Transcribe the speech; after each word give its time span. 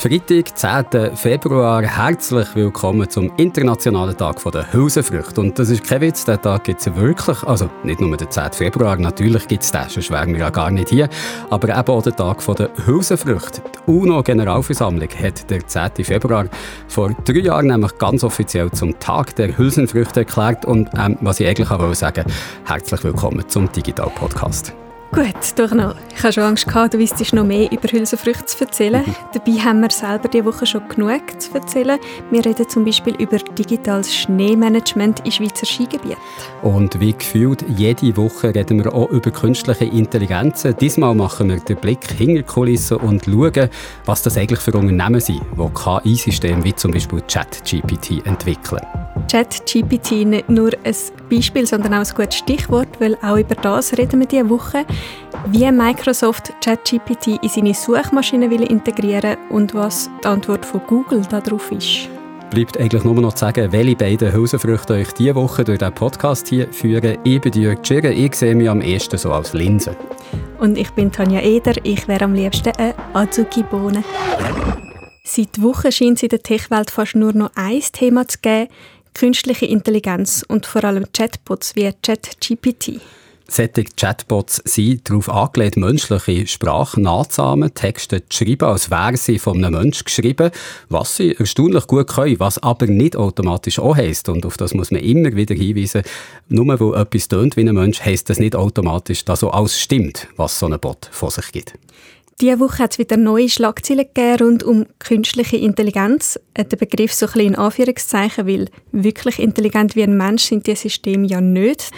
Freitag, 0.00 0.56
10. 0.56 1.16
Februar. 1.16 1.82
Herzlich 1.82 2.54
willkommen 2.54 3.10
zum 3.10 3.32
Internationalen 3.36 4.16
Tag 4.16 4.40
der 4.52 4.72
Hülsenfrüchte. 4.72 5.40
Und 5.40 5.58
das 5.58 5.70
ist 5.70 5.82
kein 5.82 6.00
Witz, 6.02 6.24
den 6.24 6.40
Tag 6.40 6.62
gibt 6.62 6.80
es 6.80 6.94
wirklich. 6.94 7.42
Also 7.42 7.68
nicht 7.82 8.00
nur 8.00 8.16
den 8.16 8.30
10. 8.30 8.52
Februar, 8.52 8.96
natürlich 8.96 9.48
gibt 9.48 9.64
es 9.64 9.72
den, 9.72 9.88
sonst 9.88 10.12
wären 10.12 10.34
wir 10.34 10.38
ja 10.38 10.50
gar 10.50 10.70
nicht 10.70 10.90
hier. 10.90 11.08
Aber 11.50 11.76
eben 11.76 11.88
auch 11.88 12.00
den 12.00 12.14
Tag 12.14 12.46
der 12.46 12.70
Hülsenfrüchte. 12.86 13.60
Die 13.60 13.90
UNO-Generalversammlung 13.90 15.08
hat 15.20 15.50
der 15.50 15.66
10. 15.66 16.04
Februar 16.04 16.46
vor 16.86 17.10
drei 17.24 17.40
Jahren 17.40 17.66
nämlich 17.66 17.98
ganz 17.98 18.22
offiziell 18.22 18.70
zum 18.70 19.00
Tag 19.00 19.34
der 19.34 19.58
Hülsenfrüchte 19.58 20.20
erklärt. 20.20 20.64
Und 20.64 20.90
ähm, 20.96 21.18
was 21.22 21.40
ich 21.40 21.48
eigentlich 21.48 21.72
auch 21.72 21.94
sagen 21.94 22.24
herzlich 22.66 23.02
willkommen 23.02 23.48
zum 23.48 23.72
Digital 23.72 24.12
Podcast. 24.14 24.72
Gut, 25.10 25.34
doch 25.56 25.72
noch. 25.72 25.94
Ich 26.14 26.22
hatte 26.22 26.34
schon 26.34 26.42
Angst, 26.42 26.66
gehabt, 26.66 26.92
du 26.92 26.98
wüsstest 26.98 27.32
noch 27.32 27.44
mehr 27.44 27.72
über 27.72 27.88
Hülsenfrüchte 27.88 28.44
zu 28.44 28.64
erzählen. 28.64 29.02
Mhm. 29.06 29.14
Dabei 29.32 29.52
haben 29.52 29.80
wir 29.80 29.90
selber 29.90 30.28
diese 30.28 30.44
Woche 30.44 30.66
schon 30.66 30.86
genug 30.86 31.40
zu 31.40 31.54
erzählen. 31.54 31.98
Wir 32.30 32.44
reden 32.44 32.68
zum 32.68 32.84
Beispiel 32.84 33.14
über 33.14 33.38
digitales 33.38 34.14
Schneemanagement 34.14 35.20
in 35.24 35.32
Schweizer 35.32 35.64
Skigebieten. 35.64 36.18
Und 36.62 37.00
wie 37.00 37.14
gefühlt, 37.14 37.64
jede 37.68 38.16
Woche 38.18 38.54
reden 38.54 38.84
wir 38.84 38.94
auch 38.94 39.08
über 39.08 39.30
künstliche 39.30 39.86
Intelligenzen. 39.86 40.76
Diesmal 40.78 41.14
machen 41.14 41.48
wir 41.48 41.60
den 41.60 41.78
Blick 41.78 42.04
hinter 42.12 42.42
Kulissen 42.42 42.98
und 42.98 43.24
schauen, 43.24 43.70
was 44.04 44.22
das 44.22 44.36
eigentlich 44.36 44.60
für 44.60 44.72
Unternehmen 44.72 45.20
sind, 45.20 45.40
die 45.56 45.74
KI-Systeme 45.74 46.62
wie 46.64 46.74
zum 46.74 46.90
Beispiel 46.90 47.22
ChatGPT 47.22 48.26
entwickeln. 48.26 48.82
ChatGPT 49.30 50.26
nicht 50.26 50.48
nur 50.48 50.70
ein 50.84 50.94
Beispiel, 51.28 51.66
sondern 51.66 51.94
auch 51.94 51.98
ein 51.98 52.14
gutes 52.14 52.36
Stichwort, 52.36 52.88
weil 52.98 53.16
auch 53.22 53.36
über 53.36 53.54
das 53.54 53.96
reden 53.96 54.20
wir 54.20 54.26
diese 54.26 54.48
Woche, 54.48 54.86
wie 55.48 55.70
Microsoft 55.70 56.52
ChatGPT 56.62 57.42
in 57.42 57.48
seine 57.48 57.74
Suchmaschine 57.74 58.50
will 58.50 58.62
integrieren 58.62 59.36
und 59.50 59.74
was 59.74 60.10
die 60.22 60.28
Antwort 60.28 60.64
von 60.64 60.80
Google 60.86 61.22
darauf 61.28 61.70
ist. 61.72 62.08
Bleibt 62.50 62.78
eigentlich 62.78 63.04
nur 63.04 63.14
noch 63.14 63.34
zu 63.34 63.40
sagen, 63.40 63.70
welche 63.72 63.96
beiden 63.96 64.32
Hülsenfrüchte 64.32 64.94
euch 64.94 65.12
diese 65.12 65.34
Woche 65.34 65.64
durch 65.64 65.78
diesen 65.78 65.94
Podcast 65.94 66.48
hier 66.48 66.72
führen. 66.72 67.18
Ich 67.22 67.40
bin 67.40 67.52
Jörg 67.52 67.82
Tschirren, 67.82 68.12
ich 68.12 68.34
sehe 68.34 68.54
mich 68.54 68.70
am 68.70 68.80
ehesten 68.80 69.18
so 69.18 69.32
als 69.32 69.52
Linse. 69.52 69.94
Und 70.58 70.78
ich 70.78 70.90
bin 70.90 71.12
Tanja 71.12 71.40
Eder, 71.40 71.74
ich 71.82 72.08
wäre 72.08 72.24
am 72.24 72.34
liebsten 72.34 72.72
eine 72.78 72.94
Azuki-Bohne. 73.12 74.02
Seit 75.24 75.60
Wochen 75.60 75.92
scheint 75.92 76.16
es 76.16 76.22
in 76.22 76.30
der 76.30 76.42
Tech-Welt 76.42 76.90
fast 76.90 77.16
nur 77.16 77.34
noch 77.34 77.50
ein 77.54 77.82
Thema 77.92 78.26
zu 78.26 78.38
geben, 78.40 78.68
künstliche 79.12 79.66
Intelligenz 79.66 80.42
und 80.48 80.64
vor 80.64 80.84
allem 80.84 81.04
Chatbots 81.12 81.76
wie 81.76 81.92
ChatGPT. 82.02 83.00
Solche 83.50 83.84
Chatbots 83.96 84.60
sind 84.66 85.08
darauf 85.08 85.30
angelegt, 85.30 85.78
menschliche 85.78 86.46
Sprache 86.46 87.00
nachzuahmen, 87.00 87.72
Texte 87.72 88.28
zu 88.28 88.44
schreiben, 88.44 88.68
als 88.68 88.90
wären 88.90 89.16
sie 89.16 89.38
von 89.38 89.64
einem 89.64 89.80
Menschen 89.80 90.04
geschrieben, 90.04 90.50
was 90.90 91.16
sie 91.16 91.34
erstaunlich 91.34 91.86
gut 91.86 92.08
können, 92.08 92.38
was 92.40 92.62
aber 92.62 92.86
nicht 92.86 93.16
automatisch 93.16 93.78
auch 93.78 93.96
heisst. 93.96 94.28
Und 94.28 94.44
auf 94.44 94.58
das 94.58 94.74
muss 94.74 94.90
man 94.90 95.00
immer 95.00 95.34
wieder 95.34 95.54
hinweisen. 95.54 96.02
Nur 96.48 96.78
weil 96.78 97.00
etwas 97.00 97.28
tönt 97.28 97.56
wie 97.56 97.66
ein 97.66 97.74
Mensch, 97.74 98.02
heisst 98.02 98.28
das 98.28 98.38
nicht 98.38 98.54
automatisch, 98.54 99.24
dass 99.24 99.40
so 99.40 99.50
alles 99.50 99.80
stimmt, 99.80 100.28
was 100.36 100.58
so 100.58 100.66
ein 100.66 100.78
Bot 100.78 101.08
von 101.10 101.30
sich 101.30 101.50
gibt. 101.50 101.72
Diese 102.42 102.60
Woche 102.60 102.84
hat 102.84 102.92
es 102.92 102.98
wieder 102.98 103.16
neue 103.16 103.48
Schlagzeilen 103.48 104.04
gegeben 104.14 104.44
rund 104.44 104.62
um 104.62 104.86
künstliche 104.98 105.56
Intelligenz. 105.56 106.38
Der 106.54 106.76
Begriff 106.76 107.14
so 107.14 107.26
ein 107.26 107.32
bisschen 107.32 107.48
in 107.48 107.56
Anführungszeichen, 107.56 108.46
weil 108.46 108.68
wirklich 108.92 109.38
intelligent 109.38 109.96
wie 109.96 110.04
ein 110.04 110.16
Mensch 110.18 110.44
sind 110.44 110.66
die 110.66 110.76
Systeme 110.76 111.26
ja 111.26 111.40
nicht. 111.40 111.90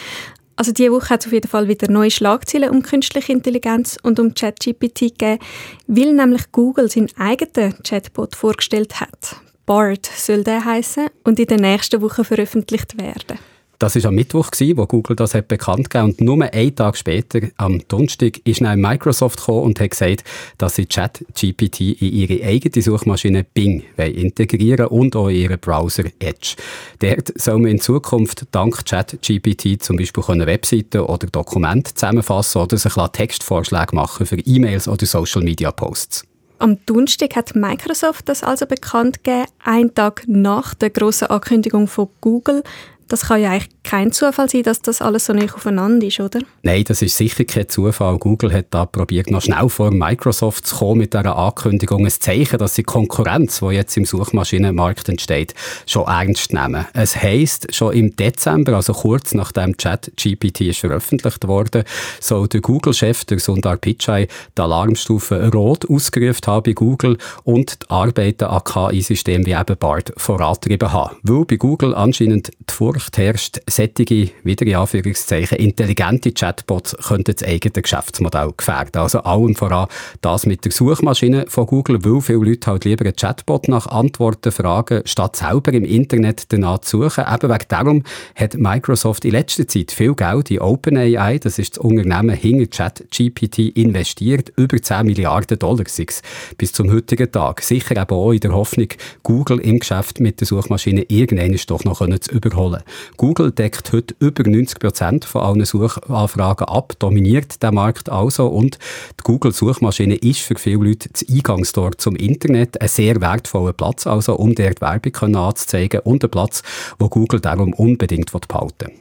Also 0.61 0.72
diese 0.72 0.92
Woche 0.92 1.08
hat 1.08 1.20
es 1.20 1.27
auf 1.27 1.33
jeden 1.33 1.48
Fall 1.48 1.69
wieder 1.69 1.91
neue 1.91 2.10
Schlagzeilen 2.10 2.69
um 2.69 2.82
künstliche 2.82 3.32
Intelligenz 3.32 3.97
und 4.03 4.21
um 4.21 4.34
ChatGPT 4.34 5.19
gegeben, 5.19 5.38
weil 5.87 6.12
nämlich 6.12 6.53
Google 6.53 6.91
seinen 6.91 7.09
eigenen 7.16 7.82
Chatbot 7.82 8.37
vorgestellt 8.37 9.00
hat. 9.00 9.37
BART 9.65 10.04
soll 10.04 10.44
der 10.44 10.62
heißen 10.62 11.09
und 11.25 11.41
in 11.41 11.47
der 11.47 11.59
nächsten 11.59 12.03
Woche 12.03 12.25
veröffentlicht 12.25 13.00
werden. 13.00 13.38
Das 13.80 13.96
war 13.96 14.10
am 14.10 14.14
Mittwoch, 14.14 14.50
wo 14.74 14.86
Google 14.86 15.16
das 15.16 15.32
hat 15.32 15.48
bekannt 15.48 15.88
gegeben 15.88 16.10
Und 16.10 16.20
nur 16.20 16.52
einen 16.52 16.76
Tag 16.76 16.98
später, 16.98 17.41
am 17.56 17.80
Donnerstag, 17.88 18.38
ist 18.44 18.60
dann 18.60 18.78
Microsoft 18.78 19.38
gekommen 19.38 19.62
und 19.62 19.80
hat 19.80 19.92
gesagt, 19.92 20.22
dass 20.58 20.74
sie 20.76 20.84
ChatGPT 20.84 21.80
in 22.02 22.12
ihre 22.12 22.46
eigene 22.46 22.82
Suchmaschine 22.82 23.42
Bing 23.42 23.82
integrieren 23.96 24.88
und 24.88 25.16
auch 25.16 25.28
in 25.28 25.36
ihren 25.36 25.58
Browser 25.58 26.04
Edge. 26.18 26.56
Dort 26.98 27.32
soll 27.41 27.58
man 27.60 27.70
in 27.70 27.80
Zukunft 27.80 28.44
dank 28.50 28.84
ChatGPT 28.84 29.82
zum 29.82 29.97
Beispiel 29.97 30.24
Webseiten 30.47 31.00
oder 31.00 31.28
Dokumente 31.28 31.94
zusammenfassen 31.94 32.60
oder 32.60 32.76
sich 32.76 32.92
Textvorschläge 32.92 33.94
machen 33.97 34.26
für 34.26 34.38
E-Mails 34.38 34.88
oder 34.88 35.06
Social 35.06 35.41
Media 35.41 35.72
Posts. 35.72 36.26
Am 36.58 36.76
Donnerstag 36.84 37.34
hat 37.34 37.56
Microsoft 37.56 38.28
das 38.28 38.44
also 38.44 38.66
bekannt 38.66 39.24
gegeben, 39.24 39.47
einen 39.64 39.94
Tag 39.94 40.24
nach 40.26 40.74
der 40.74 40.91
großen 40.91 41.28
Ankündigung 41.28 41.88
von 41.88 42.08
Google. 42.20 42.62
Das 43.10 43.22
kann 43.22 43.43
ja 43.43 43.50
eigentlich 43.50 43.71
kein 43.82 44.12
Zufall 44.12 44.48
sein, 44.48 44.62
dass 44.62 44.82
das 44.82 45.03
alles 45.03 45.26
so 45.26 45.32
nicht 45.32 45.53
aufeinander 45.53 46.06
ist, 46.06 46.21
oder? 46.21 46.38
Nein, 46.62 46.84
das 46.84 47.03
ist 47.03 47.16
sicher 47.16 47.44
kein 47.44 47.69
Zufall. 47.69 48.19
Google 48.19 48.53
hat 48.53 48.66
da 48.71 48.87
probiert, 48.87 49.32
noch 49.32 49.43
schnell 49.43 49.69
vor 49.69 49.91
Microsoft 49.91 50.65
zu 50.65 50.76
kommen 50.76 50.98
mit 50.98 51.12
dieser 51.12 51.37
Ankündigung. 51.37 52.04
Ein 52.04 52.10
Zeichen, 52.12 52.59
dass 52.59 52.76
sie 52.76 52.84
Konkurrenz, 52.84 53.59
die 53.59 53.75
jetzt 53.75 53.97
im 53.97 54.04
Suchmaschinenmarkt 54.04 55.09
entsteht, 55.09 55.54
schon 55.87 56.06
ernst 56.06 56.53
nehmen. 56.53 56.87
Es 56.93 57.16
heisst, 57.16 57.75
schon 57.75 57.94
im 57.94 58.15
Dezember, 58.15 58.75
also 58.75 58.93
kurz 58.93 59.34
nachdem 59.34 59.77
ChatGPT 59.77 60.77
veröffentlicht 60.77 61.48
wurde, 61.48 61.84
soll 62.21 62.47
der 62.47 62.60
Google-Chef, 62.60 63.25
der 63.25 63.41
Sundar 63.41 63.77
Pichai, 63.77 64.28
die 64.56 64.62
Alarmstufe 64.62 65.50
Rot 65.53 65.91
ausgerufen 65.91 66.47
haben 66.47 66.62
bei 66.62 66.72
Google 66.75 67.19
und 67.42 67.82
die 67.82 67.91
Arbeiten 67.91 68.44
an 68.44 68.62
KI-Systemen 68.62 69.47
wie 69.47 69.54
eben 69.54 69.77
BART 69.77 70.12
vorantrieben 70.16 70.92
haben. 70.92 71.16
Weil 71.25 71.44
bei 71.44 71.56
Google 71.56 71.92
anscheinend 71.92 72.53
die 72.56 72.72
Furcht 72.72 73.00
Furcht 73.00 73.16
herrscht, 73.16 73.61
sättige, 73.66 74.31
wieder 74.44 74.66
in 74.66 74.75
Anführungszeichen, 74.75 75.56
intelligente 75.56 76.33
Chatbots 76.33 76.94
könnten 77.09 77.34
das 77.34 77.43
eigene 77.43 77.81
Geschäftsmodell 77.81 78.53
gefährden. 78.55 79.00
Also 79.00 79.21
allem 79.21 79.55
voran 79.55 79.88
das 80.21 80.44
mit 80.44 80.66
der 80.66 80.72
Suchmaschine 80.72 81.47
von 81.49 81.65
Google, 81.65 82.05
weil 82.05 82.21
viele 82.21 82.39
Leute 82.39 82.71
halt 82.71 82.84
lieber 82.84 83.06
einen 83.06 83.16
Chatbot 83.16 83.69
nach 83.69 83.87
Antworten 83.87 84.53
fragen, 84.53 85.00
statt 85.06 85.37
selber 85.37 85.72
im 85.72 85.84
Internet 85.84 86.53
danach 86.53 86.81
zu 86.81 87.03
suchen. 87.03 87.25
Eben 87.33 87.50
wegen 87.50 87.65
darum 87.69 88.03
hat 88.34 88.59
Microsoft 88.59 89.25
in 89.25 89.31
letzter 89.31 89.66
Zeit 89.66 89.93
viel 89.93 90.15
Geld 90.15 90.50
in 90.50 90.60
OpenAI, 90.60 91.39
das 91.39 91.59
ist 91.59 91.78
das 91.78 91.84
Unternehmen 91.84 92.37
hinter 92.37 92.66
ChatGPT, 92.66 93.77
investiert. 93.78 94.53
Über 94.56 94.77
10 94.77 95.06
Milliarden 95.06 95.59
Dollar 95.59 95.84
sind 95.87 96.21
bis 96.59 96.72
zum 96.72 96.93
heutigen 96.93 97.33
Tag. 97.33 97.62
Sicher 97.62 97.97
eben 97.97 98.15
auch 98.15 98.33
in 98.33 98.41
der 98.41 98.53
Hoffnung, 98.53 98.89
Google 99.22 99.60
im 99.60 99.78
Geschäft 99.78 100.21
mit 100.21 100.41
der 100.41 100.47
Suchmaschine 100.47 101.06
irgendwann 101.09 101.59
doch 101.66 101.84
noch 101.84 102.00
zu 102.00 102.33
überholen. 102.33 102.83
Google 103.17 103.51
deckt 103.53 103.93
heute 103.93 104.15
über 104.21 104.49
90 104.49 104.78
Prozent 104.78 105.25
von 105.25 105.43
allen 105.43 105.65
Suchanfragen 105.65 106.67
ab, 106.69 106.95
dominiert 106.99 107.62
den 107.62 107.75
Markt 107.75 108.09
also 108.09 108.47
und 108.47 108.78
die 109.19 109.25
Google-Suchmaschine 109.25 110.17
ist 110.17 110.41
für 110.41 110.56
viele 110.56 110.84
Leute 110.84 111.09
das 111.11 111.27
Eingangstor 111.28 111.97
zum 111.99 112.17
Internet, 112.17 112.81
ein 112.81 112.89
sehr 112.89 113.21
wertvoller 113.21 113.73
Platz, 113.73 114.06
also 114.06 114.37
um 114.37 114.55
dort 114.55 114.81
Werbung 114.81 115.34
anzuzeigen 115.37 116.01
und 116.01 116.25
ein 116.25 116.31
Platz, 116.31 116.62
wo 116.99 117.09
Google 117.09 117.41
darum 117.41 117.73
unbedingt 117.73 118.31
behalten 118.31 118.89
will. 118.89 118.95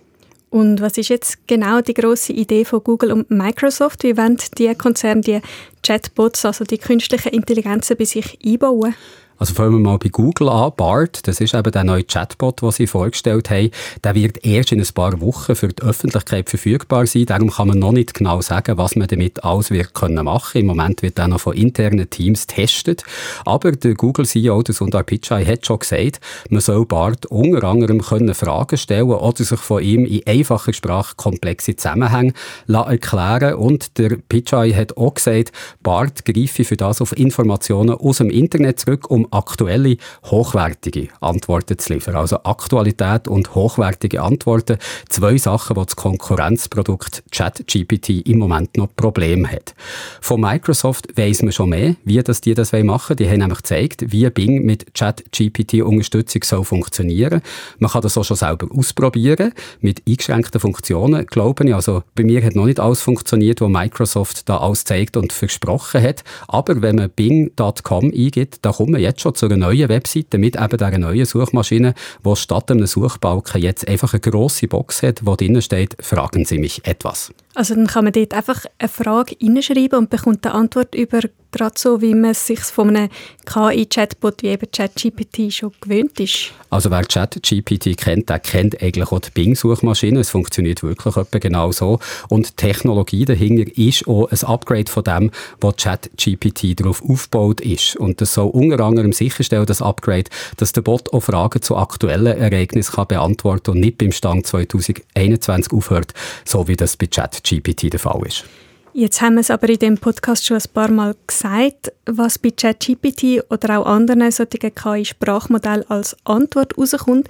Und 0.50 0.82
was 0.82 0.98
ist 0.98 1.10
jetzt 1.10 1.48
genau 1.48 1.82
die 1.82 1.94
große 1.94 2.34
Idee 2.34 2.66
von 2.66 2.84
Google 2.84 3.12
und 3.12 3.30
Microsoft? 3.30 4.04
Wie 4.04 4.18
wollen 4.18 4.38
die 4.58 4.74
Konzerne 4.74 5.22
die 5.22 5.42
Chatbots, 5.84 6.44
also 6.44 6.66
die 6.66 6.80
künstlichen 6.80 7.30
Intelligenzen, 7.30 7.96
bei 7.98 8.06
sich 8.06 8.40
einbauen? 8.44 8.96
Also 9.40 9.54
fangen 9.54 9.72
wir 9.72 9.80
mal 9.80 9.98
bei 9.98 10.10
Google 10.10 10.50
an. 10.50 10.74
BART, 10.76 11.26
das 11.26 11.40
ist 11.40 11.54
eben 11.54 11.72
der 11.72 11.86
neue 11.86 12.04
Chatbot, 12.04 12.62
den 12.62 12.72
sie 12.72 12.88
vorgestellt 12.88 13.50
haben. 13.50 13.72
Der 14.04 14.14
wird 14.14 14.46
erst 14.46 14.74
in 14.74 14.82
ein 14.82 14.88
paar 14.94 15.22
Wochen 15.22 15.56
für 15.56 15.70
die 15.70 15.82
Öffentlichkeit 15.82 16.50
verfügbar 16.50 17.08
sein. 17.08 17.26
Darum 17.26 17.50
kann 17.50 17.70
man 17.70 17.80
noch 17.80 17.94
nicht 17.94 18.14
genau 18.14 18.42
sagen, 18.42 18.78
was 18.78 18.98
man 18.98 19.08
damit 19.08 19.46
alles 19.46 19.72
wird 19.72 19.94
können 19.94 20.26
machen. 20.26 20.60
Im 20.60 20.66
Moment 20.66 21.02
wird 21.04 21.18
er 21.18 21.30
noch 21.30 21.40
von 21.40 21.56
internen 21.56 22.10
Teams 22.10 22.48
getestet. 22.48 23.06
Aber 23.46 23.72
der 23.72 23.94
Google-CEO, 23.94 24.62
der 24.62 24.76
Sundar 24.76 25.04
Pichai, 25.04 25.46
hat 25.46 25.66
schon 25.66 25.80
gesagt, 25.80 26.20
man 26.50 26.60
soll 26.60 26.86
BART 26.86 27.26
unter 27.28 27.64
anderem 27.64 28.02
können 28.02 28.36
Fragen 28.36 28.78
stellen 28.78 29.10
oder 29.10 29.44
sich 29.46 29.60
von 29.60 29.82
ihm 29.82 30.06
in 30.06 30.28
einfacher 30.28 30.74
Sprache 30.74 31.16
komplexe 31.16 31.78
Zusammenhänge 31.78 32.34
erklären 32.68 33.54
Und 33.54 33.98
der 34.00 34.18
Pichai 34.18 34.72
hat 34.72 34.98
auch 34.98 35.14
gesagt, 35.14 35.54
BART 35.82 36.26
greife 36.26 36.66
für 36.66 36.76
das 36.76 37.00
auf 37.00 37.18
Informationen 37.18 37.92
aus 37.92 38.18
dem 38.18 38.30
Internet 38.30 38.82
zurück, 38.82 39.10
um 39.10 39.29
aktuelle, 39.32 39.98
hochwertige 40.26 41.10
Antworten 41.22 41.78
zu 41.78 41.94
liefern. 41.94 42.16
Also 42.16 42.44
Aktualität 42.44 43.28
und 43.28 43.56
hochwertige 43.56 44.22
Antworten. 44.22 44.78
Zwei 45.10 45.38
Sachen, 45.38 45.76
die 45.76 45.86
das 45.86 45.96
Konkurrenzprodukt 45.96 47.24
ChatGPT 47.32 48.28
im 48.28 48.40
Moment 48.40 48.78
noch 48.78 48.90
Problem 48.96 49.50
hat. 49.50 49.74
Von 50.22 50.42
Microsoft 50.42 51.18
weiss 51.18 51.42
man 51.42 51.52
schon 51.52 51.70
mehr, 51.70 51.96
wie 52.04 52.22
das 52.22 52.42
die 52.42 52.54
das 52.54 52.72
machen 52.72 53.10
wollen. 53.10 53.18
Die 53.18 53.30
haben 53.30 53.40
nämlich 53.40 53.60
gezeigt, 53.60 54.12
wie 54.12 54.30
Bing 54.30 54.66
mit 54.66 54.94
ChatGPT-Unterstützung 54.94 56.44
soll 56.44 56.64
funktionieren. 56.64 57.42
Man 57.80 57.92
kann 57.92 58.02
das 58.02 58.18
auch 58.18 58.24
schon 58.24 58.38
selber 58.38 58.68
ausprobieren, 58.72 59.54
mit 59.82 60.04
eingeschränkten 60.08 60.60
Funktionen, 60.60 61.26
glaube 61.26 61.66
ich. 61.66 61.76
Also 61.76 62.04
bei 62.16 62.24
mir 62.24 62.44
hat 62.44 62.56
noch 62.56 62.66
nicht 62.66 62.80
alles 62.80 63.02
funktioniert, 63.02 63.62
was 63.62 63.70
Microsoft 63.70 64.50
da 64.50 64.58
alles 64.58 64.84
zeigt 64.84 65.18
und 65.18 65.34
versprochen 65.34 66.02
hat. 66.02 66.24
Aber 66.48 66.82
wenn 66.82 66.96
man 66.96 67.10
bing.com 67.10 68.06
eingibt, 68.06 68.60
da 68.62 68.72
kommt 68.72 68.92
man 68.92 69.02
schon 69.20 69.36
zu 69.36 69.46
einer 69.46 69.58
neuen 69.58 69.90
Webseite 69.90 70.38
mit 70.38 70.56
eben 70.56 70.78
dieser 70.78 70.98
neuen 70.98 71.26
Suchmaschine, 71.26 71.94
wo 72.24 72.36
statt 72.36 72.72
einem 72.72 72.88
Suchbalken 72.88 73.62
jetzt 73.62 73.88
einfach 73.88 74.14
eine 74.14 74.20
grosse 74.22 74.68
Box 74.68 75.04
hat, 75.04 75.26
wo 75.26 75.36
drinnen 75.36 75.62
steht, 75.62 75.96
fragen 76.00 76.46
Sie 76.46 76.58
mich 76.58 76.86
etwas. 76.86 77.32
Also 77.56 77.76
dann 77.76 77.88
kann 77.88 78.04
man 78.04 78.14
dort 78.14 78.34
einfach 78.34 78.66
eine 78.78 78.90
Frage 78.90 79.36
hineinschreiben 79.40 79.98
und 79.98 80.10
bekommt 80.10 80.46
eine 80.46 80.56
Antwort 80.56 80.96
über 80.96 81.22
gerade 81.52 81.74
so, 81.78 82.00
wie 82.00 82.14
man 82.14 82.32
es 82.32 82.46
sich 82.46 82.60
von 82.60 82.96
einem 82.96 83.10
KI-Chatbot 83.46 84.44
wie 84.44 84.50
eben 84.50 84.70
ChatGPT 84.72 85.52
schon 85.52 85.72
gewöhnt 85.82 86.20
ist. 86.20 86.52
Also 86.70 86.92
wer 86.92 87.04
ChatGPT 87.04 87.98
kennt, 87.98 88.30
der 88.30 88.38
kennt 88.38 88.80
eigentlich 88.84 89.12
auch 89.12 89.20
die 89.20 89.32
Bing-Suchmaschine. 89.32 90.20
Es 90.20 90.30
funktioniert 90.30 90.84
wirklich 90.84 91.16
genau 91.32 91.72
so. 91.72 92.00
Und 92.28 92.50
die 92.50 92.56
Technologie 92.56 93.26
dahinter 93.26 93.66
ist 93.76 94.08
auch 94.08 94.30
ein 94.30 94.44
Upgrade 94.44 94.92
von 94.92 95.04
dem, 95.04 95.32
was 95.60 95.78
ChatGPT 95.78 96.80
darauf 96.80 97.02
aufgebaut 97.02 97.62
ist. 97.62 97.96
Und 97.96 98.22
das 98.22 98.36
soll 98.36 98.50
unter 98.50 98.80
anderem 98.82 99.12
sicherstellen, 99.12 99.66
das 99.66 99.82
Upgrade, 99.82 100.26
dass 100.58 100.72
der 100.72 100.82
Bot 100.82 101.12
auch 101.12 101.22
Fragen 101.22 101.64
zu 101.64 101.76
aktuellen 101.76 102.38
Ereignissen 102.38 102.94
kann 102.94 103.08
beantworten 103.08 103.72
und 103.72 103.80
nicht 103.80 103.98
beim 103.98 104.12
Stand 104.12 104.46
2021 104.46 105.74
aufhört, 105.74 106.14
so 106.46 106.68
wie 106.68 106.76
das 106.76 106.96
bei 106.96 107.08
ChatGPT 107.08 107.39
der 107.44 108.00
Fall 108.00 108.22
ist. 108.26 108.46
Jetzt 108.94 109.22
haben 109.22 109.36
wir 109.36 109.42
es 109.42 109.52
aber 109.52 109.70
in 109.70 109.78
dem 109.78 109.98
Podcast 109.98 110.46
schon 110.46 110.58
ein 110.58 110.64
paar 110.74 110.90
Mal 110.90 111.16
gesagt, 111.28 111.94
was 112.06 112.40
bei 112.40 112.50
ChatGPT 112.50 113.44
oder 113.50 113.80
auch 113.80 113.86
anderen 113.86 114.32
solchen 114.32 114.74
KI-Sprachmodellen 114.74 115.90
als 115.90 116.18
Antwort 116.24 116.76
rauskommt, 116.78 117.28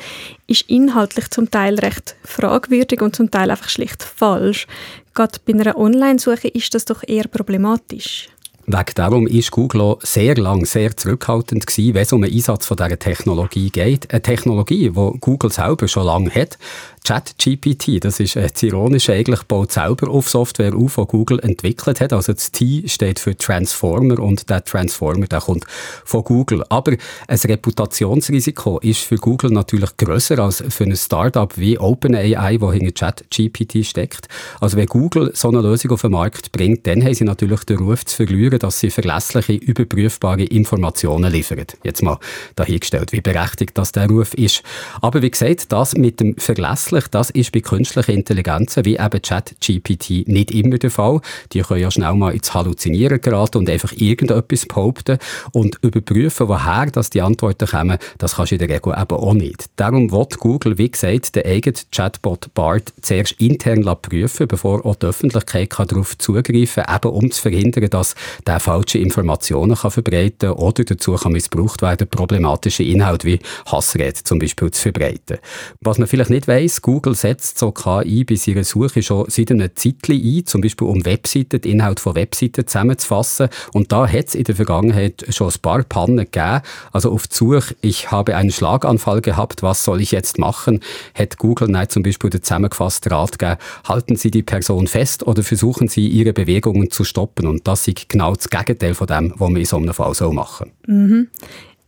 ist 0.48 0.70
inhaltlich 0.70 1.30
zum 1.32 1.52
Teil 1.52 1.78
recht 1.78 2.16
fragwürdig 2.24 3.02
und 3.02 3.16
zum 3.16 3.30
Teil 3.30 3.52
einfach 3.52 3.70
schlicht 3.70 4.02
falsch. 4.04 4.68
Gerade 5.14 5.40
bei 5.46 5.54
einer 5.54 5.78
Online-Suche 5.78 6.48
ist 6.48 6.74
das 6.74 6.86
doch 6.86 7.04
eher 7.06 7.28
problematisch. 7.28 8.30
Wegen 8.72 8.94
darum 8.94 9.26
ist 9.26 9.50
Google 9.50 9.82
auch 9.82 10.02
sehr 10.04 10.36
lang 10.36 10.64
sehr 10.64 10.96
zurückhaltend 10.96 11.66
gewesen, 11.66 11.96
wenn 11.96 12.04
es 12.04 12.14
um 12.14 12.22
den 12.22 12.32
Einsatz 12.32 12.68
von 12.68 12.78
dieser 12.78 13.00
Technologie 13.00 13.72
geht. 13.72 14.12
Eine 14.14 14.22
Technologie, 14.22 14.92
die 14.92 15.20
Google 15.20 15.52
selber 15.52 15.88
schon 15.88 16.06
lange 16.06 16.30
hat. 16.30 16.60
ChatGPT, 17.04 18.04
das 18.04 18.20
ist 18.20 18.36
äh, 18.36 18.48
das 18.52 18.62
Ironische, 18.62 19.14
eigentlich 19.14 19.44
baut 19.44 19.72
selber 19.72 20.10
auf 20.10 20.30
Software 20.30 20.76
auf, 20.76 20.96
die 20.96 21.06
Google 21.06 21.40
entwickelt 21.40 22.02
hat. 22.02 22.14
Also 22.14 22.34
das 22.34 22.52
T 22.52 22.88
steht 22.88 23.20
für 23.20 23.38
Transformer 23.38 24.20
und 24.20 24.50
der 24.50 24.64
Transformer, 24.64 25.28
der 25.28 25.42
kommt 25.42 25.66
von 26.06 26.24
Google. 26.24 26.64
Aber 26.70 26.94
ein 27.28 27.38
Reputationsrisiko 27.38 28.80
ist 28.80 29.02
für 29.02 29.16
Google 29.16 29.52
natürlich 29.52 29.96
größer 29.98 30.40
als 30.40 30.64
für 30.70 30.84
ein 30.84 30.96
Startup 30.96 31.52
wie 31.58 31.80
OpenAI, 31.80 32.58
wo 32.60 32.72
hinter 32.72 32.92
ChatGPT 32.92 33.86
steckt. 33.86 34.28
Also 34.60 34.78
wenn 34.78 34.88
Google 34.88 35.32
so 35.34 35.48
eine 35.48 35.62
Lösung 35.62 35.92
auf 35.92 36.02
den 36.02 36.12
Markt 36.12 36.52
bringt, 36.52 36.86
dann 36.86 37.04
haben 37.04 37.14
sie 37.14 37.24
natürlich 37.24 37.64
den 37.64 37.78
Ruf 37.78 38.06
zu 38.06 38.18
verlieren, 38.18 38.60
dass 38.60 38.80
sie 38.80 38.90
verlässliche, 38.90 39.54
überprüfbare 39.54 40.44
Informationen 40.44 41.32
liefern. 41.32 41.66
Jetzt 41.84 42.04
mal 42.04 42.20
dahingestellt, 42.56 43.12
wie 43.14 43.22
berechtigt 43.22 43.78
das 43.78 43.92
der 43.92 44.08
Ruf 44.08 44.34
ist. 44.34 44.64
Aber 45.02 45.22
wie 45.22 45.32
gesagt, 45.32 45.72
das 45.72 45.96
mit 45.96 46.20
dem 46.20 46.36
verlässlichen 46.36 46.89
grundsätzlich, 46.90 47.08
das 47.12 47.30
ist 47.30 47.52
bei 47.52 47.62
künstlichen 47.62 48.12
Intelligenzen 48.12 48.86
wie 48.86 48.98
eben 48.98 49.22
ChatGPT 49.22 50.28
nicht 50.28 50.52
immer 50.52 50.78
der 50.78 50.92
Fall. 50.92 51.22
Die 51.54 51.62
können 51.62 51.82
ja 51.82 51.92
schnell 51.92 52.14
mal 52.16 52.34
ins 52.34 52.54
Halluzinieren 52.54 53.22
geraten 53.22 53.60
und 53.60 53.70
einfach 53.70 53.92
irgendetwas 53.94 54.66
behaupten 54.66 55.18
und 55.52 55.78
überprüfen, 55.82 56.48
woher 56.48 56.88
das 56.88 57.10
die 57.10 57.22
Antworten 57.22 57.68
kommen, 57.68 57.98
das 58.18 58.36
kannst 58.36 58.52
du 58.52 58.56
in 58.56 58.60
der 58.60 58.70
Regel 58.70 58.94
eben 58.98 59.18
auch 59.18 59.34
nicht. 59.34 59.66
Darum 59.76 60.12
wird 60.12 60.38
Google, 60.40 60.78
wie 60.78 60.92
gesagt, 60.92 61.36
den 61.36 61.46
eigenen 61.46 61.80
Chatbot 61.92 62.54
BART 62.54 62.94
zuerst 63.02 63.34
intern 63.34 63.84
prüfen, 64.02 64.48
bevor 64.48 64.86
auch 64.86 64.96
die 64.96 65.08
Öffentlichkeit 65.08 65.70
darauf 65.78 66.18
zugreifen 66.18 66.84
kann, 66.84 66.96
eben 66.96 67.14
um 67.14 67.32
zu 67.32 67.42
verhindern, 67.42 67.90
dass 67.90 68.16
der 68.46 68.60
falsche 68.60 69.00
Informationen 69.00 69.76
kann 69.76 69.92
verbreiten 69.92 70.52
oder 70.52 70.84
dazu 70.84 71.16
kann 71.16 71.34
missbraucht 71.34 71.82
werden, 71.82 72.08
problematische 72.08 72.84
Inhalte 72.84 73.28
wie 73.28 73.40
Hassrede 73.66 74.24
zum 74.24 74.40
Beispiel 74.40 74.72
zu 74.72 74.82
verbreiten. 74.82 75.38
Was 75.82 75.98
man 75.98 76.08
vielleicht 76.08 76.30
nicht 76.30 76.48
weiß, 76.48 76.79
Google 76.82 77.16
setzt 77.16 77.60
so 77.60 77.72
KI 77.72 78.24
bei 78.24 78.36
ihrer 78.46 78.64
Suche 78.64 79.02
schon 79.02 79.30
seit 79.30 79.52
einem 79.52 79.70
Zeitchen 79.76 80.16
ein, 80.16 80.46
zum 80.46 80.62
Beispiel 80.62 80.88
um 80.88 81.06
Webseiten, 81.06 81.62
den 81.62 81.72
Inhalt 81.72 82.00
von 82.00 82.16
Webseiten 82.16 82.68
zusammenzufassen. 82.68 83.50
Und 83.74 83.92
da 83.92 84.08
hat 84.08 84.28
es 84.28 84.36
in 84.36 84.44
der 84.44 84.56
Vergangenheit 84.56 85.26
schon 85.30 85.50
ein 85.50 85.60
paar 85.62 85.84
Pannen 85.84 86.18
gegeben. 86.18 86.62
Also 86.92 87.12
auf 87.12 87.28
die 87.28 87.36
Suche, 87.36 87.76
ich 87.82 88.12
habe 88.12 88.36
einen 88.36 88.52
Schlaganfall 88.52 89.22
gehabt, 89.22 89.64
was 89.64 89.84
soll 89.84 90.02
ich 90.02 90.12
jetzt 90.12 90.38
machen, 90.38 90.80
hat 91.14 91.38
Google 91.38 91.68
Night 91.68 91.92
zum 91.92 92.04
Beispiel 92.04 92.30
den 92.30 92.44
zusammengefassten 92.44 93.12
Rat 93.12 93.40
gegeben, 93.40 93.60
halten 93.86 94.16
Sie 94.16 94.32
die 94.32 94.44
Person 94.44 94.88
fest 94.88 95.26
oder 95.26 95.44
versuchen 95.44 95.88
Sie, 95.88 96.08
ihre 96.08 96.34
Bewegungen 96.34 96.92
zu 96.92 97.04
stoppen. 97.04 97.48
Und 97.48 97.68
das 97.68 97.88
ist 97.88 98.10
genau 98.10 98.36
das 98.36 98.50
Gegenteil 98.50 98.94
von 98.94 99.08
dem, 99.08 99.34
was 99.38 99.50
man 99.50 99.58
in 99.58 99.66
so 99.66 99.78
einem 99.78 99.94
Fall 99.94 100.14
so 100.14 100.32
machen 100.32 100.72
mhm. 100.90 101.28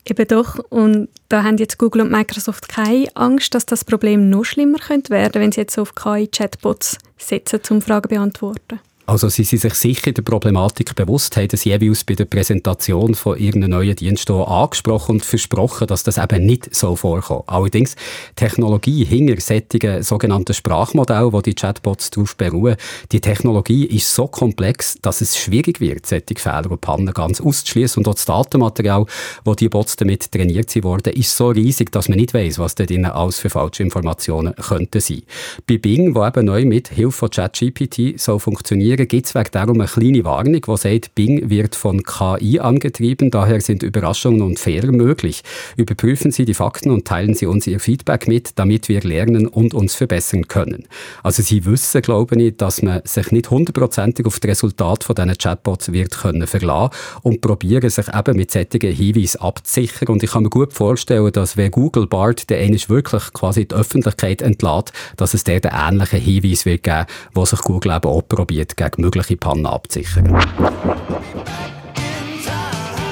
Eben 0.05 0.27
doch. 0.27 0.59
Und 0.69 1.09
da 1.29 1.43
haben 1.43 1.57
jetzt 1.57 1.77
Google 1.77 2.01
und 2.01 2.11
Microsoft 2.11 2.67
keine 2.67 3.07
Angst, 3.15 3.53
dass 3.53 3.65
das 3.65 3.85
Problem 3.85 4.29
noch 4.29 4.43
schlimmer 4.43 4.79
könnte 4.79 5.11
werden, 5.11 5.41
wenn 5.41 5.51
sie 5.51 5.61
jetzt 5.61 5.77
auf 5.77 5.95
KI-Chatbots 5.95 6.97
setzen, 7.17 7.61
um 7.69 7.81
Fragen 7.81 8.09
zu 8.09 8.15
beantworten. 8.15 8.79
Also 9.11 9.27
sie 9.27 9.43
sind 9.43 9.59
sich 9.59 9.73
sicher 9.73 10.13
der 10.13 10.21
Problematik 10.21 10.95
bewusst, 10.95 11.35
haben 11.35 11.49
das 11.49 11.65
jeweils 11.65 12.05
bei 12.05 12.13
der 12.13 12.23
Präsentation 12.23 13.13
von 13.13 13.37
ihren 13.37 13.69
neuen 13.69 13.93
Diensten 13.93 14.31
angesprochen 14.31 15.15
und 15.15 15.25
versprochen, 15.25 15.87
dass 15.87 16.03
das 16.03 16.17
eben 16.17 16.45
nicht 16.45 16.73
so 16.73 16.95
vorkommt. 16.95 17.43
Allerdings, 17.47 17.97
Technologie 18.37 19.03
hinter 19.03 19.35
solchen 19.41 20.01
sogenannten 20.01 20.53
Sprachmodellen, 20.53 21.33
wo 21.33 21.41
die 21.41 21.55
Chatbots 21.55 22.09
darauf 22.11 22.37
beruhen, 22.37 22.77
die 23.11 23.19
Technologie 23.19 23.83
ist 23.83 24.15
so 24.15 24.27
komplex, 24.27 24.95
dass 25.01 25.19
es 25.19 25.37
schwierig 25.37 25.81
wird, 25.81 26.05
solche 26.05 26.37
Fehler 26.37 26.71
und 26.71 26.79
Pannen 26.79 27.13
ganz 27.13 27.41
auszuschließen. 27.41 27.99
Und 27.99 28.07
auch 28.07 28.15
das 28.15 28.23
Datenmaterial, 28.23 29.05
wo 29.43 29.55
die 29.55 29.67
Bots 29.67 29.97
damit 29.97 30.31
trainiert 30.31 30.73
wurden, 30.85 31.11
ist 31.11 31.35
so 31.35 31.49
riesig, 31.49 31.91
dass 31.91 32.07
man 32.07 32.17
nicht 32.17 32.33
weiß, 32.33 32.59
was 32.59 32.75
da 32.75 32.85
drinnen 32.85 33.11
alles 33.11 33.39
für 33.39 33.49
falsche 33.49 33.83
Informationen 33.83 34.55
könnten 34.55 35.01
sein. 35.01 35.23
Bei 35.67 35.77
Bing, 35.77 36.15
wo 36.15 36.25
eben 36.25 36.45
neu 36.45 36.63
mit 36.63 36.87
Hilfe 36.87 37.11
von 37.11 37.29
ChatGPT 37.29 38.17
so 38.17 38.39
funktionieren 38.39 39.00
Hingegen 39.01 39.17
gibt 39.17 39.27
es 39.27 39.35
wegen 39.35 39.51
darum 39.51 39.81
eine 39.81 39.89
kleine 39.89 40.23
Warnung, 40.23 40.61
die 40.61 40.77
sagt, 40.77 41.15
Bing 41.15 41.49
wird 41.49 41.75
von 41.75 42.03
KI 42.03 42.59
angetrieben, 42.59 43.31
daher 43.31 43.59
sind 43.59 43.81
Überraschungen 43.81 44.43
und 44.43 44.59
Fehler 44.59 44.91
möglich. 44.91 45.41
Überprüfen 45.75 46.31
Sie 46.31 46.45
die 46.45 46.53
Fakten 46.53 46.91
und 46.91 47.05
teilen 47.07 47.33
Sie 47.33 47.47
uns 47.47 47.65
Ihr 47.65 47.79
Feedback 47.79 48.27
mit, 48.27 48.59
damit 48.59 48.89
wir 48.89 49.01
lernen 49.01 49.47
und 49.47 49.73
uns 49.73 49.95
verbessern 49.95 50.47
können. 50.47 50.87
Also 51.23 51.41
Sie 51.41 51.65
wissen, 51.65 52.03
glaube 52.03 52.39
ich, 52.39 52.57
dass 52.57 52.83
man 52.83 53.01
sich 53.03 53.31
nicht 53.31 53.49
hundertprozentig 53.49 54.27
auf 54.27 54.39
das 54.39 54.51
Resultat 54.51 55.03
von 55.03 55.15
diesen 55.15 55.37
Chatbots 55.37 55.91
wird 55.91 56.15
können 56.19 56.45
verlassen 56.45 56.93
und 57.23 57.41
probieren 57.41 57.89
sich 57.89 58.07
eben 58.07 58.37
mit 58.37 58.51
solchen 58.51 58.91
Hinweisen 58.91 59.41
abzusichern. 59.41 60.09
Und 60.09 60.21
ich 60.21 60.31
kann 60.31 60.43
mir 60.43 60.49
gut 60.49 60.73
vorstellen, 60.73 61.31
dass 61.31 61.57
wenn 61.57 61.71
Google 61.71 62.05
Bart 62.05 62.51
der 62.51 62.59
eigentlich 62.59 62.89
wirklich 62.89 63.33
quasi 63.33 63.67
die 63.67 63.73
Öffentlichkeit 63.73 64.43
entlädt, 64.43 64.91
dass 65.17 65.33
es 65.33 65.43
der 65.43 65.59
den 65.59 65.71
ähnlichen 65.73 66.19
Hinweis 66.19 66.65
wird 66.65 66.83
geben, 66.83 67.05
wo 67.33 67.45
sich 67.45 67.61
Google 67.61 67.95
eben 67.95 68.07
auch 68.07 68.21
probiert, 68.27 68.77
gegen 68.77 68.90
mögliche 68.97 69.37
Pannen 69.37 69.65
abzusichern. 69.65 70.37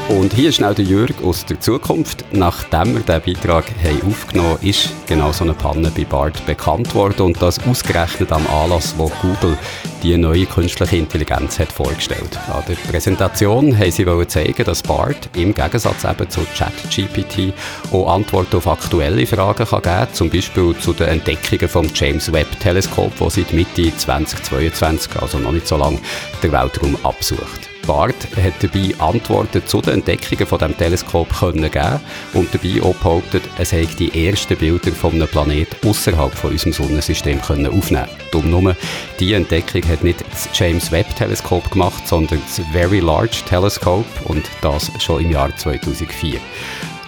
Und 0.10 0.34
hier 0.34 0.52
schnell 0.52 0.74
der 0.74 0.86
Jürg 0.86 1.24
aus 1.24 1.46
der 1.46 1.60
Zukunft. 1.60 2.26
Nachdem 2.32 2.96
wir 2.96 3.20
diesen 3.20 3.36
Beitrag 3.36 3.66
haben 3.84 4.02
aufgenommen 4.10 4.50
haben, 4.54 4.68
ist 4.68 4.90
genau 5.06 5.32
so 5.32 5.44
eine 5.44 5.54
Panne 5.54 5.92
bei 5.96 6.04
BART 6.04 6.44
bekannt 6.48 6.96
worden 6.96 7.28
und 7.28 7.40
das 7.40 7.60
ausgerechnet 7.68 8.32
am 8.32 8.46
Anlass, 8.48 8.96
wo 8.98 9.12
Google 9.22 9.56
die 10.02 10.18
neue 10.18 10.48
künstliche 10.48 10.98
Intelligenz 10.98 11.60
hat 11.60 11.72
vorgestellt. 11.72 12.40
An 12.52 12.64
der 12.68 12.74
Präsentation 12.90 13.78
haben 13.78 13.92
sie 13.92 14.28
zeigen, 14.28 14.64
dass 14.64 14.82
BART 14.82 15.30
im 15.36 15.54
Gegensatz 15.54 16.04
eben 16.04 16.28
zu 16.28 16.42
ChatGPT 16.58 17.54
auch 17.92 18.12
Antworten 18.12 18.58
auf 18.58 18.68
aktuelle 18.68 19.28
Fragen 19.28 19.68
kann 19.68 19.82
geben 19.84 19.96
kann, 19.96 20.14
zum 20.14 20.30
Beispiel 20.32 20.76
zu 20.80 20.94
den 20.94 21.10
Entdeckungen 21.10 21.70
vom 21.70 21.88
James 21.94 22.34
Webb 22.34 22.60
Teleskop, 22.60 23.12
das 23.20 23.36
seit 23.36 23.54
Mitte 23.54 23.96
2022, 23.96 25.22
also 25.22 25.38
noch 25.38 25.52
nicht 25.52 25.68
so 25.68 25.78
lange, 25.78 26.00
den 26.42 26.52
Weltraum 26.52 26.98
absucht. 27.04 27.69
BART 27.90 28.28
hat 28.44 28.54
dabei 28.62 28.94
Antworten 29.00 29.66
zu 29.66 29.82
den 29.82 29.96
Entdeckungen 29.96 30.46
von 30.46 30.60
dem 30.60 30.78
Teleskop 30.78 31.28
können 31.40 31.72
geben 31.72 32.00
und 32.34 32.48
dabei 32.54 32.84
auch 32.84 32.94
behauptet, 32.94 33.42
es 33.58 33.72
hätte 33.72 33.96
die 33.96 34.28
ersten 34.28 34.56
Bilder 34.56 34.92
von 34.92 35.14
einem 35.14 35.28
Planeten 35.28 35.90
außerhalb 35.90 36.32
von 36.32 36.52
unserem 36.52 36.72
Sonnensystem 36.72 37.42
können 37.42 37.66
aufnehmen. 37.66 38.08
Darum 38.32 38.52
nur, 38.52 38.76
die 39.20 39.34
Entdeckung 39.34 39.82
hat 39.90 40.04
nicht 40.04 40.24
das 40.30 40.50
James 40.54 40.92
Webb 40.92 41.16
Teleskop 41.16 41.72
gemacht, 41.72 42.08
sondern 42.08 42.40
das 42.46 42.64
Very 42.72 43.00
Large 43.00 43.42
Telescope 43.50 44.06
und 44.26 44.46
das 44.62 44.92
schon 45.00 45.24
im 45.24 45.32
Jahr 45.32 45.50
2004. 45.58 46.40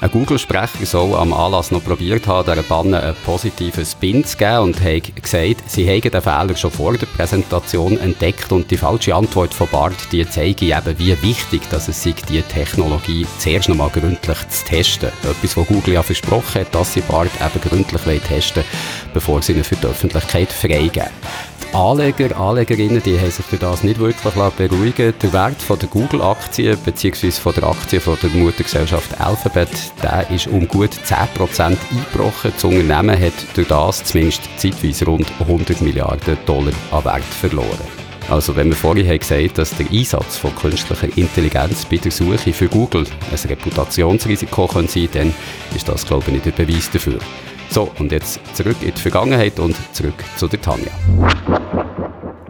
Ein 0.02 0.10
Google-Sprecher 0.10 0.84
soll 0.84 1.14
am 1.14 1.32
Anlass 1.32 1.70
noch 1.70 1.84
probiert 1.84 2.26
haben, 2.26 2.50
dieser 2.50 2.64
Banne 2.64 3.04
einen 3.04 3.16
positiven 3.24 3.86
Spin 3.86 4.26
zu 4.26 4.36
geben 4.36 4.58
und 4.58 4.82
hat 4.82 5.16
gesagt, 5.22 5.70
sie 5.70 5.86
hätten 5.86 6.10
den 6.10 6.22
Fehler 6.24 6.56
schon 6.56 6.72
vor 6.72 6.98
der 6.98 7.06
Präsentation 7.06 8.00
entdeckt 8.00 8.52
und 8.52 8.72
die 8.72 8.78
falsche 8.78 9.14
Antwort 9.14 9.54
von 9.54 9.68
Bart, 9.68 10.12
die 10.12 10.28
zeige 10.28 10.66
eben, 10.66 10.98
wie 10.98 11.22
wichtig 11.22 11.62
dass 11.70 11.88
es 11.88 12.02
sich 12.02 12.16
die 12.16 12.42
Technologie 12.42 13.28
zuerst 13.38 13.70
noch 13.70 13.76
mal 13.76 13.92
gründlich 13.92 14.50
zu 14.50 14.66
testen. 14.66 15.10
Etwas, 15.22 15.56
was 15.56 15.68
Google 15.68 15.94
ja 15.94 16.02
versprochen 16.02 16.62
hat, 16.62 16.74
dass 16.74 16.94
sie 16.94 17.02
Bart 17.02 17.30
eben 17.40 17.70
gründlich 17.70 18.22
testen 18.22 18.64
wollen, 18.64 19.01
bevor 19.14 19.42
sie 19.42 19.54
ihn 19.54 19.64
für 19.64 19.76
die 19.76 19.88
Öffentlichkeit 19.88 20.52
freigeben. 20.52 21.10
Anleger, 21.74 22.38
Anlegerinnen, 22.38 23.02
die 23.02 23.18
haben 23.18 23.32
sich 23.32 23.46
durch 23.46 23.62
das 23.62 23.84
nicht 23.84 23.98
wirklich 23.98 24.34
beruhigen 24.58 25.14
Der 25.22 25.34
Wert 25.34 25.62
von 25.62 25.80
der 25.80 25.88
Google-Aktie 25.88 26.76
bzw. 26.76 27.32
von 27.32 27.54
der 27.54 27.64
Aktie 27.64 28.02
von 28.02 28.18
der 28.22 28.30
Muttergesellschaft 28.32 29.22
Alphabet, 29.22 29.70
der 30.04 30.30
ist 30.30 30.48
um 30.48 30.68
gut 30.68 30.90
10% 31.06 31.62
eingebrochen. 31.62 32.52
Das 32.54 32.64
Unternehmen 32.66 33.18
hat 33.18 33.34
durch 33.56 33.70
das 33.70 34.04
zumindest 34.04 34.50
zeitweise 34.58 35.06
rund 35.06 35.32
100 35.40 35.82
Milliarden 35.82 36.38
Dollar 36.46 36.74
an 36.92 37.06
Wert 37.06 37.24
verloren. 37.24 38.02
Also 38.30 38.56
wenn 38.56 38.68
wir 38.68 38.76
vorhin 38.76 39.08
haben 39.08 39.20
gesagt 39.20 39.58
dass 39.58 39.76
der 39.76 39.90
Einsatz 39.90 40.38
von 40.38 40.54
künstlicher 40.56 41.18
Intelligenz 41.18 41.86
bei 41.86 41.98
der 41.98 42.12
Suche 42.12 42.54
für 42.54 42.68
Google 42.68 43.06
ein 43.06 43.50
Reputationsrisiko 43.50 44.68
sein 44.68 44.88
kann, 44.88 45.10
dann 45.14 45.34
ist 45.76 45.88
das, 45.88 46.06
glaube 46.06 46.26
ich, 46.28 46.34
nicht 46.34 46.46
der 46.46 46.52
Beweis 46.52 46.90
dafür. 46.92 47.20
So, 47.74 47.90
und 48.00 48.12
jetzt 48.12 48.38
zurück 48.54 48.76
in 48.82 48.94
die 48.94 49.00
Vergangenheit 49.00 49.58
und 49.58 49.78
zurück 49.94 50.16
zu 50.36 50.50
der 50.50 50.62
Tanja. 50.62 50.92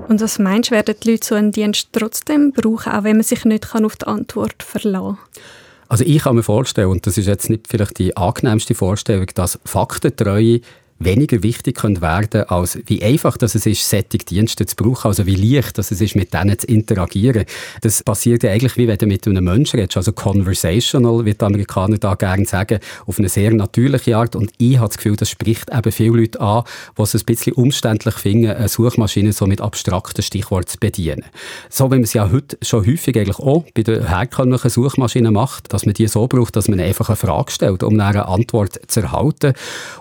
Und 0.08 0.20
was 0.20 0.40
meinst 0.40 0.72
du, 0.72 0.76
werden 0.76 0.96
die 1.04 1.12
Leute 1.12 1.28
so 1.28 1.36
einen 1.36 1.52
Dienst 1.52 1.90
trotzdem 1.92 2.52
brauchen, 2.52 2.92
auch 2.92 3.04
wenn 3.04 3.18
man 3.18 3.24
sich 3.24 3.46
nicht 3.46 3.72
auf 3.76 3.96
die 3.98 4.08
Antwort 4.08 4.64
verlassen 4.64 5.18
kann? 5.18 5.44
Also 5.90 6.06
ich 6.06 6.24
kann 6.24 6.36
mir 6.36 6.44
vorstellen, 6.44 6.90
und 6.90 7.06
das 7.06 7.20
ist 7.20 7.28
jetzt 7.28 7.52
nicht 7.52 7.68
vielleicht 7.68 8.00
die 8.00 8.18
angenehmste 8.18 8.74
Vorstellung, 8.74 9.28
dass 9.36 9.60
Faktentreue 9.64 10.62
weniger 11.04 11.44
wichtig 11.44 11.78
können 11.78 12.02
werden 12.02 12.44
als 12.44 12.80
wie 12.86 13.04
einfach 13.04 13.38
dass 13.38 13.56
es 13.56 13.66
ist, 13.66 13.90
solche 13.90 14.06
Dienste 14.06 14.66
zu 14.66 14.76
brauchen, 14.76 15.08
also 15.08 15.26
wie 15.26 15.36
leicht 15.36 15.78
dass 15.78 15.92
es 15.92 16.02
ist, 16.02 16.16
mit 16.16 16.34
denen 16.34 16.58
zu 16.58 16.68
interagieren. 16.68 17.46
Das 17.82 18.04
passiert 18.04 18.44
ja 18.44 18.52
eigentlich, 18.52 18.78
wie 18.78 18.88
wenn 18.88 18.98
du 18.98 19.06
mit 19.08 19.28
einem 19.28 19.44
Menschen 19.44 19.80
redest, 19.80 19.98
also 19.98 20.12
conversational, 20.12 21.26
wie 21.26 21.34
die 21.34 21.46
Amerikaner 21.46 21.98
da 21.98 22.16
gerne 22.16 22.46
sagen, 22.46 22.80
auf 23.06 23.20
eine 23.20 23.30
sehr 23.30 23.52
natürliche 23.52 24.16
Art 24.18 24.36
und 24.36 24.52
ich 24.58 24.78
habe 24.78 24.88
das 24.88 24.98
Gefühl, 24.98 25.16
das 25.16 25.30
spricht 25.30 25.70
eben 25.72 25.92
viele 25.92 26.18
Leute 26.18 26.40
an, 26.40 26.64
die 26.98 27.02
es 27.02 27.16
ein 27.16 27.26
bisschen 27.26 27.54
umständlich 27.54 28.16
finden, 28.16 28.52
eine 28.52 28.68
Suchmaschine 28.68 29.34
so 29.34 29.48
mit 29.48 29.62
abstrakten 29.62 30.24
Stichworten 30.24 30.68
zu 30.68 30.78
bedienen. 30.80 31.26
So 31.70 31.86
wie 31.86 31.96
man 31.96 32.04
es 32.04 32.14
ja 32.14 32.32
heute 32.32 32.58
schon 32.62 32.86
häufig 32.86 33.18
eigentlich 33.18 33.40
auch 33.40 33.66
bei 33.74 33.84
den 33.84 34.08
herkömmlichen 34.08 34.70
Suchmaschinen 34.70 35.34
macht, 35.34 35.74
dass 35.74 35.86
man 35.86 35.94
die 35.94 36.08
so 36.08 36.28
braucht, 36.28 36.56
dass 36.56 36.68
man 36.68 36.80
einfach 36.80 37.10
eine 37.10 37.16
Frage 37.16 37.52
stellt, 37.52 37.84
um 37.84 38.00
eine 38.00 38.28
Antwort 38.28 38.80
zu 38.88 39.02
erhalten. 39.02 39.54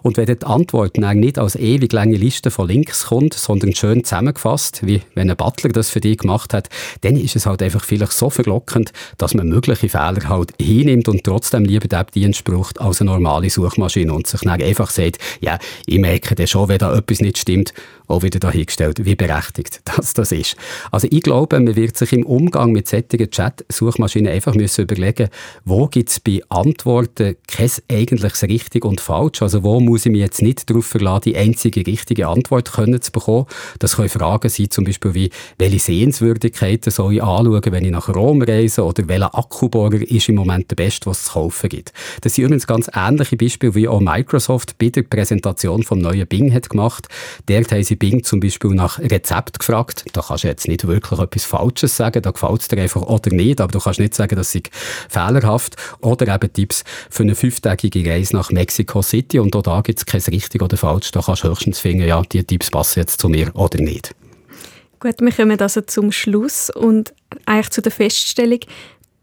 Und 0.02 0.16
wenn 0.16 0.26
die 0.26 0.42
Antwort 0.44 0.89
halt 0.98 1.18
nicht 1.18 1.38
als 1.38 1.56
ewig 1.56 1.92
lange 1.92 2.16
Liste 2.16 2.50
von 2.50 2.68
Links 2.68 3.06
kommt, 3.06 3.34
sondern 3.34 3.74
schön 3.74 4.04
zusammengefasst, 4.04 4.86
wie 4.86 5.02
wenn 5.14 5.30
ein 5.30 5.36
Butler 5.36 5.70
das 5.70 5.90
für 5.90 6.00
dich 6.00 6.18
gemacht 6.18 6.54
hat, 6.54 6.68
dann 7.02 7.16
ist 7.16 7.36
es 7.36 7.46
halt 7.46 7.62
einfach 7.62 7.84
vielleicht 7.84 8.12
so 8.12 8.30
verlockend, 8.30 8.92
dass 9.18 9.34
man 9.34 9.48
mögliche 9.48 9.88
Fehler 9.88 10.28
halt 10.28 10.52
hinnimmt 10.60 11.08
und 11.08 11.24
trotzdem 11.24 11.64
lieber 11.64 11.88
den 11.88 12.04
Dienst 12.14 12.44
braucht 12.44 12.80
als 12.80 13.00
eine 13.00 13.10
normale 13.10 13.50
Suchmaschine 13.50 14.12
und 14.12 14.26
sich 14.26 14.40
dann 14.40 14.60
einfach 14.60 14.90
sagt, 14.90 15.18
ja, 15.40 15.58
ich 15.86 15.98
merke 15.98 16.34
dann 16.34 16.46
schon, 16.46 16.68
wenn 16.68 16.78
da 16.78 16.94
etwas 16.96 17.20
nicht 17.20 17.38
stimmt 17.38 17.72
auch 18.10 18.22
wieder 18.22 18.40
dahingestellt, 18.40 19.04
wie 19.04 19.14
berechtigt 19.14 19.80
das, 19.96 20.12
das 20.12 20.32
ist. 20.32 20.56
Also 20.90 21.06
ich 21.10 21.22
glaube, 21.22 21.58
man 21.58 21.76
wird 21.76 21.96
sich 21.96 22.12
im 22.12 22.26
Umgang 22.26 22.72
mit 22.72 22.88
solchen 22.88 23.30
Chat-Suchmaschinen 23.30 24.32
einfach 24.32 24.54
müssen 24.54 24.82
überlegen, 24.82 25.28
wo 25.64 25.86
gibt 25.86 26.10
es 26.10 26.20
bei 26.20 26.40
Antworten 26.48 27.36
kein 27.46 27.70
eigentliches 27.90 28.42
richtig 28.42 28.84
und 28.84 29.00
falsch, 29.00 29.42
also 29.42 29.62
wo 29.62 29.80
muss 29.80 30.06
ich 30.06 30.12
mich 30.12 30.20
jetzt 30.20 30.42
nicht 30.42 30.68
darauf 30.68 30.79
verlassen, 30.82 31.22
die 31.26 31.36
einzige 31.36 31.86
richtige 31.86 32.28
Antwort 32.28 32.72
können 32.72 33.00
zu 33.00 33.12
bekommen. 33.12 33.46
Das 33.78 33.96
können 33.96 34.08
Fragen 34.08 34.48
sein, 34.48 34.70
zum 34.70 34.84
Beispiel 34.84 35.14
wie, 35.14 35.30
welche 35.58 35.78
Sehenswürdigkeiten 35.78 36.90
soll 36.90 37.14
ich 37.14 37.22
anschauen, 37.22 37.62
wenn 37.66 37.84
ich 37.84 37.90
nach 37.90 38.08
Rom 38.08 38.42
reise 38.42 38.84
oder 38.84 39.08
welcher 39.08 39.34
Akkubohrer 39.34 40.02
ist 40.02 40.28
im 40.28 40.36
Moment 40.36 40.70
der 40.70 40.76
beste, 40.76 41.06
was 41.06 41.20
es 41.20 41.24
zu 41.26 41.32
kaufen 41.32 41.68
gibt. 41.68 41.92
Das 42.22 42.34
sind 42.34 42.44
übrigens 42.44 42.66
ganz 42.66 42.90
ähnliche 42.94 43.36
Beispiele, 43.36 43.74
wie 43.74 43.88
auch 43.88 44.00
Microsoft 44.00 44.78
bei 44.78 44.88
der 44.88 45.02
Präsentation 45.02 45.82
vom 45.82 45.98
neuen 45.98 46.26
Bing 46.26 46.52
hat 46.52 46.68
gemacht. 46.68 47.08
Dort 47.46 47.72
haben 47.72 47.84
sie 47.84 47.96
Bing 47.96 48.24
zum 48.24 48.40
Beispiel 48.40 48.70
nach 48.70 48.98
Rezept 48.98 49.58
gefragt. 49.58 50.04
Da 50.12 50.22
kannst 50.22 50.44
du 50.44 50.48
jetzt 50.48 50.68
nicht 50.68 50.86
wirklich 50.86 51.20
etwas 51.20 51.44
Falsches 51.44 51.96
sagen, 51.96 52.22
da 52.22 52.30
gefällt 52.30 52.60
es 52.60 52.68
dir 52.68 52.80
einfach 52.80 53.02
oder 53.02 53.34
nicht, 53.34 53.60
aber 53.60 53.72
du 53.72 53.80
kannst 53.80 54.00
nicht 54.00 54.14
sagen, 54.14 54.36
dass 54.36 54.52
sie 54.52 54.62
fehlerhaft 55.08 55.76
oder 56.00 56.32
eben 56.34 56.52
Tipps 56.52 56.84
für 57.08 57.22
eine 57.22 57.34
fünftägige 57.34 58.08
Reise 58.08 58.36
nach 58.36 58.50
Mexico 58.50 59.02
City 59.02 59.38
und 59.38 59.54
auch 59.56 59.62
da 59.62 59.80
gibt 59.80 59.98
es 59.98 60.06
kein 60.06 60.20
richtig 60.20 60.62
oder 60.70 60.76
falsch. 60.76 61.10
Da 61.10 61.20
kannst 61.20 61.44
du 61.44 61.48
höchstens 61.48 61.80
finden, 61.80 62.06
ja, 62.06 62.22
die 62.22 62.44
Tipps 62.44 62.70
passen 62.70 63.00
jetzt 63.00 63.20
zu 63.20 63.28
mir 63.28 63.54
oder 63.54 63.80
nicht. 63.80 64.14
Gut, 65.00 65.20
wir 65.20 65.32
kommen 65.32 65.58
also 65.60 65.80
zum 65.80 66.12
Schluss 66.12 66.70
und 66.70 67.12
eigentlich 67.46 67.70
zu 67.70 67.82
der 67.82 67.92
Feststellung, 67.92 68.60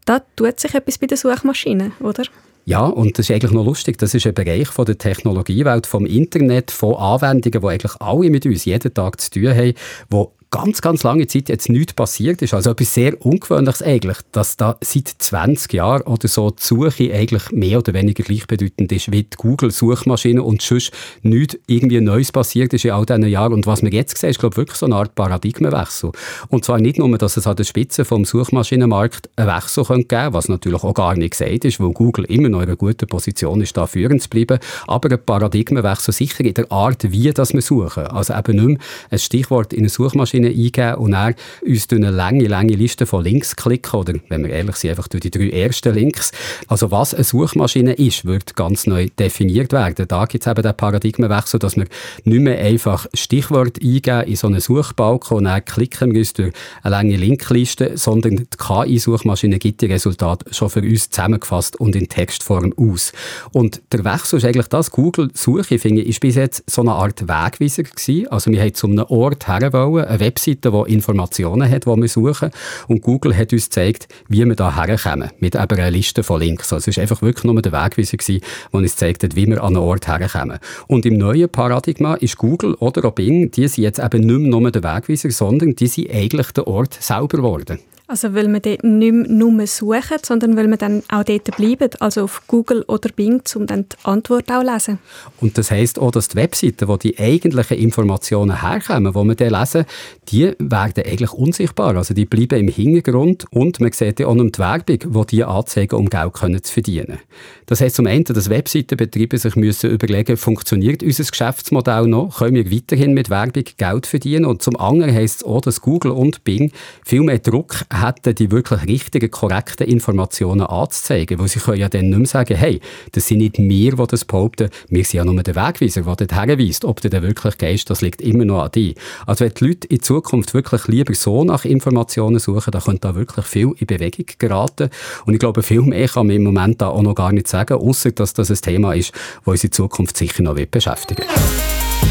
da 0.04 0.20
tut 0.36 0.58
sich 0.58 0.74
etwas 0.74 0.98
bei 0.98 1.06
der 1.06 1.16
Suchmaschine, 1.16 1.92
oder? 2.00 2.24
Ja, 2.64 2.84
und 2.84 3.18
das 3.18 3.30
ist 3.30 3.34
eigentlich 3.34 3.52
noch 3.52 3.64
lustig. 3.64 3.96
Das 3.98 4.12
ist 4.12 4.26
ein 4.26 4.34
Bereich 4.34 4.68
von 4.68 4.84
der 4.84 4.98
Technologiewelt, 4.98 5.86
vom 5.86 6.04
Internet, 6.04 6.70
von 6.70 6.96
Anwendungen, 6.96 7.62
die 7.62 7.66
eigentlich 7.66 8.00
alle 8.00 8.28
mit 8.28 8.44
uns 8.44 8.64
jeden 8.66 8.92
Tag 8.92 9.20
zu 9.20 9.30
tun 9.30 9.48
haben, 9.48 9.72
wo 10.10 10.32
ganz, 10.50 10.80
ganz 10.80 11.02
lange 11.02 11.26
Zeit 11.26 11.48
jetzt 11.48 11.68
nichts 11.68 11.92
passiert 11.92 12.40
ist. 12.40 12.54
Also 12.54 12.70
etwas 12.70 12.94
sehr 12.94 13.24
Ungewöhnliches 13.24 13.82
eigentlich, 13.82 14.18
dass 14.32 14.56
da 14.56 14.78
seit 14.80 15.08
20 15.08 15.74
Jahren 15.74 16.02
oder 16.02 16.26
so 16.26 16.50
die 16.50 16.62
Suche 16.62 17.12
eigentlich 17.12 17.50
mehr 17.50 17.78
oder 17.78 17.92
weniger 17.92 18.22
gleichbedeutend 18.22 18.90
ist 18.92 19.12
wie 19.12 19.24
die 19.24 19.36
Google-Suchmaschine 19.36 20.42
und 20.42 20.62
sonst 20.62 20.92
nichts 21.22 21.58
irgendwie 21.66 22.00
Neues 22.00 22.32
passiert 22.32 22.72
ist 22.72 22.84
in 22.84 22.92
all 22.92 23.04
diesen 23.04 23.26
Jahren. 23.26 23.52
Und 23.52 23.66
was 23.66 23.82
wir 23.82 23.90
jetzt 23.90 24.16
sehen, 24.16 24.30
ist 24.30 24.38
glaube 24.38 24.54
ich, 24.54 24.56
wirklich 24.58 24.78
so 24.78 24.86
eine 24.86 24.96
Art 24.96 25.14
Paradigmenwechsel. 25.14 26.12
Und 26.48 26.64
zwar 26.64 26.78
nicht 26.78 26.98
nur, 26.98 27.18
dass 27.18 27.36
es 27.36 27.46
an 27.46 27.56
der 27.56 27.64
Spitze 27.64 28.04
vom 28.04 28.24
Suchmaschinenmarkt 28.24 29.28
einen 29.36 29.48
Wechsel 29.48 29.84
geben 29.84 30.08
könnte, 30.08 30.32
was 30.32 30.48
natürlich 30.48 30.82
auch 30.82 30.94
gar 30.94 31.14
nicht 31.14 31.32
gesagt 31.38 31.66
ist, 31.66 31.78
weil 31.78 31.92
Google 31.92 32.24
immer 32.24 32.48
noch 32.48 32.60
in 32.60 32.68
einer 32.68 32.76
guten 32.76 33.06
Position 33.06 33.60
ist, 33.60 33.76
da 33.76 33.86
führend 33.86 34.22
zu 34.22 34.30
bleiben, 34.30 34.58
aber 34.86 35.10
ein 35.10 35.22
Paradigmenwechsel 35.24 36.14
sicher 36.14 36.44
in 36.44 36.54
der 36.54 36.70
Art, 36.72 37.12
wie 37.12 37.30
das 37.32 37.52
wir 37.52 37.62
suchen. 37.62 38.06
Also 38.06 38.34
eben 38.34 38.56
nicht 38.56 38.78
mehr 38.78 38.78
ein 39.10 39.18
Stichwort 39.18 39.72
in 39.72 39.80
eine 39.80 39.88
Suchmaschine 39.88 40.37
Suchmaschine 40.38 40.48
eingeben 40.48 40.94
und 40.94 41.12
dann 41.12 41.34
uns 41.66 41.86
durch 41.88 42.02
eine 42.02 42.10
lange, 42.10 42.46
lange 42.46 42.74
Liste 42.74 43.06
von 43.06 43.24
Links 43.24 43.56
klicken 43.56 44.00
oder, 44.00 44.14
wenn 44.28 44.44
wir 44.44 44.50
ehrlich 44.50 44.76
sind, 44.76 44.90
einfach 44.90 45.08
durch 45.08 45.22
die 45.22 45.30
drei 45.30 45.50
ersten 45.50 45.94
Links. 45.94 46.32
Also 46.66 46.90
was 46.90 47.14
eine 47.14 47.24
Suchmaschine 47.24 47.94
ist, 47.94 48.24
wird 48.24 48.56
ganz 48.56 48.86
neu 48.86 49.08
definiert 49.18 49.72
werden. 49.72 50.06
Da 50.08 50.24
gibt 50.26 50.46
es 50.46 50.50
eben 50.50 50.62
den 50.62 50.74
Paradigmenwechsel, 50.74 51.58
dass 51.58 51.76
wir 51.76 51.86
nicht 52.24 52.40
mehr 52.40 52.58
einfach 52.58 53.06
Stichwort 53.14 53.78
eingeben 53.82 54.28
in 54.28 54.36
so 54.36 54.46
einen 54.46 54.60
Suchbalken 54.60 55.36
und 55.36 55.44
dann 55.44 55.64
klicken 55.64 56.12
wir 56.12 56.20
uns 56.20 56.32
durch 56.32 56.52
eine 56.82 56.90
lange 56.90 57.16
Linkliste, 57.16 57.96
sondern 57.96 58.36
die 58.36 58.46
KI-Suchmaschine 58.56 59.58
gibt 59.58 59.80
die 59.80 59.86
Resultate 59.86 60.52
schon 60.52 60.70
für 60.70 60.80
uns 60.80 61.10
zusammengefasst 61.10 61.78
und 61.80 61.96
in 61.96 62.08
Textform 62.08 62.72
aus. 62.76 63.12
Und 63.52 63.80
der 63.92 64.04
Wechsel 64.04 64.38
ist 64.38 64.44
eigentlich 64.44 64.68
das, 64.68 64.90
Google-Suche, 64.90 65.78
finde 65.78 66.02
ich, 66.02 66.08
ist 66.08 66.20
bis 66.20 66.36
jetzt 66.36 66.70
so 66.70 66.82
eine 66.82 66.92
Art 66.92 67.22
Wegweiser 67.22 67.82
gewesen. 67.82 68.28
Also 68.28 68.50
wir 68.50 68.60
haben 68.60 68.74
zu 68.74 68.86
einem 68.86 69.04
Ort 69.08 69.48
herwollen, 69.48 70.04
eine 70.04 70.20
Webseite, 70.28 70.70
die 70.70 70.92
Informationen 70.92 71.70
hat, 71.70 71.86
die 71.86 71.96
wir 71.96 72.08
suchen. 72.08 72.50
Und 72.86 73.02
Google 73.02 73.36
hat 73.36 73.52
uns 73.52 73.64
gezeigt, 73.64 74.08
wie 74.28 74.44
wir 74.44 74.54
da 74.54 74.76
herkommen. 74.76 75.30
Mit 75.40 75.54
eben 75.54 75.78
einer 75.78 75.90
Liste 75.90 76.22
von 76.22 76.40
Links. 76.40 76.72
Also 76.72 76.90
es 76.90 76.96
war 76.96 77.02
einfach 77.02 77.22
wirklich 77.22 77.44
nur 77.44 77.60
der 77.62 77.72
Wegweiser, 77.72 78.16
der 78.18 78.40
uns 78.72 78.92
gezeigt 78.92 79.22
hat, 79.22 79.36
wie 79.36 79.46
wir 79.46 79.62
an 79.62 79.76
einen 79.76 79.84
Ort 79.84 80.06
herkommen. 80.06 80.58
Und 80.86 81.06
im 81.06 81.16
neuen 81.16 81.48
Paradigma 81.48 82.14
ist 82.14 82.36
Google 82.36 82.74
oder 82.74 83.06
auch 83.06 83.12
Bing, 83.12 83.50
die 83.50 83.66
sind 83.68 83.84
jetzt 83.84 83.98
eben 83.98 84.26
nicht 84.26 84.38
mehr 84.38 84.50
nur 84.50 84.70
der 84.70 84.82
Wegweiser, 84.82 85.30
sondern 85.30 85.74
die 85.74 85.86
sind 85.86 86.10
eigentlich 86.10 86.52
der 86.52 86.66
Ort 86.66 86.94
selber 87.00 87.38
geworden. 87.38 87.78
Also 88.10 88.34
weil 88.34 88.48
man 88.48 88.62
dort 88.62 88.84
nicht 88.84 89.12
mehr 89.12 89.28
nur 89.28 89.66
suchen, 89.66 90.16
sondern 90.24 90.56
weil 90.56 90.66
man 90.66 90.78
dann 90.78 91.02
auch 91.10 91.24
dort 91.24 91.54
bleiben, 91.58 91.90
also 92.00 92.22
auf 92.22 92.42
Google 92.46 92.82
oder 92.88 93.10
Bing, 93.10 93.42
um 93.54 93.66
dann 93.66 93.84
die 93.86 93.96
Antwort 94.02 94.50
auch 94.50 94.62
zu 94.62 94.72
lesen. 94.72 94.98
Und 95.42 95.58
das 95.58 95.70
heisst 95.70 95.98
auch, 95.98 96.10
dass 96.10 96.28
die 96.28 96.36
Webseiten, 96.36 96.88
wo 96.88 96.96
die 96.96 97.18
eigentlichen 97.18 97.76
Informationen 97.76 98.62
herkommen, 98.62 99.12
die 99.12 99.24
wir 99.24 99.34
dann 99.34 99.60
lesen, 99.60 99.84
die 100.30 100.54
werden 100.58 101.04
eigentlich 101.04 101.32
unsichtbar. 101.32 101.96
Also 101.96 102.14
die 102.14 102.24
bleiben 102.24 102.58
im 102.58 102.68
Hintergrund 102.68 103.44
und 103.50 103.78
man 103.78 103.92
sieht 103.92 104.24
auch 104.24 104.34
noch 104.34 104.50
die 104.50 104.58
Werbung, 104.58 105.26
die 105.26 105.36
die 105.36 105.44
anzeigen, 105.44 105.96
um 105.96 106.08
Geld 106.08 106.34
zu 106.64 106.72
verdienen. 106.72 107.18
Das 107.66 107.82
heisst 107.82 107.96
zum 107.96 108.06
einen, 108.06 108.24
dass 108.24 108.48
Webseitenbetreiber 108.48 109.36
sich 109.36 109.54
müssen 109.54 109.90
überlegen, 109.90 110.38
funktioniert 110.38 111.02
unser 111.02 111.24
Geschäftsmodell 111.24 112.06
noch? 112.06 112.38
Können 112.38 112.54
wir 112.54 112.72
weiterhin 112.72 113.12
mit 113.12 113.28
Werbung 113.28 113.64
Geld 113.76 114.06
verdienen? 114.06 114.46
Und 114.46 114.62
zum 114.62 114.76
anderen 114.76 115.12
heisst 115.12 115.42
es 115.42 115.44
auch, 115.44 115.60
dass 115.60 115.82
Google 115.82 116.12
und 116.12 116.44
Bing 116.44 116.72
viel 117.04 117.20
mehr 117.20 117.38
Druck 117.38 117.84
hätten, 118.02 118.34
die 118.34 118.50
wirklich 118.50 118.86
richtigen, 118.86 119.30
korrekten 119.30 119.86
Informationen 119.86 120.62
anzuzeigen. 120.62 121.38
Weil 121.38 121.48
sie 121.48 121.60
können 121.60 121.78
ja 121.78 121.88
dann 121.88 122.08
nicht 122.08 122.18
mehr 122.18 122.26
sagen, 122.26 122.56
hey, 122.56 122.80
das 123.12 123.26
sind 123.26 123.38
nicht 123.38 123.58
wir, 123.58 123.96
die 123.96 124.06
das 124.06 124.24
behaupten, 124.24 124.70
wir 124.88 125.04
sind 125.04 125.18
ja 125.18 125.24
nur 125.24 125.42
der 125.42 125.54
Wegweiser, 125.54 126.02
der 126.02 126.16
dort 126.16 126.32
herweist. 126.32 126.84
Ob 126.84 127.00
du 127.00 127.10
denn 127.10 127.22
wirklich 127.22 127.58
gehst, 127.58 127.90
das 127.90 128.00
liegt 128.00 128.20
immer 128.20 128.44
noch 128.44 128.62
an 128.62 128.72
dir. 128.72 128.94
Also 129.26 129.44
wenn 129.44 129.54
die 129.54 129.66
Leute 129.66 129.88
in 129.88 130.02
Zukunft 130.02 130.54
wirklich 130.54 130.86
lieber 130.86 131.14
so 131.14 131.44
nach 131.44 131.64
Informationen 131.64 132.38
suchen, 132.38 132.70
dann 132.70 132.82
könnte 132.82 133.00
da 133.00 133.14
wirklich 133.14 133.46
viel 133.46 133.72
in 133.78 133.86
Bewegung 133.86 134.26
geraten. 134.38 134.90
Und 135.26 135.34
ich 135.34 135.40
glaube, 135.40 135.62
viel 135.62 135.82
mehr 135.82 136.08
kann 136.08 136.26
man 136.26 136.36
im 136.36 136.44
Moment 136.44 136.80
da 136.80 136.88
auch 136.88 137.02
noch 137.02 137.14
gar 137.14 137.32
nicht 137.32 137.48
sagen, 137.48 137.74
außer 137.74 138.12
dass 138.12 138.34
das 138.34 138.50
ein 138.50 138.56
Thema 138.56 138.94
ist, 138.94 139.12
das 139.44 139.46
uns 139.46 139.64
in 139.64 139.72
Zukunft 139.72 140.16
sicher 140.16 140.42
noch 140.42 140.54
beschäftigen 140.54 141.22
wird. 141.22 142.07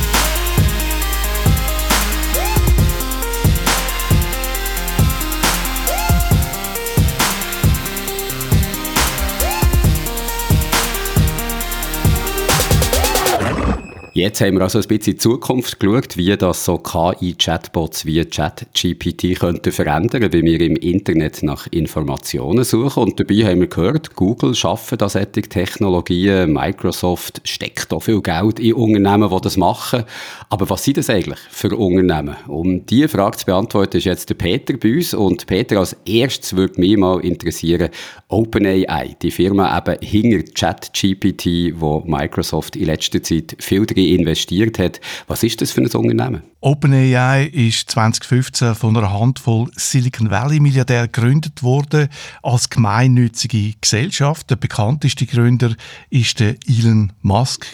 Jetzt 14.18 14.42
haben 14.42 14.56
wir 14.56 14.64
also 14.64 14.80
ein 14.80 14.88
bisschen 14.88 15.14
in 15.14 15.18
die 15.18 15.18
Zukunft 15.18 15.80
geschaut, 15.80 16.18
wie 16.18 16.36
das 16.36 16.66
so 16.66 16.80
KI-Chatbots 16.80 18.08
wie 18.08 18.26
ChatGPT 18.26 19.40
könnten 19.40 19.72
verändern, 19.72 20.34
wie 20.34 20.42
wir 20.42 20.60
im 20.60 20.76
Internet 20.76 21.44
nach 21.44 21.68
Informationen 21.68 22.64
suchen. 22.64 23.04
Und 23.04 23.20
dabei 23.20 23.46
haben 23.46 23.60
wir 23.60 23.68
gehört, 23.68 24.16
Google 24.16 24.56
schafft 24.56 25.00
da 25.00 25.08
solche 25.08 25.44
Technologien, 25.44 26.52
Microsoft 26.52 27.42
steckt 27.44 27.94
auch 27.94 28.02
viel 28.02 28.20
Geld 28.24 28.60
in 28.60 28.74
Unternehmen, 28.74 29.30
die 29.30 29.40
das 29.40 29.56
machen. 29.56 30.04
Aber 30.50 30.68
was 30.68 30.84
sind 30.84 30.98
das 30.98 31.12
eigentlich 31.12 31.40
für 31.52 31.78
Unternehmen? 31.78 32.38
Um 32.48 32.88
diese 32.88 33.10
Frage 33.10 33.38
zu 33.38 33.46
beantworten, 33.46 33.98
ist 33.98 34.06
jetzt 34.06 34.32
der 34.32 34.36
Peter 34.36 34.78
bei 34.78 34.96
uns. 34.96 35.14
Und 35.14 35.46
Peter, 35.46 35.78
als 35.78 35.96
erstes 36.06 36.56
würde 36.56 36.82
mich 36.82 36.98
mal 36.98 37.20
interessieren, 37.20 37.90
OpenAI, 38.30 39.16
die 39.22 39.30
Firma 39.30 39.78
eben 39.78 40.02
hinter 40.02 40.52
ChatGPT, 40.54 41.80
wo 41.80 42.02
Microsoft 42.04 42.76
in 42.76 42.86
letzter 42.86 43.22
Zeit 43.22 43.56
viel 43.60 43.86
drin 43.86 44.07
investiert 44.16 44.80
hat. 44.80 45.00
Was 45.28 45.44
ist 45.44 45.62
das 45.62 45.72
für 45.72 45.82
ein 45.82 45.88
Unternehmen? 45.88 46.42
OpenAI 46.62 47.46
ist 47.46 47.92
2015 47.92 48.76
von 48.76 48.98
einer 48.98 49.12
Handvoll 49.12 49.70
Silicon 49.76 50.32
Valley 50.32 50.60
Milliardäre 50.60 51.08
gegründet 51.08 51.64
worden 51.64 52.10
als 52.42 52.70
gemeinnützige 52.70 53.74
Gesellschaft. 53.80 54.50
Der 54.50 54.56
bekannteste 54.56 55.26
Gründer 55.26 55.76
ist 56.10 56.40
der 56.40 56.56
Elon 56.68 57.14
Musk. 57.22 57.68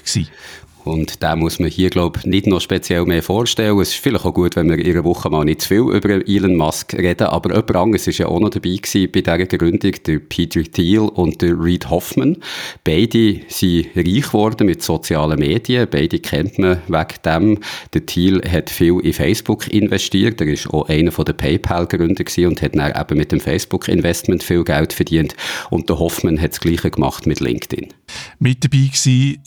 Und 0.83 1.23
da 1.23 1.35
muss 1.35 1.59
man 1.59 1.69
hier, 1.69 1.89
glaube 1.89 2.19
ich, 2.19 2.25
nicht 2.25 2.47
noch 2.47 2.59
speziell 2.59 3.05
mehr 3.05 3.23
vorstellen. 3.23 3.79
Es 3.79 3.89
ist 3.89 3.99
vielleicht 3.99 4.25
auch 4.25 4.33
gut, 4.33 4.55
wenn 4.55 4.69
wir 4.69 4.77
in 4.77 4.91
einer 4.91 5.03
Woche 5.03 5.29
mal 5.29 5.45
nicht 5.45 5.61
zu 5.61 5.69
viel 5.69 5.95
über 5.95 6.27
Elon 6.27 6.55
Musk 6.55 6.93
reden. 6.93 7.27
Aber 7.27 7.49
jemand 7.51 7.75
anderes 7.75 8.07
war 8.07 8.13
ja 8.13 8.27
auch 8.27 8.39
noch 8.39 8.49
dabei 8.49 8.77
bei 8.91 9.21
dieser 9.21 9.57
Gründung, 9.57 9.93
der 10.05 10.19
Peter 10.19 10.63
Thiel 10.63 10.99
und 10.99 11.41
der 11.41 11.53
Reid 11.57 11.89
Hoffman. 11.89 12.37
Beide 12.83 13.39
sind 13.47 13.87
reich 13.95 14.23
geworden 14.23 14.67
mit 14.67 14.83
sozialen 14.83 15.39
Medien. 15.39 15.87
Beide 15.89 16.19
kennt 16.19 16.59
man 16.59 16.81
wegen 16.87 17.21
dem. 17.25 17.59
Der 17.93 18.05
Thiel 18.05 18.41
hat 18.49 18.69
viel 18.69 18.99
in 18.99 19.13
Facebook 19.13 19.67
investiert. 19.71 20.41
Er 20.41 20.47
war 20.47 20.73
auch 20.73 20.89
einer 20.89 21.11
der 21.11 21.33
PayPal-Gründer 21.33 22.25
und 22.47 22.61
hat 22.61 22.75
dann 22.75 22.93
eben 22.99 23.17
mit 23.17 23.31
dem 23.31 23.39
Facebook-Investment 23.39 24.43
viel 24.43 24.63
Geld 24.63 24.93
verdient. 24.93 25.35
Und 25.69 25.89
der 25.89 25.99
Hoffman 25.99 26.41
hat 26.41 26.51
das 26.51 26.59
Gleiche 26.59 26.91
gemacht 26.91 27.25
mit 27.25 27.39
LinkedIn. 27.39 27.93
Mit 28.39 28.63
dabei 28.63 28.89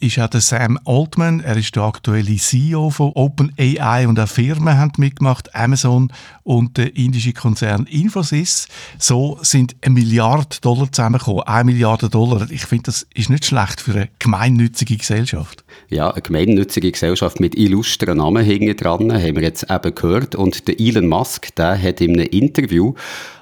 war 0.00 0.24
auch 0.24 0.30
der 0.30 0.40
Sam 0.40 0.78
Altman. 0.84 1.40
Er 1.40 1.56
ist 1.56 1.74
der 1.76 1.82
aktuelle 1.82 2.36
CEO 2.36 2.90
von 2.90 3.12
OpenAI 3.14 4.06
und 4.08 4.18
auch 4.18 4.28
Firmen 4.28 4.76
haben 4.78 4.92
mitgemacht, 4.98 5.54
Amazon 5.54 6.12
und 6.42 6.76
der 6.76 6.96
indische 6.96 7.32
Konzern 7.32 7.86
Infosys. 7.86 8.68
So 8.98 9.38
sind 9.42 9.76
eine 9.82 9.94
Milliarde 9.94 10.56
Dollar 10.60 10.90
zusammengekommen. 10.90 11.42
Eine 11.42 11.64
Milliarde 11.64 12.08
Dollar. 12.08 12.50
Ich 12.50 12.66
finde, 12.66 12.84
das 12.84 13.06
ist 13.14 13.30
nicht 13.30 13.44
schlecht 13.44 13.80
für 13.80 13.92
eine 13.92 14.08
gemeinnützige 14.18 14.96
Gesellschaft. 14.96 15.64
Ja, 15.88 16.10
eine 16.10 16.22
gemeinnützige 16.22 16.90
Gesellschaft 16.92 17.40
mit 17.40 17.56
illustren 17.56 18.18
Namen 18.18 18.44
hinten 18.44 18.76
dran, 18.76 19.12
haben 19.12 19.36
wir 19.36 19.42
jetzt 19.42 19.70
eben 19.70 19.94
gehört. 19.94 20.34
Und 20.34 20.68
der 20.68 20.80
Elon 20.80 21.08
Musk, 21.08 21.54
der 21.56 21.80
hat 21.80 22.00
in 22.00 22.12
einem 22.12 22.28
Interview 22.28 22.94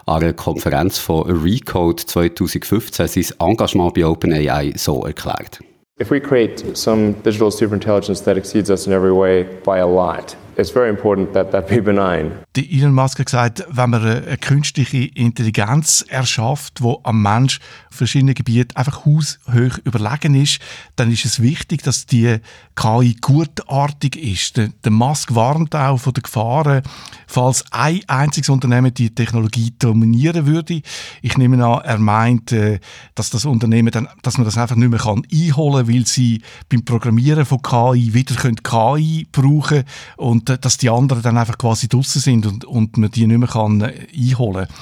an 0.06 0.22
einer 0.22 0.32
Konferenz 0.32 0.98
von 0.98 1.30
Recode 1.30 2.04
2015 2.04 3.06
sein 3.08 3.24
Engagement 3.40 3.94
bei 3.94 4.04
OpenAI 4.04 4.72
so 4.76 5.04
erklärt. 5.04 5.60
If 6.00 6.10
we 6.10 6.20
create 6.20 6.76
some 6.76 7.14
digital 7.22 7.50
superintelligence 7.50 8.24
that 8.24 8.36
exceeds 8.36 8.68
us 8.68 8.86
in 8.86 8.92
every 8.92 9.12
way 9.12 9.44
by 9.64 9.78
a 9.78 9.86
lot, 9.86 10.36
it's 10.56 10.70
very 10.70 10.90
important 10.90 11.32
that 11.34 11.52
that 11.52 11.68
be 11.68 11.80
benign. 11.80 12.43
Die 12.56 12.78
Elon 12.78 12.94
Musk 12.94 13.18
hat 13.18 13.26
gesagt, 13.26 13.64
wenn 13.68 13.90
man 13.90 14.04
eine 14.04 14.38
künstliche 14.38 14.98
Intelligenz 14.98 16.04
erschafft, 16.06 16.82
wo 16.82 17.00
am 17.02 17.20
Mensch 17.20 17.58
verschiedenen 17.90 18.36
Gebieten 18.36 18.76
einfach 18.76 19.04
haushoch 19.04 19.78
überlegen 19.82 20.36
ist, 20.36 20.60
dann 20.94 21.10
ist 21.10 21.24
es 21.24 21.42
wichtig, 21.42 21.82
dass 21.82 22.06
die 22.06 22.38
KI 22.76 23.16
gutartig 23.20 24.14
ist. 24.14 24.56
Der, 24.56 24.68
der 24.84 24.92
Musk 24.92 25.34
warnt 25.34 25.74
auch 25.74 25.98
von 25.98 26.14
den 26.14 26.22
Gefahren, 26.22 26.82
falls 27.26 27.64
ein 27.72 28.02
einziges 28.06 28.48
Unternehmen 28.48 28.94
die 28.94 29.12
Technologie 29.12 29.74
dominieren 29.76 30.46
würde. 30.46 30.82
Ich 31.22 31.36
nehme 31.36 31.64
an, 31.64 31.82
er 31.84 31.98
meint, 31.98 32.52
äh, 32.52 32.78
dass 33.16 33.30
das 33.30 33.46
Unternehmen 33.46 33.90
dann, 33.90 34.08
dass 34.22 34.38
man 34.38 34.44
das 34.44 34.58
einfach 34.58 34.76
nicht 34.76 34.90
mehr 34.90 35.04
einholen 35.04 35.86
kann, 35.86 35.94
weil 35.94 36.06
sie 36.06 36.40
beim 36.68 36.84
Programmieren 36.84 37.44
von 37.44 37.62
KI 37.62 38.14
wieder 38.14 38.36
können 38.36 38.62
KI 38.62 39.26
brauchen 39.32 39.82
und 40.16 40.50
äh, 40.50 40.58
dass 40.58 40.78
die 40.78 40.90
anderen 40.90 41.22
dann 41.22 41.36
einfach 41.36 41.58
quasi 41.58 41.88
draussen 41.88 42.20
sind 42.20 42.43
und, 42.46 42.64
und 42.64 42.96
man 42.96 43.10
die 43.10 43.26
nicht 43.26 43.38
mehr 43.38 43.48
kann 43.48 43.80
äh, 43.80 44.06
einholen 44.16 44.66
kann. 44.66 44.76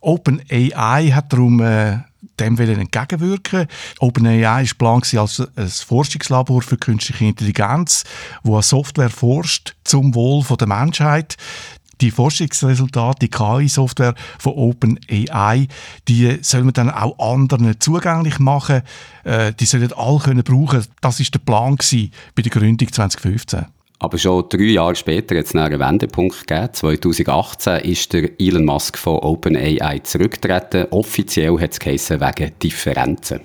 OpenAI 0.00 1.12
hat 1.12 1.32
darum 1.32 1.60
äh, 1.60 1.98
dem 2.40 2.58
wollen 2.58 2.80
entgegenwirken. 2.80 3.66
OpenAI 4.00 4.62
ist 4.62 4.70
geplant 4.70 5.14
als 5.14 5.40
ein 5.40 5.68
Forschungslabor 5.68 6.62
für 6.62 6.76
künstliche 6.76 7.24
Intelligenz, 7.24 8.04
wo 8.42 8.54
eine 8.54 8.62
Software 8.62 9.10
forscht 9.10 9.74
zum 9.84 10.14
Wohl 10.14 10.42
der 10.56 10.66
Menschheit 10.66 11.36
die 12.00 12.10
Forschungsresultate, 12.10 13.20
die 13.20 13.30
KI-Software 13.30 14.14
von 14.38 14.54
OpenAI, 14.54 15.68
die 16.08 16.38
soll 16.42 16.64
man 16.64 16.72
dann 16.72 16.90
auch 16.90 17.16
anderen 17.18 17.78
zugänglich 17.78 18.40
machen. 18.40 18.82
Äh, 19.22 19.52
die 19.52 19.66
sollen 19.66 19.92
alle 19.92 20.18
können 20.18 20.42
brauchen. 20.42 20.84
Das 21.00 21.20
ist 21.20 21.32
der 21.32 21.38
Plan 21.38 21.76
bei 22.34 22.42
der 22.42 22.50
Gründung 22.50 22.92
2015. 22.92 23.66
Aber 24.02 24.18
schon 24.18 24.44
drei 24.48 24.64
Jahre 24.64 24.96
später 24.96 25.38
hat 25.38 25.44
es 25.44 25.54
einen 25.54 25.78
Wendepunkt 25.78 26.48
gegeben. 26.48 26.70
2018 26.72 27.82
ist 27.82 28.12
der 28.12 28.30
Elon 28.40 28.64
Musk 28.64 28.98
von 28.98 29.20
OpenAI 29.20 30.00
zurückgetreten. 30.00 30.88
Offiziell 30.90 31.56
hat 31.60 31.78
es 31.80 32.10
wegen 32.10 32.52
Differenzen. 32.60 33.42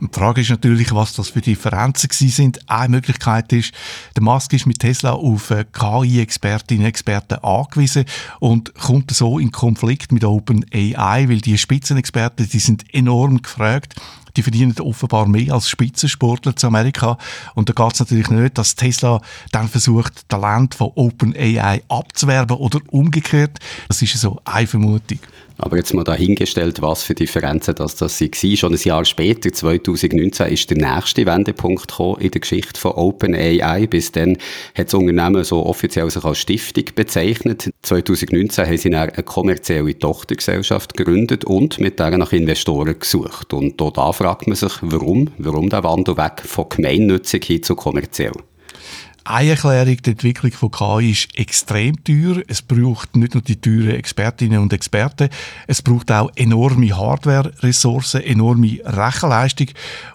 Die 0.00 0.08
Frage 0.10 0.40
ist 0.40 0.48
natürlich, 0.48 0.94
was 0.94 1.12
das 1.12 1.28
für 1.28 1.42
Differenzen 1.42 2.08
sind. 2.10 2.58
Eine 2.70 2.88
Möglichkeit 2.88 3.52
ist, 3.52 3.74
der 4.16 4.22
Musk 4.22 4.54
ist 4.54 4.64
mit 4.64 4.78
Tesla 4.78 5.12
auf 5.12 5.52
KI-Expertinnen 5.74 6.84
und 6.84 6.88
Experten 6.88 7.44
angewiesen 7.44 8.06
und 8.40 8.74
kommt 8.76 9.10
so 9.10 9.38
in 9.38 9.52
Konflikt 9.52 10.10
mit 10.10 10.24
OpenAI, 10.24 11.28
weil 11.28 11.42
die 11.42 11.58
Spitzenexperten, 11.58 12.48
die 12.48 12.60
sind 12.60 12.94
enorm 12.94 13.42
gefragt 13.42 13.94
die 14.38 14.42
verdienen 14.42 14.74
offenbar 14.80 15.26
mehr 15.26 15.52
als 15.52 15.68
Spitzensportler 15.68 16.54
zu 16.54 16.68
Amerika. 16.68 17.18
Und 17.54 17.68
da 17.68 17.72
geht 17.72 17.94
es 17.94 18.00
natürlich 18.00 18.30
nicht, 18.30 18.56
dass 18.56 18.76
Tesla 18.76 19.20
dann 19.50 19.68
versucht, 19.68 20.28
Talent 20.28 20.76
von 20.76 20.92
OpenAI 20.94 21.82
abzuwerben 21.88 22.56
oder 22.56 22.78
umgekehrt. 22.90 23.58
Das 23.88 24.00
ist 24.00 24.16
so 24.16 24.40
eine 24.44 24.66
Vermutung. 24.66 25.18
Aber 25.58 25.76
jetzt 25.76 25.92
mal 25.92 26.04
dahingestellt, 26.04 26.80
was 26.80 27.02
für 27.02 27.14
Differenzen 27.14 27.74
das, 27.74 27.96
das 27.96 28.20
waren. 28.20 28.56
Schon 28.56 28.74
ein 28.74 28.80
Jahr 28.80 29.04
später, 29.04 29.52
2019, 29.52 30.46
ist 30.46 30.70
der 30.70 30.76
nächste 30.78 31.26
Wendepunkt 31.26 31.88
gekommen 31.88 32.20
in 32.20 32.30
der 32.30 32.40
Geschichte 32.40 32.80
von 32.80 32.92
OpenAI. 32.92 33.88
Bis 33.88 34.12
dann 34.12 34.38
hat 34.76 34.86
das 34.86 34.94
Unternehmen 34.94 35.42
so 35.42 35.66
offiziell 35.66 36.08
sich 36.10 36.24
als 36.24 36.38
Stiftung 36.38 36.84
bezeichnet. 36.94 37.70
2019 37.82 38.66
haben 38.66 38.76
sie 38.76 38.94
eine 38.94 39.22
kommerzielle 39.24 39.98
Tochtergesellschaft 39.98 40.96
gegründet 40.96 41.44
und 41.44 41.80
mit 41.80 41.98
der 41.98 42.16
nach 42.16 42.32
Investoren 42.32 42.98
gesucht. 42.98 43.52
Und 43.52 43.80
da 43.80 44.12
fragt 44.12 44.46
man 44.46 44.56
sich, 44.56 44.72
warum? 44.82 45.30
Warum 45.38 45.68
der 45.70 45.82
Wandel 45.82 46.16
weg 46.16 46.40
von 46.44 46.68
gemeinnützig 46.68 47.44
hin 47.44 47.62
zu 47.64 47.74
kommerziell? 47.74 48.32
Eine 49.30 49.50
Erklärung, 49.50 49.98
die 49.98 50.10
Entwicklung 50.12 50.52
von 50.52 50.70
KI 50.70 51.10
ist 51.10 51.38
extrem 51.38 52.02
teuer. 52.02 52.40
Es 52.48 52.62
braucht 52.62 53.14
nicht 53.14 53.34
nur 53.34 53.42
die 53.42 53.60
teuren 53.60 53.90
Expertinnen 53.90 54.58
und 54.58 54.72
Experten, 54.72 55.28
es 55.66 55.82
braucht 55.82 56.10
auch 56.10 56.30
enorme 56.34 56.96
Hardware-Ressourcen, 56.96 58.22
enorme 58.22 58.80
Rechenleistung. 58.86 59.66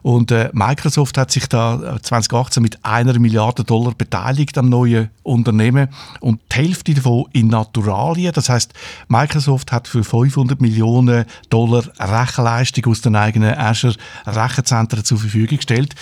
Und 0.02 0.32
äh, 0.32 0.50
Microsoft 0.54 1.20
hat 1.20 1.30
sich 1.30 1.46
da 1.48 2.00
2018 2.02 2.60
äh, 2.60 2.64
mit 2.64 2.84
einer 2.84 3.20
Milliarde 3.20 3.64
Dollar 3.64 3.94
beteiligt 3.94 4.58
am 4.58 4.70
neuen 4.70 5.12
Unternehmen 5.22 5.90
und 6.20 6.42
die 6.52 6.56
Hälfte 6.56 6.96
davon 6.96 7.26
in 7.34 7.50
Naturalien. 7.50 8.34
Das 8.34 8.50
heißt, 8.50 8.74
Microsoft 9.10 9.72
hat 9.72 9.88
für 9.88 10.04
500 10.04 10.60
Millionen 10.60 11.26
Dollar 11.52 11.84
Rechenleistung 12.00 12.88
aus 12.88 13.02
den 13.02 13.16
eigenen 13.16 13.54
Azure 13.54 13.94
Rechenzentren 14.26 15.06
zur 15.06 15.20
Verfügung 15.20 15.58
gestellt. 15.58 15.94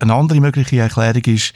Eine 0.00 0.14
andere 0.14 0.40
mögliche 0.40 0.80
Erklärung 0.80 1.22
ist, 1.26 1.54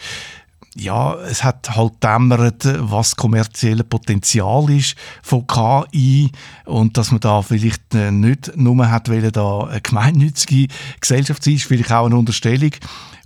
ja, 0.77 1.17
es 1.17 1.45
hat 1.45 1.77
halt 1.77 2.03
dämmert, 2.03 2.67
was 2.79 3.17
kommerzielle 3.17 3.85
Potenzial 3.85 4.71
ist 4.71 4.97
von 5.23 5.47
KI 5.47 6.31
und 6.65 6.97
dass 6.97 7.11
man 7.11 7.21
da 7.21 7.43
vielleicht 7.43 7.95
äh, 7.95 8.11
nicht 8.11 8.57
nur 8.57 8.91
hat 8.91 9.09
wollen, 9.09 9.33
da 9.33 9.65
eine 9.65 9.81
gemeinnützige 9.81 10.73
Gesellschaft 11.01 11.47
ist 11.47 11.65
vielleicht 11.65 11.93
auch 11.93 12.07
eine 12.07 12.17
Unterstellung. 12.17 12.73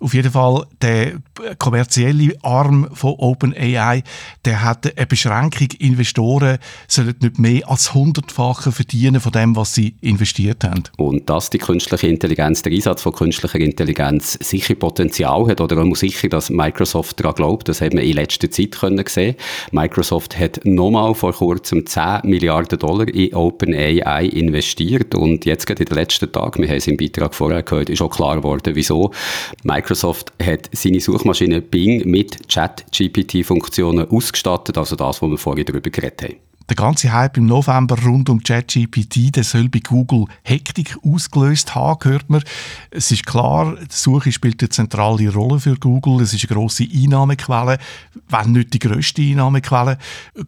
Auf 0.01 0.13
jeden 0.13 0.31
Fall, 0.31 0.67
der 0.83 1.15
kommerzielle 1.59 2.35
Arm 2.43 2.89
von 2.93 3.15
OpenAI, 3.17 4.03
der 4.45 4.63
hat 4.63 4.97
eine 4.97 5.07
Beschränkung. 5.07 5.69
Investoren 5.79 6.59
sollen 6.87 7.15
nicht 7.21 7.39
mehr 7.39 7.69
als 7.69 7.95
hundertfache 7.95 8.73
verdienen 8.73 9.21
von 9.21 9.33
dem, 9.33 9.57
was 9.57 9.75
sie 9.75 9.95
investiert 10.03 10.65
haben. 10.65 10.85
Und 10.99 11.31
dass 11.31 11.49
die 11.49 11.59
künstliche 11.59 12.09
Intelligenz, 12.09 12.63
der 12.63 12.73
Einsatz 12.73 13.03
von 13.03 13.13
künstlicher 13.13 13.59
Intelligenz 13.59 14.39
sicher 14.43 14.75
Potenzial 14.75 15.47
hat 15.49 15.61
oder 15.61 15.83
auch 15.83 15.97
sicher, 15.97 16.29
dass 16.29 16.51
Microsoft 16.51 17.21
daran 17.21 17.35
glaubt, 17.35 17.69
das 17.69 17.81
hat 17.81 17.95
man 17.95 18.05
in 18.05 18.15
letzter 18.15 18.51
Zeit 18.51 18.73
können 18.73 19.05
sehen. 19.07 19.37
Microsoft 19.73 20.39
hat 20.39 20.61
nochmal 20.65 21.15
vor 21.15 21.33
kurzem 21.33 21.87
10 21.87 22.21
Milliarden 22.25 22.79
Dollar 22.79 23.09
in 23.09 23.35
OpenAI 23.35 24.27
investiert 24.27 25.15
und 25.15 25.47
jetzt 25.47 25.67
gerade 25.67 25.83
in 25.85 25.89
den 25.89 25.97
letzten 25.97 26.31
Tagen, 26.31 26.63
wir 26.63 26.69
haben 26.69 26.77
es 26.77 26.87
im 26.87 26.97
Beitrag 26.97 27.35
vorher 27.35 27.63
gehört, 27.63 27.89
ist 27.89 28.03
auch 28.03 28.11
klar 28.11 28.37
geworden, 28.37 28.75
wieso. 28.75 29.11
Microsoft 29.63 29.86
hat 29.95 30.71
seine 30.73 31.01
Suchmaschine 31.01 31.61
Bing 31.61 32.09
mit 32.09 32.49
Chat-GPT-Funktionen 32.49 34.09
ausgestattet, 34.09 34.79
also 34.79 34.97
das, 34.97 35.23
was 35.23 35.31
wir 35.31 35.39
vorhin 35.39 35.65
darüber 35.65 35.91
geredet 35.91 36.23
haben 36.23 36.37
der 36.69 36.77
ganze 36.77 37.13
Hype 37.13 37.37
im 37.37 37.47
November 37.47 37.97
rund 38.05 38.29
um 38.29 38.43
ChatGPT, 38.43 39.37
der 39.37 39.45
soll 39.45 39.69
bei 39.69 39.79
Google 39.79 40.25
Hektik 40.43 40.97
ausgelöst 41.05 41.75
haben, 41.75 42.11
hört 42.11 42.29
man. 42.29 42.43
Es 42.91 43.11
ist 43.11 43.27
klar, 43.27 43.77
die 43.77 43.87
Suche 43.91 44.33
spielt 44.33 44.63
eine 44.63 44.71
zentrale 44.71 45.33
Rolle 45.33 45.61
für 45.61 45.77
Google. 45.77 46.23
Es 46.23 46.35
ist 46.35 46.49
eine 46.49 46.57
grosse 46.57 46.85
Einnahmequelle, 46.93 47.79
wenn 48.29 48.53
nicht 48.53 48.75
die 48.75 48.79
grösste 48.79 49.23
Einnahmequelle. 49.23 49.99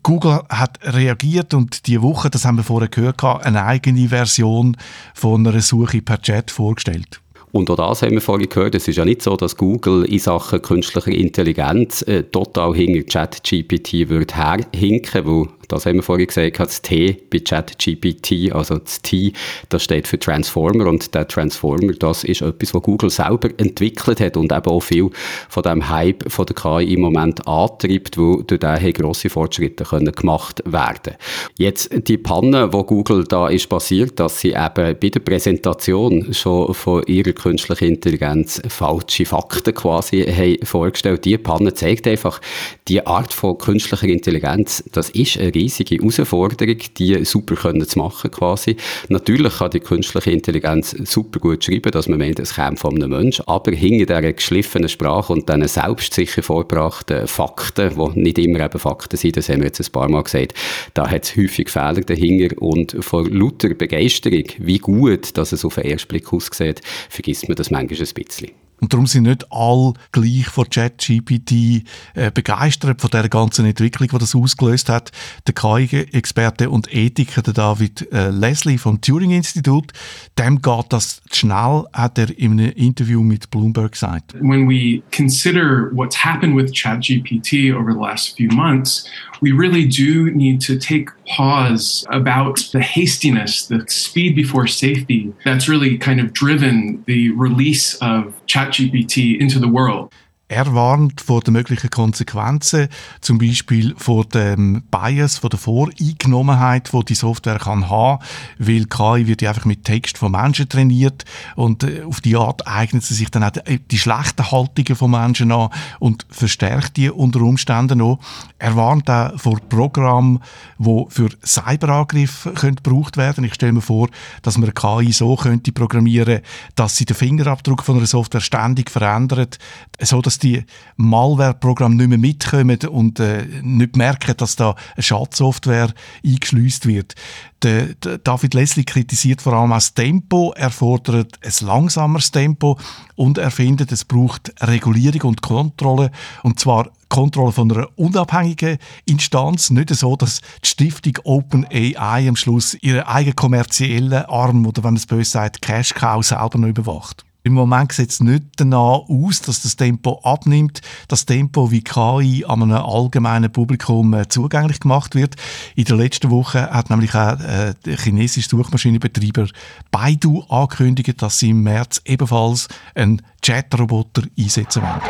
Google 0.02 0.42
hat 0.48 0.78
reagiert 0.82 1.54
und 1.54 1.86
diese 1.86 2.02
Woche, 2.02 2.30
das 2.30 2.44
haben 2.44 2.56
wir 2.56 2.64
vorher 2.64 2.88
gehört, 2.88 3.22
eine 3.22 3.64
eigene 3.64 4.08
Version 4.08 4.76
von 5.14 5.46
einer 5.46 5.60
Suche 5.60 6.02
per 6.02 6.20
Chat 6.20 6.50
vorgestellt. 6.50 7.20
Und 7.52 7.70
auch 7.70 7.76
das 7.76 8.02
haben 8.02 8.12
wir 8.12 8.20
vorhin 8.20 8.48
gehört. 8.48 8.74
Es 8.74 8.88
ist 8.88 8.96
ja 8.96 9.04
nicht 9.04 9.22
so, 9.22 9.36
dass 9.36 9.56
Google 9.56 10.04
in 10.04 10.18
Sachen 10.18 10.60
künstlicher 10.60 11.10
Intelligenz 11.12 12.02
äh, 12.02 12.24
total 12.24 12.74
hinter 12.74 13.02
ChatGPT 13.04 14.08
wird 14.08 14.36
herhinken, 14.36 15.26
weil 15.26 15.48
das 15.68 15.86
haben 15.86 15.96
wir 15.96 16.02
vorhin 16.02 16.26
gesagt, 16.26 16.58
das 16.58 16.82
T 16.82 17.22
bei 17.30 17.38
ChatGPT, 17.40 18.52
also 18.52 18.78
das 18.78 19.02
T, 19.02 19.32
das 19.68 19.84
steht 19.84 20.08
für 20.08 20.18
Transformer 20.18 20.86
und 20.86 21.14
der 21.14 21.28
Transformer, 21.28 21.92
das 21.92 22.24
ist 22.24 22.42
etwas, 22.42 22.74
was 22.74 22.82
Google 22.82 23.10
selber 23.10 23.50
entwickelt 23.58 24.20
hat 24.20 24.36
und 24.36 24.52
eben 24.52 24.66
auch 24.66 24.80
viel 24.80 25.10
von 25.48 25.62
dem 25.62 25.88
Hype 25.88 26.30
von 26.30 26.46
der 26.46 26.56
KI 26.56 26.94
im 26.94 27.02
Moment 27.02 27.46
antreibt, 27.46 28.16
wo 28.16 28.42
durch 28.42 28.60
den 28.60 28.92
grosse 28.94 29.28
Fortschritte 29.28 29.84
können 29.84 30.12
gemacht 30.12 30.62
werden. 30.64 31.14
Jetzt 31.56 31.90
die 32.08 32.18
Panne, 32.18 32.72
wo 32.72 32.84
Google 32.84 33.24
da 33.24 33.48
ist 33.48 33.68
passiert, 33.68 34.18
dass 34.18 34.40
sie 34.40 34.50
eben 34.50 34.96
bei 34.98 35.08
der 35.10 35.20
Präsentation 35.20 36.32
schon 36.32 36.72
von 36.74 37.02
ihrer 37.04 37.32
künstlichen 37.32 37.88
Intelligenz 37.88 38.62
falsche 38.68 39.26
Fakten 39.26 39.74
quasi 39.74 40.24
haben 40.24 40.64
vorgestellt. 40.64 41.24
Die 41.24 41.36
Panne 41.36 41.74
zeigt 41.74 42.06
einfach, 42.06 42.40
die 42.88 43.06
Art 43.06 43.32
von 43.32 43.58
künstlicher 43.58 44.08
Intelligenz, 44.08 44.82
das 44.92 45.10
ist 45.10 45.38
eine 45.38 45.57
riesige 45.58 45.96
Herausforderung, 45.96 46.78
die 46.96 47.24
super 47.24 47.56
können 47.56 47.86
zu 47.86 47.98
machen 47.98 48.30
quasi. 48.30 48.76
Natürlich 49.08 49.58
kann 49.58 49.70
die 49.70 49.80
künstliche 49.80 50.30
Intelligenz 50.30 50.96
super 51.04 51.40
gut 51.40 51.64
schreiben, 51.64 51.90
dass 51.92 52.08
man 52.08 52.18
meint, 52.18 52.38
es 52.38 52.54
käme 52.54 52.76
von 52.76 52.94
einem 52.94 53.10
Menschen, 53.10 53.46
aber 53.46 53.72
hinter 53.72 54.06
dieser 54.06 54.32
geschliffenen 54.32 54.88
Sprache 54.88 55.32
und 55.32 55.48
diesen 55.48 55.66
selbstsicher 55.66 56.42
vorgebrachten 56.42 57.26
Fakten, 57.26 57.90
die 57.94 58.20
nicht 58.20 58.38
immer 58.38 58.60
eben 58.60 58.78
Fakten 58.78 59.16
sind, 59.16 59.36
das 59.36 59.48
haben 59.48 59.60
wir 59.60 59.66
jetzt 59.66 59.80
ein 59.80 59.92
paar 59.92 60.08
Mal 60.08 60.22
gesagt, 60.22 60.54
da 60.94 61.08
hat 61.10 61.24
es 61.24 61.36
häufig 61.36 61.68
Fehler 61.68 62.00
dahinter 62.00 62.60
und 62.62 62.96
vor 63.00 63.28
lauter 63.28 63.74
Begeisterung, 63.74 64.44
wie 64.58 64.78
gut 64.78 65.36
dass 65.36 65.52
es 65.52 65.64
auf 65.64 65.74
den 65.74 65.84
ersten 65.84 66.08
Blick 66.08 66.32
aussieht, 66.32 66.80
vergisst 67.08 67.48
man 67.48 67.56
das 67.56 67.70
manchmal 67.70 67.98
ein 68.00 68.14
bisschen. 68.14 68.67
Und 68.80 68.92
darum 68.92 69.06
sind 69.06 69.24
nicht 69.24 69.46
alle 69.50 69.94
gleich 70.12 70.46
von 70.46 70.68
ChatGPT 70.68 71.84
äh, 72.14 72.30
begeistert 72.32 73.00
von 73.00 73.10
der 73.10 73.28
ganzen 73.28 73.66
Entwicklung, 73.66 74.08
die 74.08 74.18
das 74.18 74.34
ausgelöst 74.34 74.88
hat. 74.88 75.12
Der 75.46 75.54
KI-Experte 75.54 76.70
und 76.70 76.92
Ethiker, 76.94 77.42
der 77.42 77.54
David 77.54 78.10
äh, 78.12 78.30
Leslie 78.30 78.78
vom 78.78 79.00
Turing-Institut, 79.00 79.92
dem 80.38 80.62
geht 80.62 80.86
das 80.90 81.20
schnell, 81.32 81.84
hat 81.92 82.18
er 82.18 82.36
in 82.38 82.52
einem 82.52 82.72
Interview 82.72 83.22
mit 83.22 83.50
Bloomberg 83.50 83.92
gesagt. 83.92 84.34
When 84.40 84.68
we 84.68 85.02
consider 85.10 85.90
what's 85.92 86.24
happened 86.24 86.56
with 86.56 86.72
ChatGPT 86.72 87.74
over 87.74 87.92
the 87.92 87.98
last 87.98 88.36
few 88.36 88.48
months, 88.52 89.06
we 89.40 89.52
really 89.52 89.86
do 89.86 90.30
need 90.30 90.60
to 90.66 90.76
take 90.76 91.10
pause 91.36 92.06
about 92.10 92.70
the 92.72 92.80
hastiness, 92.80 93.66
the 93.68 93.84
speed 93.88 94.34
before 94.34 94.66
safety 94.66 95.32
that's 95.44 95.68
really 95.68 95.98
kind 95.98 96.20
of 96.20 96.32
driven 96.32 97.02
the 97.06 97.30
release 97.32 97.94
of 97.96 98.34
ChatGPT 98.48 99.40
into 99.40 99.58
the 99.58 99.68
world. 99.68 100.12
Er 100.50 100.74
warnt 100.74 101.20
vor 101.20 101.42
den 101.42 101.52
möglichen 101.52 101.90
Konsequenzen, 101.90 102.88
zum 103.20 103.36
Beispiel 103.36 103.94
vor 103.98 104.24
dem 104.24 104.82
Bias, 104.90 105.36
vor 105.36 105.50
der 105.50 105.58
Voreingenommenheit, 105.58 106.90
die 106.90 107.04
die 107.04 107.14
Software 107.14 107.58
kann 107.58 107.90
haben, 107.90 108.24
weil 108.58 108.86
KI 108.86 109.26
wird 109.26 109.42
ja 109.42 109.50
einfach 109.50 109.66
mit 109.66 109.84
Text 109.84 110.16
von 110.16 110.32
Menschen 110.32 110.66
trainiert 110.66 111.26
und 111.54 111.84
äh, 111.84 112.02
auf 112.02 112.22
die 112.22 112.34
Art 112.34 112.66
eignet 112.66 113.04
sie 113.04 113.12
sich 113.12 113.30
dann 113.30 113.44
auch 113.44 113.50
die, 113.50 113.78
die 113.78 113.98
schlechten 113.98 114.50
Haltungen 114.50 114.96
von 114.96 115.10
Menschen 115.10 115.52
an 115.52 115.68
und 115.98 116.24
verstärkt 116.30 116.96
die 116.96 117.10
unter 117.10 117.42
Umständen 117.42 117.98
noch. 117.98 118.18
Er 118.58 118.74
warnt 118.74 119.10
auch 119.10 119.38
vor 119.38 119.60
Programmen, 119.68 120.40
die 120.78 121.04
für 121.10 121.28
Cyberangriffe 121.44 122.54
gebraucht 122.54 123.18
werden. 123.18 123.44
Ich 123.44 123.52
stelle 123.52 123.72
mir 123.72 123.82
vor, 123.82 124.08
dass 124.40 124.56
man 124.56 124.72
KI 124.72 125.12
so 125.12 125.36
könnte 125.36 125.72
programmieren, 125.72 126.40
dass 126.74 126.96
sie 126.96 127.04
den 127.04 127.16
Fingerabdruck 127.16 127.82
von 127.82 127.98
einer 127.98 128.06
Software 128.06 128.40
ständig 128.40 128.90
verändert, 128.90 129.58
so 130.00 130.22
dass 130.22 130.37
die 130.42 130.64
Malware-Programme 130.96 131.94
nicht 131.96 132.08
mehr 132.08 132.18
mitkommen 132.18 132.78
und 132.88 133.20
äh, 133.20 133.46
nicht 133.62 133.96
merken, 133.96 134.34
dass 134.36 134.56
da 134.56 134.74
eine 134.94 135.02
Schadsoftware 135.02 135.92
eingeschleust 136.24 136.86
wird. 136.86 137.14
Der, 137.62 137.94
der 137.94 138.18
David 138.18 138.54
Leslie 138.54 138.84
kritisiert 138.84 139.42
vor 139.42 139.52
allem 139.52 139.72
auch 139.72 139.76
das 139.76 139.94
Tempo. 139.94 140.52
Er 140.56 140.70
fordert 140.70 141.38
ein 141.42 141.66
langsameres 141.66 142.30
Tempo 142.30 142.78
und 143.16 143.38
er 143.38 143.50
findet, 143.50 143.90
es 143.90 144.04
braucht 144.04 144.52
Regulierung 144.60 145.30
und 145.30 145.42
Kontrolle 145.42 146.10
und 146.42 146.60
zwar 146.60 146.90
Kontrolle 147.08 147.52
von 147.52 147.72
einer 147.72 147.88
unabhängigen 147.96 148.78
Instanz, 149.06 149.70
nicht 149.70 149.94
so, 149.94 150.14
dass 150.16 150.40
die 150.62 150.68
Stiftung 150.68 151.14
OpenAI 151.24 152.28
am 152.28 152.36
Schluss 152.36 152.74
ihren 152.74 153.02
eigenen 153.02 153.36
kommerziellen 153.36 154.26
Arm 154.26 154.66
oder 154.66 154.84
wenn 154.84 154.94
man 154.94 154.96
es 154.96 155.06
böse 155.06 155.30
sagt, 155.30 155.62
Cash 155.62 155.94
Cow 155.94 156.24
selber 156.24 156.58
noch 156.58 156.68
überwacht. 156.68 157.24
Im 157.48 157.54
Moment 157.54 157.92
sieht 157.92 158.10
es 158.10 158.20
nicht 158.20 158.44
danach 158.56 159.08
aus, 159.08 159.40
dass 159.40 159.62
das 159.62 159.74
Tempo 159.74 160.20
abnimmt, 160.22 160.82
das 161.08 161.24
Tempo 161.24 161.70
wie 161.70 161.80
KI 161.80 162.44
an 162.46 162.62
einem 162.62 162.76
allgemeinen 162.76 163.50
Publikum 163.50 164.12
äh, 164.12 164.28
zugänglich 164.28 164.80
gemacht 164.80 165.14
wird. 165.14 165.36
In 165.74 165.84
der 165.84 165.96
letzten 165.96 166.30
Woche 166.30 166.68
hat 166.70 166.90
nämlich 166.90 167.14
auch 167.14 167.40
äh, 167.40 167.72
der 167.86 167.96
chinesische 167.96 168.50
Suchmaschinenbetreiber 168.50 169.48
Baidu 169.90 170.42
angekündigt, 170.50 171.22
dass 171.22 171.38
sie 171.38 171.48
im 171.48 171.62
März 171.62 172.02
ebenfalls 172.04 172.68
einen 172.94 173.22
Chat-Roboter 173.40 174.24
einsetzen 174.38 174.82
werden. 174.82 175.00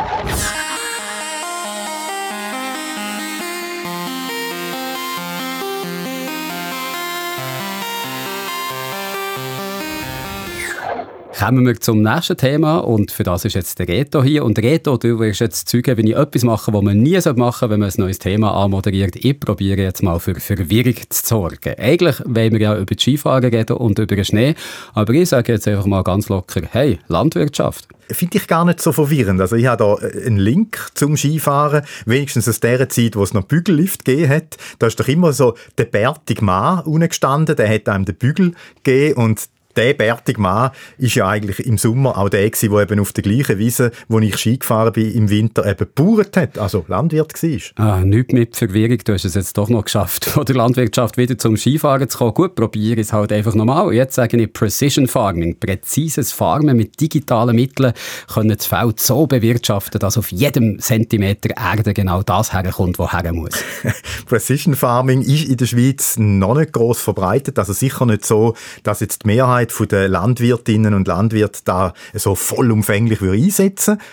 Kommen 11.39 11.65
wir 11.65 11.79
zum 11.79 12.01
nächsten 12.01 12.35
Thema 12.35 12.79
und 12.79 13.11
für 13.11 13.23
das 13.23 13.45
ist 13.45 13.55
jetzt 13.55 13.79
der 13.79 13.87
Reto 13.87 14.21
hier. 14.21 14.43
Und 14.43 14.59
Reto, 14.59 14.97
du 14.97 15.19
wirst 15.19 15.39
jetzt 15.39 15.69
zeigen, 15.69 15.95
wenn 15.95 16.05
ich 16.05 16.17
etwas 16.17 16.43
mache, 16.43 16.73
was 16.73 16.81
man 16.81 16.97
nie 16.97 17.13
machen 17.13 17.37
sollte, 17.37 17.69
wenn 17.69 17.79
man 17.79 17.89
ein 17.89 17.95
neues 17.95 18.19
Thema 18.19 18.51
anmoderiert. 18.61 19.15
Ich 19.15 19.39
probiere 19.39 19.83
jetzt 19.83 20.03
mal 20.03 20.19
für 20.19 20.35
Verwirrung 20.35 20.95
zu 21.07 21.25
sorgen. 21.25 21.75
Eigentlich 21.77 22.19
wollen 22.25 22.51
wir 22.51 22.59
ja 22.59 22.75
über 22.75 22.93
die 22.93 23.01
Skifahren 23.01 23.45
reden 23.45 23.77
und 23.77 23.97
über 23.99 24.17
den 24.17 24.25
Schnee, 24.25 24.53
aber 24.93 25.13
ich 25.13 25.29
sage 25.29 25.53
jetzt 25.53 25.65
einfach 25.65 25.85
mal 25.85 26.03
ganz 26.03 26.27
locker, 26.27 26.59
hey, 26.71 26.99
Landwirtschaft. 27.07 27.87
Finde 28.09 28.37
ich 28.37 28.47
gar 28.47 28.65
nicht 28.65 28.81
so 28.81 28.91
verwirrend. 28.91 29.39
Also 29.39 29.55
ich 29.55 29.67
habe 29.67 29.81
da 29.81 30.07
einen 30.25 30.39
Link 30.39 30.89
zum 30.95 31.15
Skifahren, 31.15 31.85
wenigstens 32.05 32.49
aus 32.49 32.59
der 32.59 32.89
Zeit, 32.89 33.15
wo 33.15 33.23
es 33.23 33.33
noch 33.33 33.43
Bügellift 33.43 34.03
gegeben 34.03 34.29
hat. 34.29 34.57
Da 34.79 34.87
ist 34.87 34.99
doch 34.99 35.07
immer 35.07 35.31
so 35.31 35.55
der 35.77 35.85
bärtige 35.85 36.43
Mann 36.43 36.83
gestanden, 36.99 37.55
der 37.55 37.73
hat 37.73 37.87
einem 37.87 38.03
den 38.03 38.15
Bügel 38.15 38.55
gegeben 38.83 39.21
und 39.21 39.47
der 39.79 39.93
bärtige 39.93 40.41
Mann 40.41 40.71
ist 40.97 41.15
ja 41.15 41.29
eigentlich 41.29 41.65
im 41.65 41.77
Sommer 41.77 42.17
auch 42.17 42.27
der 42.27 42.49
gewesen, 42.49 42.69
der 42.69 42.81
eben 42.81 42.99
auf 42.99 43.13
der 43.13 43.23
gleichen 43.23 43.59
Wiese, 43.59 43.91
wo 44.09 44.19
ich 44.19 44.37
Ski 44.37 44.57
gefahren 44.57 44.91
bin, 44.91 45.13
im 45.13 45.29
Winter 45.29 45.65
eben 45.65 45.77
gebauert 45.95 46.35
hat, 46.35 46.57
also 46.57 46.83
Landwirt 46.89 47.41
war. 47.41 47.85
Ah, 47.85 48.01
nichts 48.03 48.33
mit 48.33 48.57
Verwirrung, 48.57 48.97
du 48.97 49.13
hast 49.13 49.23
es 49.23 49.35
jetzt 49.35 49.57
doch 49.57 49.69
noch 49.69 49.85
geschafft, 49.85 50.25
von 50.25 50.43
der 50.43 50.57
Landwirtschaft 50.57 51.15
wieder 51.15 51.37
zum 51.37 51.55
Skifahren 51.55 52.09
zu 52.09 52.17
kommen. 52.17 52.33
Gut, 52.33 52.55
probiere 52.55 52.99
es 52.99 53.13
halt 53.13 53.31
einfach 53.31 53.55
nochmal. 53.55 53.93
Jetzt 53.93 54.15
sage 54.15 54.35
ich 54.35 54.51
Precision 54.51 55.07
Farming, 55.07 55.57
präzises 55.57 56.33
Farmen 56.33 56.75
mit 56.75 56.99
digitalen 56.99 57.55
Mitteln 57.55 57.93
können 58.33 58.57
das 58.57 58.65
Feld 58.65 58.99
so 58.99 59.27
bewirtschaften, 59.27 59.99
dass 59.99 60.17
auf 60.17 60.29
jedem 60.33 60.79
Zentimeter 60.79 61.51
Erde 61.55 61.93
genau 61.93 62.21
das 62.21 62.51
herkommt, 62.51 62.99
wo 62.99 63.09
her 63.09 63.31
muss. 63.31 63.63
Precision 64.25 64.75
Farming 64.75 65.21
ist 65.21 65.47
in 65.47 65.55
der 65.55 65.67
Schweiz 65.67 66.17
noch 66.17 66.55
nicht 66.55 66.73
groß 66.73 66.99
verbreitet, 66.99 67.57
also 67.57 67.71
sicher 67.71 68.05
nicht 68.05 68.25
so, 68.25 68.55
dass 68.83 68.99
jetzt 68.99 69.23
die 69.23 69.27
Mehrheit 69.27 69.68
der 69.89 70.07
Landwirtinnen 70.07 70.93
und 70.93 71.07
Landwirte 71.07 71.61
da 71.65 71.93
so 72.13 72.35
vollumfänglich 72.35 73.21
einsetzen 73.21 73.97
würde. 73.97 74.03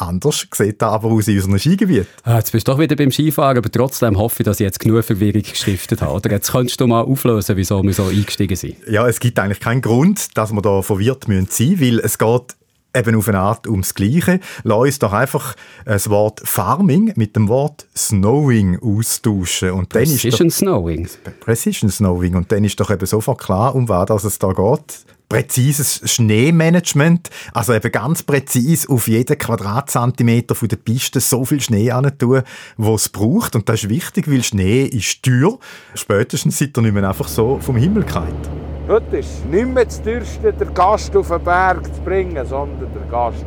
Anders 0.00 0.46
sieht 0.52 0.80
das 0.80 0.92
aber 0.92 1.08
aus 1.08 1.26
in 1.26 1.36
unserem 1.36 1.58
Skigebiet. 1.58 2.06
Ah, 2.22 2.36
jetzt 2.36 2.52
bist 2.52 2.68
du 2.68 2.72
doch 2.72 2.78
wieder 2.78 2.94
beim 2.94 3.10
Skifahren, 3.10 3.58
aber 3.58 3.70
trotzdem 3.70 4.16
hoffe 4.16 4.42
ich, 4.42 4.44
dass 4.44 4.60
ich 4.60 4.64
jetzt 4.64 4.78
genug 4.78 5.04
Verwirrung 5.04 5.42
gestiftet 5.42 6.02
habe. 6.02 6.12
Oder 6.12 6.30
jetzt 6.30 6.52
könntest 6.52 6.80
du 6.80 6.86
mal 6.86 7.02
auflösen, 7.02 7.56
wieso 7.56 7.82
wir 7.82 7.92
so 7.92 8.04
eingestiegen 8.04 8.56
sind. 8.56 8.76
Ja, 8.88 9.08
es 9.08 9.18
gibt 9.18 9.40
eigentlich 9.40 9.58
keinen 9.58 9.82
Grund, 9.82 10.36
dass 10.36 10.52
wir 10.52 10.62
da 10.62 10.82
verwirrt 10.82 11.24
sein 11.24 11.46
müssen, 11.48 11.80
weil 11.80 11.98
es 11.98 12.16
geht 12.16 12.57
eben 12.98 13.16
auf 13.16 13.28
eine 13.28 13.38
Art 13.38 13.66
ums 13.66 13.94
Gleiche. 13.94 14.40
Lass 14.64 14.78
uns 14.78 14.98
doch 14.98 15.12
einfach 15.12 15.54
das 15.84 16.10
Wort 16.10 16.40
Farming 16.44 17.12
mit 17.16 17.36
dem 17.36 17.48
Wort 17.48 17.86
Snowing 17.96 18.78
austauschen. 18.80 19.70
Und 19.70 19.94
dann 19.94 20.02
Precision 20.02 20.48
ist 20.48 20.56
doch, 20.62 20.66
Snowing. 20.66 21.08
Precision 21.40 21.90
Snowing. 21.90 22.34
Und 22.34 22.52
dann 22.52 22.64
ist 22.64 22.78
doch 22.80 22.90
eben 22.90 23.06
sofort 23.06 23.40
klar, 23.40 23.74
um 23.74 23.88
was 23.88 24.24
es 24.24 24.38
da 24.38 24.52
geht 24.52 25.04
präzises 25.28 26.00
Schneemanagement, 26.04 27.30
also 27.52 27.74
eben 27.74 27.92
ganz 27.92 28.22
präzise 28.22 28.88
auf 28.88 29.08
jeden 29.08 29.36
Quadratzentimeter 29.36 30.54
von 30.54 30.68
der 30.68 30.76
Piste 30.76 31.20
so 31.20 31.44
viel 31.44 31.60
Schnee 31.60 31.92
tun, 32.18 32.42
was 32.76 33.02
es 33.02 33.08
braucht. 33.10 33.54
Und 33.54 33.68
das 33.68 33.84
ist 33.84 33.90
wichtig, 33.90 34.30
weil 34.30 34.42
Schnee 34.42 34.84
ist 34.84 35.22
teuer. 35.22 35.58
Spätestens 35.94 36.58
seit 36.58 36.76
er 36.76 36.82
nicht 36.82 36.94
mehr 36.94 37.08
einfach 37.08 37.28
so 37.28 37.58
vom 37.60 37.76
Himmel 37.76 38.04
kommt. 38.04 38.48
Heute 38.88 39.18
ist 39.18 39.44
nicht 39.44 39.68
mehr 39.68 39.84
das 39.84 40.02
Teuerste, 40.02 40.50
den 40.50 40.72
Gast 40.72 41.14
auf 41.14 41.28
den 41.28 41.44
Berg 41.44 41.84
zu 41.84 42.00
bringen, 42.00 42.46
sondern 42.46 42.88
den 42.90 43.10
Gast 43.10 43.44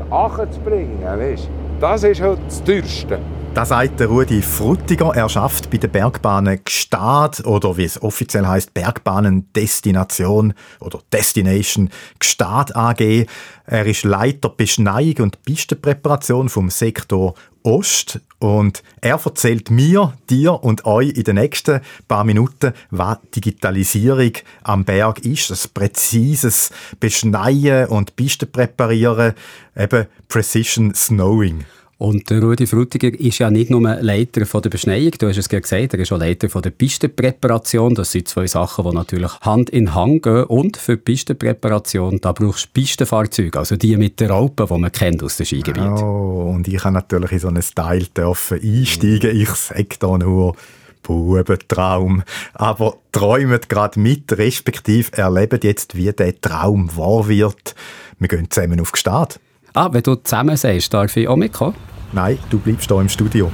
zu 0.54 0.60
bringen. 0.60 1.02
Weißt? 1.04 1.50
Das 1.82 2.04
ist 2.04 2.22
heute 2.22 2.40
das 2.44 2.64
Teuerste. 2.64 3.20
Das 3.56 3.70
sagt 3.70 4.00
der 4.00 4.06
Rudi 4.06 4.44
Frutiger. 4.44 5.16
Er 5.16 5.28
schafft 5.28 5.72
bei 5.72 5.80
der 5.80 5.88
Bergbahnen 5.88 6.64
Gstad 6.64 7.44
oder 7.44 7.76
wie 7.76 7.86
es 7.86 8.00
offiziell 8.00 8.46
heißt 8.46 8.76
Bergbahnen 8.76 9.52
Destination 9.54 10.54
oder 10.80 11.00
Destination 11.12 11.90
Gstad 12.20 12.76
AG. 12.76 13.26
Er 13.66 13.86
ist 13.88 14.04
Leiter 14.04 14.50
Beschneiung 14.50 15.16
und 15.22 15.42
Pistenpräparation 15.44 16.50
vom 16.50 16.70
Sektor 16.70 17.34
Ost 17.64 18.20
und 18.40 18.84
er 19.02 19.20
erzählt 19.24 19.70
mir, 19.70 20.14
dir 20.30 20.64
und 20.64 20.86
euch 20.86 21.10
in 21.10 21.24
den 21.24 21.36
nächsten 21.36 21.82
paar 22.08 22.24
Minuten, 22.24 22.74
was 22.90 23.20
Digitalisierung 23.36 24.34
am 24.64 24.84
Berg 24.84 25.20
ist. 25.20 25.50
Das 25.50 25.68
präzises 25.68 26.72
Beschneien 27.00 27.88
und 27.88 28.16
Pisten 28.16 28.52
präparieren, 28.52 29.34
eben 29.76 30.08
Precision 30.28 30.94
Snowing. 30.96 31.66
Und 32.02 32.32
der 32.32 32.42
Rudi 32.42 32.66
Frutiger 32.66 33.14
ist 33.20 33.38
ja 33.38 33.52
nicht 33.52 33.70
nur 33.70 33.80
Leiter 33.80 34.48
von 34.48 34.64
der 34.64 34.72
Beschneiung, 34.72 35.12
du 35.20 35.28
hast 35.28 35.38
es 35.38 35.48
gerade 35.48 35.62
gesagt, 35.62 35.94
er 35.94 36.00
ist 36.00 36.12
auch 36.12 36.18
Leiter 36.18 36.50
von 36.50 36.64
der 36.64 36.72
Pistenpräparation. 36.72 37.94
Das 37.94 38.12
sind 38.12 38.28
zwei 38.28 38.48
Sachen, 38.48 38.90
die 38.90 38.96
natürlich 38.96 39.32
Hand 39.42 39.70
in 39.70 39.94
Hand 39.94 40.24
gehen. 40.24 40.46
Und 40.46 40.78
für 40.78 40.98
die 40.98 41.04
Pistenpräparation, 41.04 42.20
da 42.20 42.32
brauchst 42.32 42.66
du 42.66 42.70
Pistenfahrzeuge, 42.74 43.60
also 43.60 43.76
die 43.76 43.98
mit 43.98 44.20
der 44.20 44.32
Raupe, 44.32 44.66
die 44.68 44.80
man 44.80 44.92
kennt 44.92 45.22
aus 45.22 45.38
dem 45.38 45.46
Skigebiet. 45.46 45.84
Oh, 45.84 46.52
und 46.56 46.68
ich 46.68 46.84
habe 46.84 46.96
natürlich 46.96 47.34
in 47.34 47.40
so 47.40 47.50
einen 47.50 47.62
Style 47.62 48.08
dürfen 48.18 48.60
einsteigen. 48.60 49.40
Ich 49.40 49.50
sage 49.50 49.86
da 50.00 50.18
nur, 50.18 50.56
Bubentraum. 51.04 52.24
Aber 52.56 52.98
träumt 53.12 53.70
gerade 53.70 54.00
mit, 54.00 54.36
respektive 54.40 55.16
erlebt 55.16 55.64
jetzt, 55.64 55.96
wie 55.96 56.12
der 56.12 56.42
Traum 56.42 56.98
wahr 56.98 57.28
wird. 57.28 57.76
Wir 58.18 58.28
gehen 58.28 58.50
zusammen 58.50 58.80
auf 58.82 58.92
die 58.92 59.00
Stadt. 59.00 59.40
Ah, 59.76 59.90
wenn 59.92 60.02
du 60.02 60.16
zusammen 60.16 60.58
sagst, 60.58 60.92
darf 60.96 61.16
ich 61.16 61.28
auch 61.28 61.36
mitkommen? 61.36 61.76
Nein, 62.14 62.38
du 62.50 62.60
bleibst 62.60 62.90
hier 62.90 63.00
im 63.00 63.08
Studio. 63.08 63.50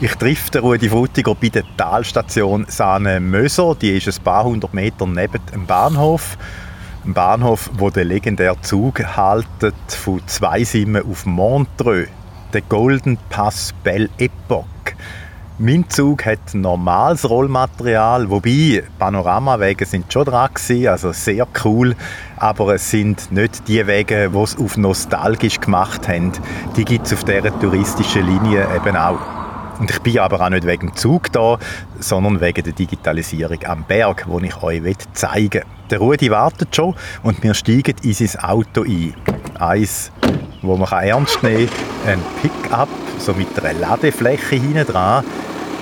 Ich 0.00 0.14
treffe 0.16 0.50
den 0.50 0.62
Rudi 0.62 0.88
Frutiger 0.88 1.34
bei 1.34 1.48
der 1.48 1.62
Talstation 1.76 2.66
Sane 2.68 3.20
Möser. 3.20 3.76
Die 3.80 3.90
ist 3.90 4.08
ein 4.08 4.24
paar 4.24 4.44
hundert 4.44 4.74
Meter 4.74 5.06
neben 5.06 5.40
dem 5.52 5.64
Bahnhof. 5.64 6.36
Ein 7.04 7.14
Bahnhof, 7.14 7.70
wo 7.74 7.88
der 7.88 8.04
legendäre 8.04 8.60
Zug 8.62 9.02
haltet 9.16 9.74
von 9.88 10.20
zwei 10.26 10.64
Simmen 10.64 11.08
auf 11.08 11.24
Montreux. 11.24 12.08
Der 12.52 12.62
Golden 12.62 13.16
Pass 13.30 13.72
Belle 13.84 14.08
Epoque. 14.18 14.96
Mein 15.58 15.88
Zug 15.88 16.26
hat 16.26 16.52
normales 16.52 17.26
Rollmaterial, 17.26 18.28
wobei 18.28 18.84
Panoramawege 18.98 19.86
sind 19.86 20.12
schon 20.12 20.26
dran 20.26 20.50
gewesen, 20.52 20.88
also 20.88 21.12
sehr 21.12 21.48
cool, 21.64 21.96
aber 22.36 22.74
es 22.74 22.90
sind 22.90 23.32
nicht 23.32 23.66
die 23.66 23.86
Wege, 23.86 24.28
die 24.34 24.38
es 24.38 24.54
auf 24.58 24.76
nostalgisch 24.76 25.58
gemacht 25.58 26.08
haben. 26.08 26.32
Die 26.76 26.84
gibt 26.84 27.06
es 27.06 27.14
auf 27.14 27.24
dieser 27.24 27.58
touristischen 27.58 28.26
Linie 28.26 28.68
eben 28.76 28.96
auch. 28.98 29.18
Und 29.80 29.90
ich 29.90 29.98
bin 30.00 30.18
aber 30.18 30.42
auch 30.42 30.50
nicht 30.50 30.66
wegen 30.66 30.88
dem 30.88 30.94
Zug 30.94 31.32
da, 31.32 31.58
sondern 32.00 32.42
wegen 32.42 32.62
der 32.62 32.74
Digitalisierung 32.74 33.64
am 33.64 33.84
Berg, 33.84 34.26
wo 34.28 34.38
ich 34.40 34.62
euch 34.62 34.82
zeigen 35.14 35.62
will. 35.62 35.88
Der 35.88 35.98
Rudi 36.00 36.30
wartet 36.30 36.76
schon 36.76 36.94
und 37.22 37.42
wir 37.42 37.54
steigen 37.54 37.94
in 38.02 38.12
sein 38.12 38.44
Auto 38.44 38.82
ein. 38.82 39.14
Eins, 39.58 40.12
wo 40.66 40.76
man 40.76 40.90
ernst 40.90 41.42
nehmen 41.42 41.68
kann, 42.04 42.14
ein 42.14 42.20
Pickup, 42.40 42.88
so 43.18 43.32
mit 43.34 43.48
einer 43.58 43.78
Ladefläche 43.78 44.56
hinten 44.56 44.86
dran, 44.86 45.24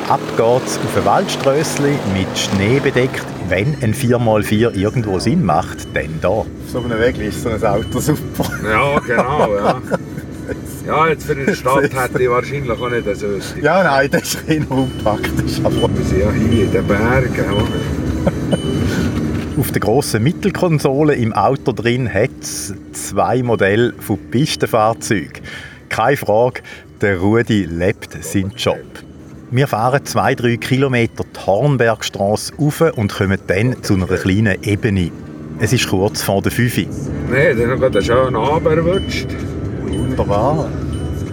Ab 0.09 0.20
geht's 0.37 0.79
auf 0.85 0.97
ein 0.99 1.05
Waldströssli 1.07 1.94
mit 2.12 2.38
Schnee 2.38 2.79
bedeckt. 2.79 3.25
Wenn 3.49 3.75
ein 3.81 3.94
4x4 3.94 4.75
irgendwo 4.75 5.18
Sinn 5.18 5.42
macht, 5.42 5.79
dann 5.94 6.20
da. 6.20 6.29
Auf 6.29 6.47
so 6.70 6.81
einem 6.81 6.99
Weg 7.01 7.16
ist 7.18 7.42
so 7.42 7.49
ein 7.49 7.64
Auto 7.64 8.01
super. 8.01 8.51
Ja, 8.62 8.99
genau. 8.99 9.55
Ja, 9.55 9.81
ja 10.87 11.09
jetzt 11.09 11.25
für 11.25 11.35
die 11.35 11.55
Stadt 11.57 11.85
hätte 11.85 12.23
ich 12.23 12.29
wahrscheinlich 12.29 12.70
auch 12.70 12.90
nicht 12.90 13.16
so 13.16 13.29
lustig. 13.29 13.64
Ja, 13.64 13.83
nein, 13.83 14.11
das 14.11 14.23
ist 14.25 14.47
eher 14.47 14.70
unpraktisch. 14.70 15.61
Aber 15.64 15.88
wir 15.88 16.05
sind 16.05 16.20
ja 16.20 16.31
hier 16.33 16.64
in 16.64 16.73
den 16.73 16.87
Bergen. 16.87 17.44
Auf 19.57 19.71
der 19.71 19.81
grossen 19.81 20.25
Mittelkonsole 20.25 21.14
im 21.14 21.33
Auto 21.33 21.71
drin 21.71 22.12
hat 22.12 22.31
es 22.40 22.75
zwei 22.93 23.40
Modelle 23.40 23.93
von 24.01 24.19
Pistenfahrzeugen. 24.19 25.45
Keine 25.88 26.17
Frage, 26.17 26.62
der 27.01 27.19
Rudi 27.19 27.64
lebt 27.64 28.25
seinen 28.25 28.51
Job. 28.57 28.85
Wir 29.53 29.69
fahren 29.69 30.05
zwei, 30.05 30.35
drei 30.35 30.57
Kilometer 30.57 31.23
die 31.25 31.47
Hornbergstrasse 31.47 32.53
rauf 32.57 32.81
und 32.97 33.12
kommen 33.12 33.38
dann 33.47 33.81
zu 33.85 33.95
einer 33.95 34.07
kleinen 34.07 34.61
Ebene. 34.64 35.12
Es 35.61 35.73
ist 35.73 35.88
kurz 35.88 36.21
vor 36.21 36.43
der 36.43 36.51
5 36.51 36.77
Nein, 37.31 37.57
dann 37.57 37.81
hat 37.81 37.95
er 37.95 38.03
schon 38.03 38.35
Abend 38.35 38.67
erwischt. 38.67 39.29
Wunderbar. 39.83 40.69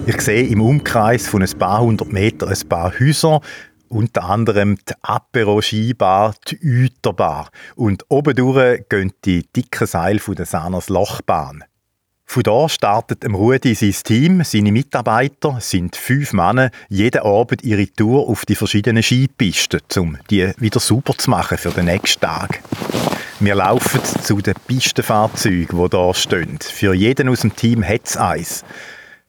Ich 0.05 0.21
sehe 0.21 0.43
im 0.43 0.61
Umkreis 0.61 1.27
von 1.27 1.41
ein 1.41 1.57
paar 1.57 1.81
hundert 1.81 2.13
Metern 2.13 2.49
ein 2.49 2.69
paar 2.69 2.93
Häuser, 2.99 3.41
unter 3.91 4.23
anderem 4.23 4.77
die 4.77 4.93
Apero-Skibar, 5.01 6.35
die 6.47 6.59
Uiterbar. 6.63 7.49
Und 7.75 8.05
oben 8.09 8.35
durch 8.35 8.87
gehen 8.89 9.13
die 9.25 9.45
dicken 9.55 9.87
Seile 9.87 10.19
von 10.19 10.35
der 10.35 10.45
Saners 10.45 10.89
Lochbahn. 10.89 11.63
Von 12.25 12.43
da 12.43 12.69
startet 12.69 13.25
im 13.25 13.35
Rudi 13.35 13.75
sein 13.75 13.91
Team. 13.91 14.43
Seine 14.45 14.71
Mitarbeiter 14.71 15.57
sind 15.59 15.97
fünf 15.97 16.31
Männer, 16.31 16.71
jeden 16.87 17.23
Abend 17.23 17.61
ihre 17.63 17.87
Tour 17.87 18.29
auf 18.29 18.45
die 18.45 18.55
verschiedenen 18.55 19.03
Skipisten, 19.03 19.81
um 19.97 20.17
die 20.29 20.53
wieder 20.57 20.79
super 20.79 21.13
zu 21.17 21.29
machen 21.29 21.57
für 21.57 21.71
den 21.71 21.85
nächsten 21.85 22.21
Tag. 22.21 22.61
Wir 23.41 23.55
laufen 23.55 23.99
zu 24.23 24.39
den 24.39 24.53
Pistenfahrzeugen, 24.65 25.89
die 25.89 25.97
hier 25.97 26.13
stehen. 26.13 26.59
Für 26.61 26.93
jeden 26.93 27.27
aus 27.27 27.41
dem 27.41 27.53
Team 27.53 27.83
hat 27.83 28.05
es 28.05 28.15
eins. 28.15 28.63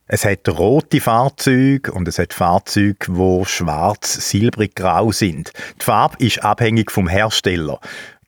Es 0.06 0.24
hat 0.24 0.48
rote 0.48 1.00
Fahrzeuge 1.00 1.92
und 1.92 2.08
es 2.08 2.18
hat 2.18 2.34
Fahrzeuge, 2.34 3.06
die 3.08 3.44
schwarz, 3.46 4.30
silbrig, 4.30 4.74
grau 4.74 5.12
sind. 5.12 5.52
Die 5.80 5.84
Farbe 5.84 6.16
ist 6.18 6.42
abhängig 6.42 6.90
vom 6.90 7.08
Hersteller. 7.08 7.78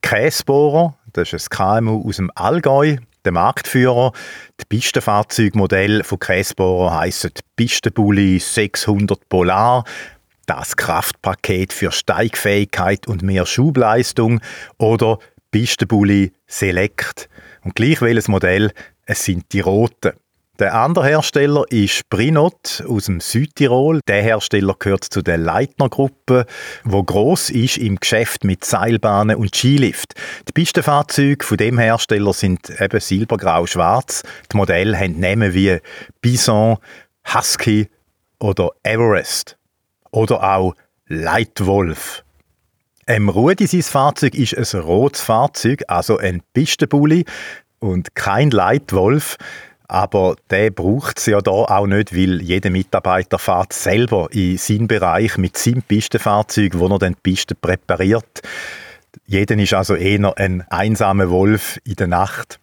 Käsebohrer, 0.01 0.97
das 1.13 1.33
ist 1.33 1.51
ein 1.51 1.85
KMU 1.85 2.09
aus 2.09 2.17
dem 2.17 2.31
Allgäu, 2.35 2.97
der 3.25 3.33
Marktführer. 3.33 4.13
Die 4.61 4.65
Pistenfahrzeugmodelle 4.69 6.05
von 6.05 6.19
Käsbohrer 6.21 6.97
heissen 6.99 7.33
Pistenbully 7.57 8.39
600 8.39 9.29
Polar. 9.29 9.85
Das 10.47 10.77
Kraftpaket 10.77 11.73
für 11.73 11.91
Steigfähigkeit 11.91 13.09
und 13.09 13.23
mehr 13.23 13.47
Schubleistung 13.47 14.41
oder 14.79 15.19
Pistenbully 15.51 16.33
Select. 16.47 17.29
Und 17.63 17.75
gleich 17.75 18.01
welches 18.01 18.29
Modell, 18.29 18.73
es 19.07 19.25
sind 19.25 19.53
die 19.53 19.61
roten. 19.61 20.13
Der 20.61 20.75
andere 20.75 21.07
Hersteller 21.09 21.65
ist 21.69 22.09
Brinot 22.11 22.85
aus 22.89 23.07
dem 23.07 23.19
Südtirol. 23.19 23.99
Der 24.07 24.23
Hersteller 24.23 24.77
gehört 24.79 25.03
zu 25.03 25.21
der 25.21 25.37
Leitner-Gruppe, 25.37 26.47
wo 26.85 27.03
groß 27.03 27.51
ist 27.51 27.77
im 27.77 27.99
Geschäft 27.99 28.45
mit 28.45 28.65
Seilbahnen 28.65 29.35
und 29.35 29.57
Skilift. 29.57 30.15
Die 30.47 30.53
Pistenfahrzeuge 30.53 31.45
von 31.45 31.57
dem 31.57 31.77
Hersteller 31.77 32.33
sind 32.33 32.71
eben 32.81 33.01
silbergrau-schwarz. 33.01 34.23
Die 34.53 34.57
Modelle 34.57 34.97
haben 34.97 35.19
Namen 35.19 35.55
wie 35.55 35.81
Bison, 36.21 36.79
Husky 37.35 37.89
oder 38.39 38.71
Everest. 38.85 39.57
Oder 40.13 40.57
auch 40.57 40.75
Leitwolf. 41.09 42.23
Em 43.07 43.29
Rudi 43.29 43.67
sein 43.67 43.83
Fahrzeug 43.83 44.37
ist 44.37 44.55
ein 44.55 44.81
rotes 44.83 45.21
Fahrzeug, 45.21 45.83
also 45.89 46.17
ein 46.17 46.43
Pistenbully 46.53 47.25
und 47.81 48.15
kein 48.15 48.53
Leitwolf. 48.53 49.37
Aber 49.95 50.35
der 50.51 50.73
braucht 50.73 51.21
es 51.21 51.27
ja 51.27 51.41
da 51.41 51.53
auch 51.53 51.87
nicht, 51.87 52.13
weil 52.13 52.43
jeder 52.43 52.69
Mitarbeiter 52.69 53.39
fährt 53.39 53.73
selber 53.73 54.27
in 54.33 54.59
seinen 54.59 54.89
Bereich 54.89 55.39
mit 55.39 55.57
seinem 55.57 55.83
Pistenfahrzeug, 55.83 56.73
wo 56.81 56.89
er 56.89 56.99
dann 56.99 57.13
die 57.13 57.21
Piste 57.23 57.55
präpariert. 57.55 58.43
Jeder 59.25 59.57
ist 59.57 59.73
also 59.73 59.95
eher 59.95 60.37
ein 60.37 60.65
einsamer 60.69 61.31
Wolf 61.31 61.79
in 61.85 61.95
der 61.95 62.09
Nacht. 62.09 62.59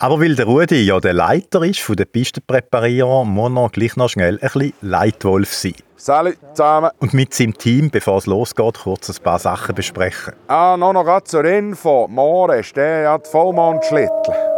Aber 0.00 0.20
weil 0.20 0.34
der 0.34 0.46
Rudi 0.46 0.82
ja 0.82 0.98
der 0.98 1.12
Leiter 1.12 1.62
ist 1.62 1.78
von 1.78 1.94
der 1.94 2.06
Pistenpräparierung, 2.06 3.28
muss 3.28 3.52
er 3.52 3.68
gleich 3.68 3.94
noch 3.94 4.08
schnell 4.08 4.40
ein 4.42 4.50
bisschen 4.50 4.72
Leitwolf 4.80 5.54
sein. 5.54 5.74
Salut 5.94 6.38
zusammen. 6.54 6.90
Und 6.98 7.14
mit 7.14 7.32
seinem 7.34 7.56
Team, 7.56 7.90
bevor 7.90 8.18
es 8.18 8.26
losgeht, 8.26 8.80
kurz 8.80 9.08
ein 9.08 9.22
paar 9.22 9.38
Sachen 9.38 9.76
besprechen. 9.76 10.34
Ah, 10.48 10.76
noch 10.76 10.92
noch 10.92 11.20
zur 11.20 11.44
Info. 11.44 12.08
Morgen 12.08 12.64
der 12.74 13.12
hat 13.12 13.28
Vollmondschlittel. 13.28 14.53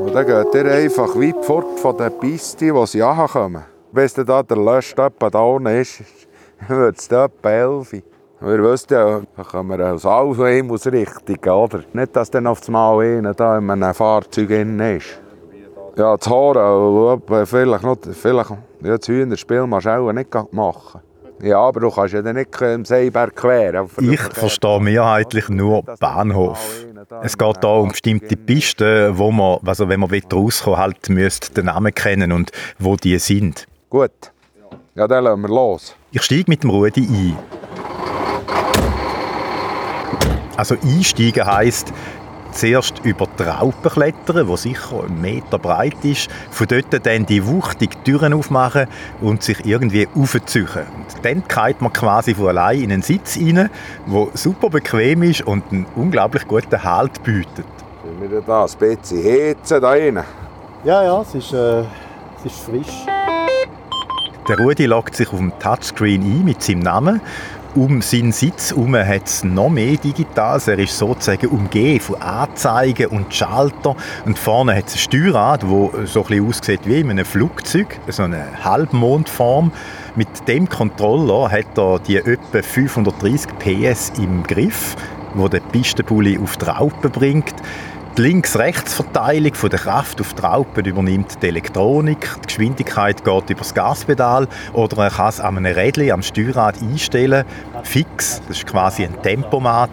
Und 0.00 0.14
dann 0.14 0.26
geht 0.26 0.54
ihr 0.54 0.64
einfach 0.64 1.14
weit 1.14 1.44
fort 1.44 1.78
von 1.78 1.96
der 1.96 2.08
Piste, 2.08 2.74
wo 2.74 2.86
sie 2.86 3.02
ankommen. 3.02 3.62
Wenn 3.92 4.06
es 4.06 4.14
da 4.14 4.42
der 4.42 4.56
Lösch 4.56 4.94
da 4.94 5.08
unten 5.40 5.66
ist, 5.66 6.02
wird 6.68 6.98
es 6.98 7.06
etwa 7.06 7.50
11 7.50 7.92
Wir 8.40 8.62
wissen 8.64 8.86
ja, 8.90 9.20
da 9.36 9.44
kommen 9.44 9.78
wir 9.78 9.92
aus 9.92 10.06
allen 10.06 10.34
Himmelsrichtungen, 10.34 11.50
oder? 11.50 11.80
Nicht, 11.92 12.16
dass 12.16 12.30
dann 12.30 12.46
auf 12.46 12.66
einmal 12.66 12.98
einer 13.00 13.34
da 13.34 13.58
in 13.58 13.70
einem 13.70 13.92
Fahrzeug 13.92 14.48
drin 14.48 14.80
ist. 14.80 15.20
Ja, 15.96 16.16
das 16.16 16.26
Horn, 16.30 17.22
vielleicht 17.44 17.84
noch, 17.84 17.98
vielleicht, 18.12 18.50
ja, 18.50 18.96
das 18.96 19.06
Hühnerspiel 19.06 19.66
musst 19.66 19.84
du 19.84 19.90
auch 19.90 20.12
nicht 20.12 20.34
machen. 20.52 21.02
Ja, 21.42 21.58
aber 21.58 21.80
du 21.80 21.90
kannst 21.90 22.12
ja 22.14 22.20
nicht 22.20 22.60
im 22.60 22.84
Seeberg 22.84 23.34
queren. 23.34 23.88
Ich 24.00 24.20
verstehe 24.20 24.80
mehrheitlich 24.80 25.48
nur 25.48 25.82
Bahnhof. 25.98 26.84
Es 27.22 27.36
geht 27.36 27.60
hier 27.60 27.70
um 27.70 27.88
bestimmte 27.88 28.36
Pisten, 28.36 29.16
wo 29.16 29.30
man, 29.30 29.58
also 29.64 29.88
wenn 29.88 30.00
man 30.00 30.10
rauskommen 30.10 30.76
will, 30.76 30.82
halt 30.82 31.08
müsste 31.08 31.54
den 31.54 31.66
Namen 31.66 31.94
kennen 31.94 32.32
und 32.32 32.50
wo 32.78 32.96
die 32.96 33.18
sind. 33.18 33.66
Gut. 33.88 34.10
Ja, 34.94 35.08
dann 35.08 35.24
lassen 35.24 35.42
wir 35.42 35.48
los. 35.48 35.94
Ich 36.12 36.22
steige 36.22 36.44
mit 36.48 36.62
dem 36.62 36.70
Rudi 36.70 37.06
ein. 37.08 37.38
Also 40.56 40.76
einsteigen 40.84 41.46
heisst, 41.46 41.92
zuerst 42.52 43.00
über 43.04 43.26
die 43.38 43.42
Raupe 43.42 43.90
klettern, 43.90 44.46
die 44.46 44.56
sicher 44.56 45.04
einen 45.04 45.20
Meter 45.20 45.58
breit 45.58 46.04
ist, 46.04 46.28
von 46.50 46.66
dort 46.66 47.06
dann 47.06 47.26
die 47.26 47.46
wuchtige 47.46 48.02
Türen 48.02 48.32
aufmachen 48.32 48.86
und 49.20 49.42
sich 49.42 49.64
irgendwie 49.64 50.08
aufziehen. 50.14 50.66
Und 50.66 51.24
dann 51.24 51.42
geht 51.46 51.80
man 51.80 51.92
quasi 51.92 52.34
von 52.34 52.48
allein 52.48 52.82
in 52.82 52.92
einen 52.92 53.02
Sitz 53.02 53.36
rein, 53.36 53.70
der 54.06 54.26
super 54.34 54.70
bequem 54.70 55.22
ist 55.22 55.42
und 55.42 55.64
einen 55.70 55.86
unglaublich 55.96 56.46
guten 56.46 56.82
Halt 56.82 57.22
bietet. 57.22 57.66
Können 58.02 58.30
wir 58.30 58.40
da 58.40 58.64
ein 58.64 58.70
bisschen 58.78 59.24
heizen 59.24 59.80
da 59.80 59.88
rein? 59.90 60.24
Ja, 60.84 61.04
ja, 61.04 61.20
es 61.20 61.34
ist, 61.34 61.52
äh, 61.52 61.80
es 61.80 62.46
ist 62.46 62.60
frisch. 62.60 63.06
Der 64.48 64.58
Rudi 64.58 64.86
loggt 64.86 65.14
sich 65.14 65.32
auf 65.32 65.38
dem 65.38 65.52
Touchscreen 65.58 66.22
ein 66.22 66.44
mit 66.44 66.62
seinem 66.62 66.80
Namen 66.80 67.20
um 67.74 68.02
seinen 68.02 68.32
Sitz 68.32 68.70
herum 68.70 68.96
hat 68.96 69.26
es 69.26 69.44
noch 69.44 69.70
mehr 69.70 69.96
Digitales. 69.96 70.68
Er 70.68 70.78
ist 70.78 70.96
sozusagen 70.96 71.46
umgeben 71.48 72.00
von 72.00 72.20
Anzeigen 72.20 73.06
und 73.06 73.32
Schalter. 73.32 73.96
Und 74.24 74.38
vorne 74.38 74.74
hat 74.74 74.88
es 74.88 74.94
ein 74.94 74.98
Steuerrad, 74.98 75.62
das 75.62 76.12
so 76.12 76.24
ein 76.28 76.46
aussieht 76.46 76.80
wie 76.84 77.00
in 77.00 77.10
einem 77.10 77.24
Flugzeug, 77.24 77.98
so 78.08 78.24
eine 78.24 78.44
Halbmondform. 78.64 79.72
Mit 80.16 80.28
dem 80.48 80.68
Controller 80.68 81.50
hat 81.50 81.78
er 81.78 81.98
die 82.00 82.16
etwa 82.16 82.62
530 82.62 83.50
PS 83.58 84.12
im 84.18 84.42
Griff, 84.42 84.96
wo 85.34 85.48
der 85.48 85.60
Pistenbully 85.60 86.38
auf 86.38 86.56
die 86.56 86.64
Raupe 86.64 87.08
bringt. 87.08 87.54
Die 88.16 88.22
Links-Rechts-Verteilung 88.22 89.52
der 89.70 89.78
Kraft 89.78 90.20
auf 90.20 90.34
die 90.34 90.42
Raupen 90.42 90.84
übernimmt 90.84 91.40
die 91.40 91.46
Elektronik. 91.46 92.28
Die 92.42 92.46
Geschwindigkeit 92.48 93.24
geht 93.24 93.50
über 93.50 93.60
das 93.60 93.72
Gaspedal 93.72 94.48
oder 94.72 95.04
er 95.04 95.10
kann 95.10 95.28
es 95.28 95.38
an 95.38 95.56
einem 95.56 95.72
Rädchen 95.72 96.10
am 96.10 96.20
Steuerrad 96.20 96.82
einstellen. 96.82 97.44
Fix, 97.84 98.42
das 98.48 98.58
ist 98.58 98.66
quasi 98.66 99.04
ein 99.04 99.22
Tempomat. 99.22 99.90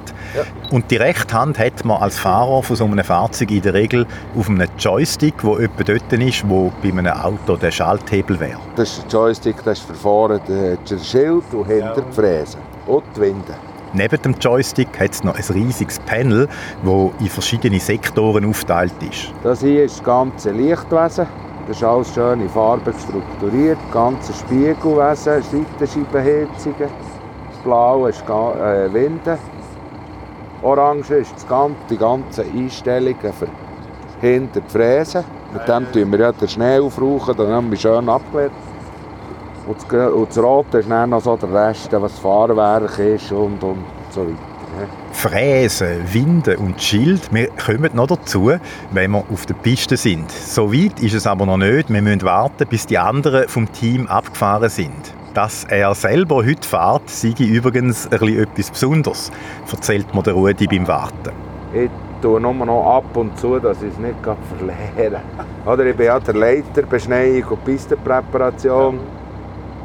Und 0.71 0.89
die 0.89 0.95
rechte 0.95 1.32
Hand 1.36 1.60
hat 1.60 1.86
man 1.86 2.01
als 2.01 2.17
Fahrer 2.17 2.63
von 2.63 2.75
so 2.75 2.86
einem 2.86 3.06
Fahrzeug 3.06 3.51
in 3.51 3.62
der 3.62 3.75
Regel 3.75 4.08
auf 4.36 4.49
einem 4.49 4.67
Joystick, 4.80 5.36
der 5.43 5.60
etwa 5.60 5.84
dort 5.84 6.13
ist, 6.13 6.49
wo 6.49 6.73
bei 6.82 6.89
einem 6.89 7.08
Auto 7.08 7.56
der 7.56 7.69
Schalthebel 7.69 8.39
wäre. 8.39 8.60
Das 8.75 8.97
ist 8.97 9.03
der 9.03 9.12
Joystick, 9.12 9.63
das 9.63 9.77
ist 9.77 9.88
für 9.88 9.93
vorne 9.93 10.41
der 10.49 10.97
Schild 10.97 11.43
und 11.51 11.67
hinter 11.67 12.01
die 12.01 12.15
Fräse 12.15 12.58
und 12.88 13.03
die 13.15 13.21
Winde. 13.21 13.53
Neben 13.93 14.21
dem 14.21 14.36
Joystick 14.39 15.00
hat 15.00 15.13
es 15.13 15.23
noch 15.23 15.36
ein 15.36 15.43
riesiges 15.54 16.00
Panel, 16.00 16.47
das 16.84 17.12
in 17.19 17.28
verschiedene 17.28 17.80
Sektoren 17.80 18.45
aufgeteilt 18.45 18.93
ist. 19.10 19.34
Das 19.43 19.62
hier 19.62 19.86
ist 19.86 19.97
das 19.97 20.04
ganze 20.04 20.52
Lichtwesen. 20.52 21.28
Das 21.67 21.78
ist 21.78 21.84
alles 21.84 22.13
schön 22.13 22.41
in 22.41 22.50
Farben 22.50 22.93
strukturiert. 22.93 23.78
Das 23.86 23.93
ganze 23.93 24.34
Spiegelwesen, 24.34 25.43
Seitenscheibenheizungen. 25.43 26.89
Das 27.50 27.60
Blaue 27.63 28.10
ist 28.10 28.23
äh, 28.23 28.93
Winde. 28.93 29.38
Orange 30.62 31.12
ist 31.12 31.36
das 31.36 31.47
ganze, 31.47 31.78
die 31.89 31.97
ganzen 31.97 32.45
Einstellungen 32.56 33.34
für 33.34 33.47
hinter 34.21 34.62
die 34.62 34.69
Fräse. 34.71 35.23
Mit 35.54 35.67
dem 35.67 35.91
tun 35.91 36.12
wir 36.12 36.19
ja 36.19 36.32
den 36.32 36.47
Schnee 36.47 36.80
aufrauchen, 36.80 37.36
dann 37.38 37.47
haben 37.50 37.71
wir 37.71 37.78
schön 37.78 38.10
abgelegt. 38.10 38.52
Und 39.67 39.77
das, 39.77 40.13
und 40.13 40.30
das 40.30 40.38
Rote 40.38 40.77
ist 40.80 40.89
dann 40.89 41.10
noch 41.10 41.21
so 41.21 41.36
der 41.36 41.53
Rest, 41.53 41.91
was 41.91 42.13
das 42.13 42.19
Fahrwerk 42.19 42.99
ist 42.99 43.32
und, 43.32 43.62
und 43.63 43.84
so 44.12 44.21
weiter. 44.21 44.38
Fräsen, 45.12 46.13
Winde 46.13 46.58
und 46.58 46.82
Schild, 46.82 47.34
wir 47.34 47.47
kommen 47.49 47.89
noch 47.93 48.08
dazu, 48.08 48.51
wenn 48.91 49.12
wir 49.12 49.23
auf 49.32 49.45
der 49.45 49.56
Piste 49.56 49.97
sind. 49.97 50.32
So 50.32 50.71
weit 50.71 50.99
ist 51.01 51.15
es 51.15 51.25
aber 51.25 51.45
noch 51.45 51.58
nicht. 51.58 51.89
Wir 51.89 52.01
müssen 52.01 52.21
warten, 52.21 52.67
bis 52.67 52.86
die 52.86 52.97
anderen 52.97 53.47
vom 53.47 53.71
Team 53.71 54.08
abgefahren 54.08 54.69
sind. 54.69 55.13
Dass 55.34 55.65
er 55.65 55.93
selber 55.95 56.38
heute 56.38 56.67
fährt, 56.67 57.10
sei 57.10 57.34
übrigens 57.39 58.06
etwas 58.08 58.71
Besonderes, 58.71 59.32
erzählt 59.71 60.13
mir 60.13 60.23
der 60.23 60.34
Rudi 60.34 60.67
beim 60.67 60.88
Warten. 60.88 61.32
Ich 61.73 61.89
tue 62.21 62.39
nur 62.39 62.53
noch 62.53 62.97
ab 62.97 63.17
und 63.17 63.38
zu, 63.38 63.60
dass 63.60 63.82
ich 63.82 63.91
es 63.91 63.97
nicht 63.97 64.15
verliere. 64.23 65.21
Oder 65.65 65.86
ich 65.86 65.95
bin 65.95 66.06
ja 66.08 66.19
der 66.19 66.36
Leiter 66.36 66.84
Beschneiung 66.84 67.43
und 67.43 67.65
Pistenpräparation. 67.65 68.99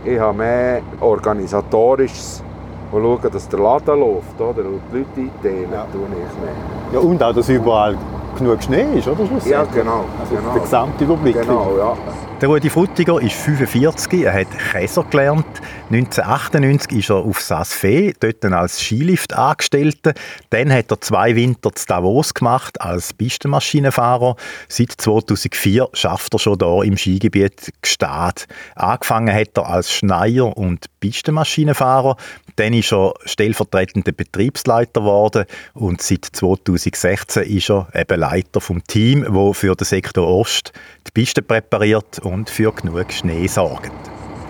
Ich 0.04 0.18
habe 0.18 0.36
mehr 0.36 0.82
organisatorisches 1.00 2.42
und 2.90 3.02
schauen, 3.02 3.32
dass 3.32 3.48
der 3.48 3.60
Laden 3.60 4.00
läuft 4.00 4.40
oder? 4.40 4.66
und 4.68 4.80
die 4.92 4.98
Leute 4.98 5.08
einteilen, 5.16 5.72
ja. 5.72 5.86
tue 5.92 6.02
ich 6.02 6.40
mehr. 6.40 6.54
Ja, 6.92 6.98
und 6.98 7.22
auch, 7.22 7.32
dass 7.32 7.48
überall 7.48 7.96
genug 8.36 8.62
Schnee 8.62 8.98
ist, 8.98 9.08
oder? 9.08 9.28
Ja, 9.44 9.64
genau. 9.64 10.04
Also 10.20 10.34
genau. 10.36 10.52
der 10.52 10.62
Gesamtüberblick. 10.62 11.40
Genau, 11.40 11.76
ja. 11.76 11.96
Der 12.42 12.48
Rudi 12.48 12.70
Frutiger 12.70 13.22
ist 13.22 13.34
45, 13.34 14.24
er 14.24 14.32
hat 14.32 14.48
Käser 14.72 15.04
gelernt. 15.04 15.46
1998 15.92 16.98
ist 16.98 17.10
er 17.10 17.18
auf 17.18 17.40
Saas-Fee, 17.40 18.14
dort 18.18 18.44
als 18.44 18.80
Skilift-Angestellter. 18.80 20.12
Dann 20.50 20.72
hat 20.72 20.90
er 20.90 21.00
zwei 21.00 21.36
Winter 21.36 21.70
zu 21.72 21.86
Davos 21.86 22.34
gemacht 22.34 22.80
als 22.80 23.12
Pistenmaschinenfahrer. 23.12 24.34
Seit 24.66 24.90
2004 24.90 25.90
schafft 25.92 26.34
er 26.34 26.38
schon 26.40 26.58
hier 26.58 26.82
im 26.82 26.96
Skigebiet 26.96 27.72
Gstaad. 27.80 28.48
Angefangen 28.74 29.32
hat 29.32 29.56
er 29.56 29.68
als 29.68 29.92
Schneier 29.92 30.56
und 30.56 30.86
Pistenmaschinenfahrer. 30.98 32.16
Dann 32.56 32.74
ist 32.74 32.92
er 32.92 33.14
stellvertretender 33.24 34.10
Betriebsleiter 34.10 35.00
geworden 35.00 35.44
und 35.74 36.02
seit 36.02 36.24
2016 36.24 37.44
ist 37.44 37.70
er 37.70 37.86
eben 37.94 38.18
Leiter 38.22 38.60
vom 38.60 38.84
Team, 38.84 39.26
wo 39.28 39.52
für 39.52 39.74
den 39.74 39.84
Sektor 39.84 40.28
Ost 40.28 40.72
die 41.08 41.10
Piste 41.10 41.42
präpariert 41.42 42.20
und 42.20 42.48
für 42.48 42.70
genug 42.70 43.12
Schnee 43.12 43.48
sorgt. 43.48 43.90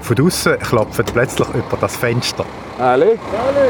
Von 0.03 0.21
außen 0.21 0.59
klopft 0.59 1.11
plötzlich 1.15 1.49
über 1.49 1.79
das 1.81 1.97
Fenster. 1.97 2.45
Hallo? 2.79 3.07
Hallo. 3.07 3.69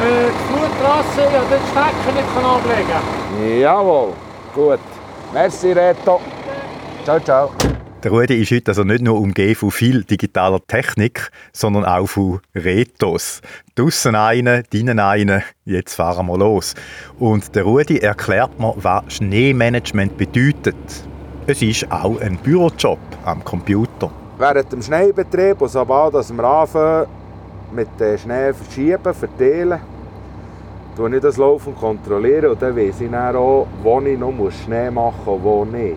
Äh, 0.00 0.30
die 0.30 0.46
Flurtrasse, 0.46 1.22
ja, 1.22 1.42
den 1.42 1.60
Stecker 1.70 2.12
nicht 2.14 2.46
ablegen 2.46 3.60
Jawohl, 3.60 4.12
gut. 4.54 4.80
Merci, 5.32 5.72
Reto. 5.72 6.20
Ciao, 7.04 7.18
ciao. 7.18 7.50
Der 8.04 8.12
Rudi 8.12 8.42
ist 8.42 8.50
heute 8.50 8.72
also 8.72 8.84
nicht 8.84 9.00
nur 9.00 9.18
umgeben 9.18 9.54
von 9.54 9.70
viel 9.70 10.04
digitaler 10.04 10.60
Technik, 10.66 11.30
sondern 11.54 11.86
auch 11.86 12.06
von 12.06 12.40
Retos. 12.54 13.40
Draussen 13.76 14.14
einen, 14.14 14.62
drinnen 14.70 14.98
einen, 14.98 15.42
jetzt 15.64 15.94
fahren 15.94 16.26
wir 16.26 16.36
los. 16.36 16.74
Und 17.18 17.54
der 17.56 17.62
Rudi 17.62 17.96
erklärt 17.96 18.60
mir, 18.60 18.74
was 18.76 19.04
Schneemanagement 19.08 20.18
bedeutet. 20.18 20.76
Es 21.46 21.62
ist 21.62 21.90
auch 21.90 22.20
ein 22.20 22.36
Bürojob 22.36 22.98
am 23.24 23.42
Computer. 23.42 24.10
Während 24.36 24.70
dem 24.70 24.82
Schneebetrieb 24.82 25.62
und 25.62 25.70
sobald 25.70 26.12
dass 26.12 26.30
wir 26.30 26.44
anfangen 26.44 27.06
mit 27.74 27.88
dem 27.98 28.18
Schnee 28.18 28.52
verschieben, 28.52 29.14
verteilen, 29.14 29.80
tue 30.94 31.16
ich 31.16 31.22
das 31.22 31.38
laufend 31.38 31.78
kontrollieren 31.78 32.50
und 32.50 32.60
dann 32.60 32.76
weiss 32.76 33.00
ich 33.00 33.10
dann 33.10 33.34
auch, 33.34 33.66
wo 33.82 33.98
ich 34.02 34.18
noch 34.18 34.34
Schnee 34.62 34.90
machen 34.90 35.16
muss 35.24 35.36
und 35.36 35.42
wo 35.42 35.64
nicht. 35.64 35.96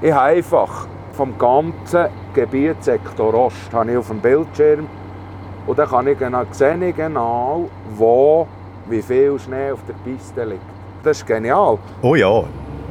Ich 0.00 0.12
habe 0.12 0.36
einfach 0.36 0.86
vom 1.12 1.36
ganzen 1.38 2.06
Gebietssektor 2.34 3.34
Ost 3.34 3.72
habe 3.72 3.92
ich 3.92 3.96
auf 3.96 4.08
dem 4.08 4.20
Bildschirm 4.20 4.86
und 5.66 5.78
dann 5.78 5.88
kann 5.88 6.06
ich 6.06 6.18
genau, 6.18 6.44
sehe 6.50 6.88
ich 6.88 6.96
genau, 6.96 7.68
wo 7.96 8.46
wie 8.88 9.02
viel 9.02 9.38
Schnee 9.38 9.70
auf 9.70 9.80
der 9.86 9.94
Piste 10.04 10.44
liegt. 10.44 10.62
Das 11.02 11.18
ist 11.18 11.26
genial. 11.26 11.78
Oh 12.02 12.14
ja, 12.14 12.44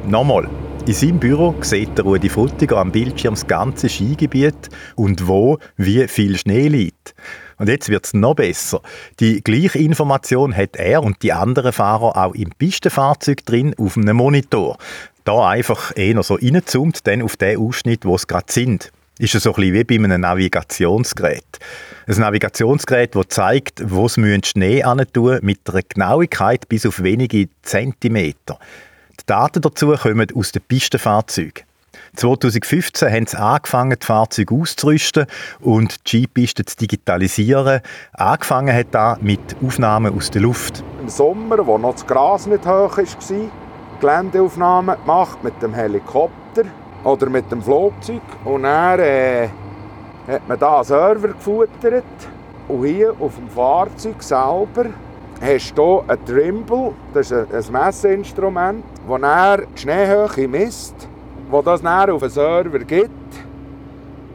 nochmal. 0.06 0.48
In 0.84 0.94
seinem 0.94 1.18
Büro 1.20 1.54
sieht 1.60 2.02
Rudi 2.02 2.28
Frutiger 2.28 2.78
am 2.78 2.90
Bildschirm 2.90 3.34
das 3.34 3.46
ganze 3.46 3.88
Skigebiet 3.88 4.68
und 4.96 5.28
wo 5.28 5.58
wie 5.76 6.08
viel 6.08 6.36
Schnee 6.36 6.66
liegt. 6.66 7.14
Und 7.58 7.68
jetzt 7.68 7.88
wird 7.88 8.04
es 8.04 8.14
noch 8.14 8.34
besser. 8.34 8.80
Die 9.20 9.44
gleiche 9.44 9.78
Information 9.78 10.56
hat 10.56 10.74
er 10.74 11.04
und 11.04 11.22
die 11.22 11.32
anderen 11.32 11.72
Fahrer 11.72 12.16
auch 12.16 12.34
im 12.34 12.50
Pistenfahrzeug 12.50 13.46
drin 13.46 13.76
auf 13.78 13.96
einem 13.96 14.16
Monitor. 14.16 14.78
Da 15.24 15.48
einfach 15.48 15.92
eher 15.96 16.22
so 16.22 16.34
reinzoomt, 16.34 17.06
dann 17.06 17.22
auf 17.22 17.36
den 17.36 17.58
Ausschnitt, 17.58 18.04
wo 18.04 18.14
es 18.16 18.26
gerade 18.26 18.50
sind. 18.50 18.90
Ist 19.18 19.34
es 19.34 19.44
so 19.44 19.50
ein 19.50 19.56
bisschen 19.56 19.74
wie 19.74 19.84
bei 19.84 20.04
einem 20.04 20.20
Navigationsgerät. 20.22 21.44
Ein 22.08 22.18
Navigationsgerät, 22.18 23.14
das 23.14 23.28
zeigt, 23.28 23.82
wo 23.90 24.06
es 24.06 24.14
Schnee 24.14 24.82
tun 25.12 25.38
mit 25.42 25.60
einer 25.68 25.82
Genauigkeit 25.82 26.68
bis 26.68 26.86
auf 26.86 27.02
wenige 27.02 27.48
Zentimeter. 27.62 28.58
Die 29.20 29.26
Daten 29.26 29.60
dazu 29.60 29.92
kommen 29.92 30.26
aus 30.34 30.50
den 30.50 30.62
Pistenfahrzeugen. 30.62 31.64
2015 32.16 33.10
haben 33.10 33.26
sie 33.26 33.38
angefangen, 33.38 33.96
die 34.00 34.04
Fahrzeuge 34.04 34.54
auszurüsten 34.54 35.26
und 35.60 36.12
die 36.12 36.24
Skipisten 36.24 36.66
zu 36.66 36.76
digitalisieren. 36.76 37.80
Angefangen 38.12 38.74
hat 38.74 38.88
das 38.90 39.20
mit 39.22 39.40
Aufnahmen 39.64 40.14
aus 40.14 40.30
der 40.30 40.42
Luft. 40.42 40.82
Im 41.00 41.08
Sommer, 41.08 41.64
wo 41.66 41.78
noch 41.78 41.92
das 41.92 42.06
Gras 42.06 42.46
nicht 42.46 42.66
hoch 42.66 42.98
war, 42.98 43.04
Geländeaufnahmen 44.02 44.96
gemacht 45.00 45.44
mit 45.44 45.62
dem 45.62 45.72
Helikopter 45.74 46.64
oder 47.04 47.30
mit 47.30 47.50
dem 47.52 47.62
Flugzeug. 47.62 48.20
Und 48.44 48.64
dann 48.64 48.98
äh, 48.98 49.48
hat 50.26 50.48
man 50.48 50.58
da 50.58 50.76
einen 50.76 50.84
Server 50.84 51.28
gefuttert. 51.28 52.02
Und 52.66 52.84
hier 52.84 53.14
auf 53.20 53.36
dem 53.36 53.48
Fahrzeug 53.48 54.20
selber 54.20 54.86
hast 55.40 55.78
du 55.78 56.02
einen 56.08 56.24
Trimble, 56.26 56.92
das 57.14 57.30
ist 57.30 57.52
ein 57.52 57.72
Messinstrument, 57.72 58.84
das 59.08 59.20
dann 59.20 59.66
die 59.72 59.80
Schneehöhe 59.80 60.48
misst, 60.48 61.08
wo 61.48 61.62
das 61.62 61.80
dann 61.80 62.10
auf 62.10 62.22
den 62.22 62.30
Server 62.30 62.78
gibt. 62.80 63.10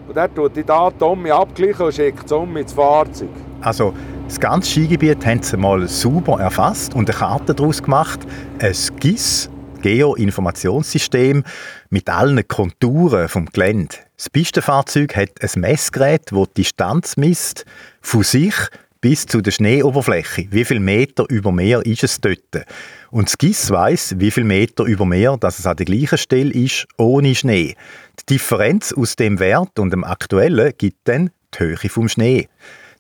Und 0.08 0.16
der 0.16 0.34
tut 0.34 0.56
die 0.56 0.64
Daten 0.64 1.30
abgleichen 1.30 1.86
und 1.86 1.94
schickt 1.94 2.26
es 2.26 2.32
um 2.32 2.56
ins 2.56 2.72
Fahrzeug. 2.72 3.30
Also 3.60 3.94
das 4.28 4.40
ganze 4.40 4.70
Skigebiet 4.70 5.26
haben 5.26 5.42
sie 5.42 5.58
mal 5.58 5.86
sauber 5.88 6.40
erfasst 6.40 6.96
und 6.96 7.10
eine 7.10 7.18
Karte 7.18 7.54
daraus 7.54 7.84
gemacht, 7.84 8.20
ein 8.60 8.76
GIS, 9.00 9.50
Geoinformationssystem 9.82 11.44
mit 11.90 12.10
allen 12.10 12.48
Konturen 12.48 13.30
vom 13.30 13.46
Gelände. 13.48 13.96
Das 14.18 14.30
Pistenfahrzeug 14.30 15.16
hat 15.16 15.32
ein 15.42 15.62
Messgerät, 15.62 16.32
das 16.32 16.48
die 16.50 16.64
Distanz 16.64 17.18
misst, 17.18 17.66
von 18.02 18.24
sich 18.24 18.56
bis 19.02 19.26
zu 19.26 19.42
der 19.42 19.52
Schneeoberfläche. 19.52 20.48
Wie 20.50 20.66
viel 20.66 20.80
Meter 20.80 21.26
über 21.30 21.52
Meer 21.52 21.86
ist 21.86 22.04
es 22.04 22.20
dort? 22.20 22.66
Und 23.12 23.28
das 23.28 23.38
GIS 23.38 23.70
weiss, 23.70 24.16
wie 24.18 24.32
viel 24.32 24.44
Meter 24.44 24.84
über 24.84 25.06
Meer 25.06 25.38
dass 25.38 25.60
es 25.60 25.66
an 25.66 25.78
der 25.78 25.86
gleichen 25.86 26.18
Stelle 26.18 26.52
ist, 26.52 26.88
ohne 26.98 27.36
Schnee. 27.36 27.76
Die 28.20 28.34
Differenz 28.34 28.94
aus 28.94 29.16
dem 29.16 29.40
Wert 29.40 29.80
und 29.80 29.92
dem 29.92 30.04
aktuellen 30.04 30.74
gibt 30.78 31.08
dann 31.08 31.30
die 31.54 31.60
Höhe 31.60 31.90
vom 31.90 32.10
Schnee. 32.10 32.50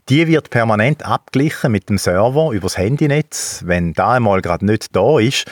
Die 0.09 0.25
wird 0.25 0.49
permanent 0.49 1.03
abgeglichen 1.03 1.69
mit 1.69 1.89
dem 1.89 1.97
Server 1.97 2.51
übers 2.53 2.77
Handynetz. 2.77 3.63
Wenn 3.65 3.91
da 3.91 4.13
einmal 4.13 4.41
gerade 4.41 4.65
nicht 4.65 4.95
da 4.95 5.19
ist, 5.19 5.43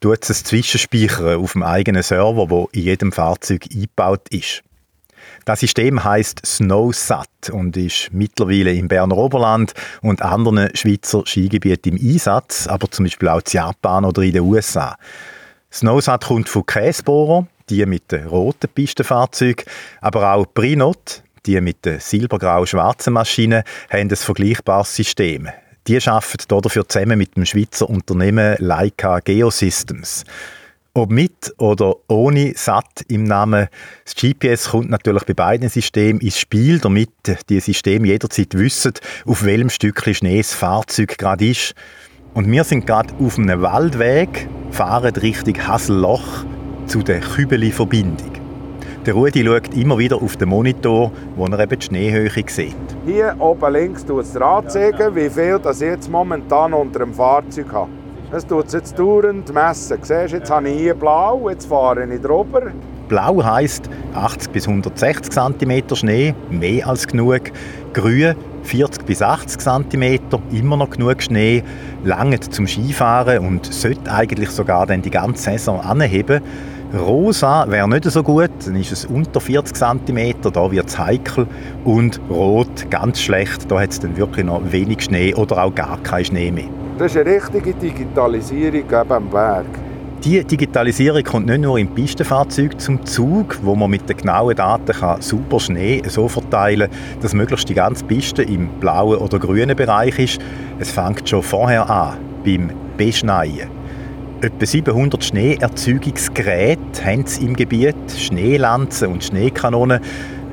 tut 0.00 0.28
es 0.28 0.44
zwischenspeichern 0.44 1.40
auf 1.42 1.52
dem 1.52 1.62
eigenen 1.62 2.02
Server, 2.02 2.50
wo 2.50 2.68
in 2.72 2.82
jedem 2.82 3.12
Fahrzeug 3.12 3.66
eingebaut 3.72 4.28
ist. 4.30 4.62
Das 5.44 5.60
System 5.60 6.02
heißt 6.02 6.44
SnowSat 6.44 7.50
und 7.52 7.76
ist 7.76 8.08
mittlerweile 8.12 8.72
im 8.72 8.88
Berner 8.88 9.16
Oberland 9.16 9.74
und 10.02 10.22
anderen 10.22 10.74
Schweizer 10.74 11.22
Skigebieten 11.24 11.96
im 11.96 12.14
Einsatz, 12.14 12.66
aber 12.66 12.90
zum 12.90 13.04
Beispiel 13.04 13.28
auch 13.28 13.40
in 13.40 13.52
Japan 13.52 14.04
oder 14.04 14.22
in 14.22 14.32
den 14.32 14.42
USA. 14.42 14.96
SnowSat 15.70 16.24
kommt 16.24 16.48
von 16.48 16.66
Käsebohrer, 16.66 17.46
die 17.68 17.84
mit 17.86 18.10
den 18.10 18.26
roten 18.26 18.68
Pistenfahrzeugen, 18.68 19.64
aber 20.00 20.34
auch 20.34 20.46
Prinot, 20.52 21.22
die 21.46 21.60
mit 21.60 21.84
den 21.84 22.00
silbergrau-schwarzen 22.00 23.12
Maschinen, 23.12 23.62
haben 23.90 24.10
ein 24.10 24.16
vergleichbares 24.16 24.94
System. 24.94 25.48
Die 25.86 26.00
arbeiten 26.04 26.62
dafür 26.62 26.88
zusammen 26.88 27.16
mit 27.16 27.36
dem 27.36 27.46
Schweizer 27.46 27.88
Unternehmen 27.88 28.56
Leica 28.58 29.20
Geosystems. 29.20 30.24
Ob 30.94 31.12
mit 31.12 31.54
oder 31.58 31.94
ohne 32.08 32.54
SAT 32.56 33.04
im 33.06 33.22
Namen, 33.22 33.68
das 34.04 34.16
GPS 34.16 34.70
kommt 34.70 34.90
natürlich 34.90 35.24
bei 35.24 35.34
beiden 35.34 35.68
Systemen 35.68 36.20
ins 36.20 36.40
Spiel, 36.40 36.80
damit 36.80 37.10
die 37.48 37.60
Systeme 37.60 38.08
jederzeit 38.08 38.54
wissen, 38.54 38.94
auf 39.26 39.44
welchem 39.44 39.70
Stückchen 39.70 40.14
Schnee 40.14 40.38
das 40.38 40.54
Fahrzeug 40.54 41.18
gerade 41.18 41.46
ist. 41.46 41.74
Und 42.34 42.50
wir 42.50 42.64
sind 42.64 42.86
gerade 42.86 43.14
auf 43.20 43.38
einem 43.38 43.62
Waldweg, 43.62 44.48
fahren 44.72 45.14
Richtung 45.14 45.68
Hasselloch 45.68 46.44
zu 46.86 47.02
der 47.02 47.20
Kübeli-Verbindung. 47.20 48.45
Der 49.06 49.14
Rudi 49.14 49.44
schaut 49.44 49.72
immer 49.76 49.98
wieder 49.98 50.20
auf 50.20 50.36
den 50.36 50.48
Monitor, 50.48 51.12
wo 51.36 51.46
er 51.46 51.60
eben 51.60 51.78
die 51.78 51.86
Schneehöhe 51.86 52.28
sieht. 52.48 52.74
Hier 53.06 53.36
oben 53.38 53.72
links 53.72 54.04
tut 54.04 54.24
es 54.24 54.36
anzeigen, 54.36 55.14
wie 55.14 55.30
viel 55.30 55.60
das 55.62 55.80
ich 55.80 55.86
jetzt 55.86 56.10
momentan 56.10 56.74
unter 56.74 56.98
dem 56.98 57.14
Fahrzeug 57.14 57.72
habe. 57.72 57.90
Es 58.32 58.44
tut 58.44 58.72
jetzt 58.72 58.98
dauernd 58.98 59.54
messen. 59.54 59.98
Siehst, 60.02 60.32
jetzt 60.32 60.50
habe 60.50 60.68
ich 60.70 60.80
hier 60.80 60.94
blau, 60.94 61.48
jetzt 61.48 61.66
fahre 61.66 62.12
ich 62.12 62.20
drüber. 62.20 62.72
Blau 63.08 63.44
heisst 63.44 63.88
80 64.12 64.50
bis 64.50 64.66
160 64.66 65.32
cm 65.32 65.94
Schnee, 65.94 66.34
mehr 66.50 66.88
als 66.88 67.06
genug. 67.06 67.42
Grün 67.92 68.34
40 68.64 69.06
bis 69.06 69.22
80 69.22 69.60
cm, 69.60 70.18
immer 70.50 70.76
noch 70.76 70.90
genug 70.90 71.22
Schnee, 71.22 71.62
lange 72.02 72.40
zum 72.40 72.66
Skifahren 72.66 73.46
und 73.46 73.72
sollte 73.72 74.10
eigentlich 74.10 74.50
sogar 74.50 74.84
dann 74.86 75.02
die 75.02 75.10
ganze 75.10 75.44
Saison 75.44 75.80
anheben. 75.80 76.42
Rosa 76.94 77.68
wäre 77.68 77.88
nicht 77.88 78.04
so 78.04 78.22
gut, 78.22 78.50
dann 78.64 78.76
ist 78.76 78.92
es 78.92 79.04
unter 79.04 79.40
40 79.40 79.76
cm, 79.76 80.34
da 80.52 80.70
wird 80.70 80.86
es 80.88 80.98
heikel. 80.98 81.46
Und 81.84 82.20
Rot 82.30 82.90
ganz 82.90 83.20
schlecht, 83.20 83.70
da 83.70 83.80
hat 83.80 83.90
es 83.90 84.00
dann 84.00 84.16
wirklich 84.16 84.46
noch 84.46 84.60
wenig 84.70 85.02
Schnee 85.02 85.34
oder 85.34 85.64
auch 85.64 85.74
gar 85.74 85.98
keinen 86.02 86.24
Schnee 86.24 86.50
mehr. 86.50 86.68
Das 86.98 87.14
ist 87.14 87.18
eine 87.18 87.36
richtige 87.36 87.74
Digitalisierung 87.74 88.84
am 89.08 89.28
Berg. 89.28 89.66
Die 90.24 90.42
Digitalisierung 90.42 91.22
kommt 91.22 91.46
nicht 91.46 91.60
nur 91.60 91.78
im 91.78 91.88
Pistenfahrzeug 91.88 92.80
zum 92.80 93.04
Zug, 93.04 93.58
wo 93.62 93.74
man 93.74 93.90
mit 93.90 94.08
den 94.08 94.16
genauen 94.16 94.56
Daten 94.56 94.92
kann 94.92 95.20
super 95.20 95.60
Schnee 95.60 96.02
so 96.08 96.26
verteilen 96.26 96.90
kann, 96.90 97.20
dass 97.20 97.34
möglichst 97.34 97.68
die 97.68 97.74
ganze 97.74 98.04
Piste 98.04 98.42
im 98.42 98.68
blauen 98.80 99.18
oder 99.18 99.38
grünen 99.38 99.76
Bereich 99.76 100.18
ist. 100.18 100.40
Es 100.78 100.90
fängt 100.90 101.28
schon 101.28 101.42
vorher 101.42 101.88
an, 101.90 102.16
beim 102.44 102.70
Beschneien. 102.96 103.68
Etwa 104.42 104.66
700 104.66 105.24
Schneeerzeugungsgeräte 105.24 107.02
haben 107.02 107.24
sie 107.24 107.46
im 107.46 107.56
Gebiet, 107.56 107.96
Schneelanzen 108.14 109.10
und 109.10 109.24
Schneekanonen. 109.24 109.98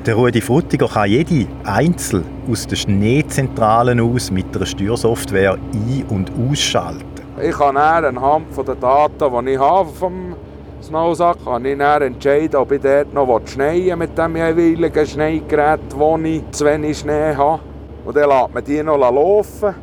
Der 0.06 0.14
Rudi 0.14 0.40
Frutiger 0.40 0.88
kann 0.88 1.10
jede 1.10 1.46
einzeln 1.64 2.24
aus 2.50 2.66
der 2.66 2.76
Schneezentrale 2.76 4.02
aus 4.02 4.30
mit 4.30 4.56
einer 4.56 4.64
Steuersoftware 4.64 5.58
ein- 5.74 6.04
und 6.08 6.32
ausschalten. 6.32 7.04
Ich 7.42 7.54
kann 7.54 7.74
dann 7.74 8.16
anhand 8.16 8.56
der 8.56 8.74
Daten, 8.74 9.46
die 9.46 9.52
ich 9.52 9.58
habe 9.58 9.90
vom 9.90 10.34
Snowsack, 10.82 11.44
kann 11.44 11.66
ich 11.66 11.78
entscheiden, 11.78 12.56
ob 12.56 12.72
ich 12.72 12.80
dort 12.80 13.12
noch 13.12 13.38
schneien 13.46 13.98
mit 13.98 14.16
dem 14.16 14.34
jeweiligen 14.34 15.06
Schneegerät, 15.06 15.80
wo 15.94 16.16
ich 16.24 16.42
zu 16.52 16.64
wenig 16.64 17.00
Schnee 17.00 17.34
habe. 17.36 17.60
Und 18.06 18.16
dann 18.16 18.30
lässt 18.30 18.54
man 18.54 18.64
die 18.64 18.82
noch 18.82 18.96
laufen 18.96 19.74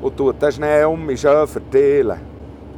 und 0.00 0.16
tut 0.16 0.40
den 0.40 0.52
Schnee 0.52 0.84
um 0.84 1.08
schön 1.16 1.46
verteilen. 1.48 2.29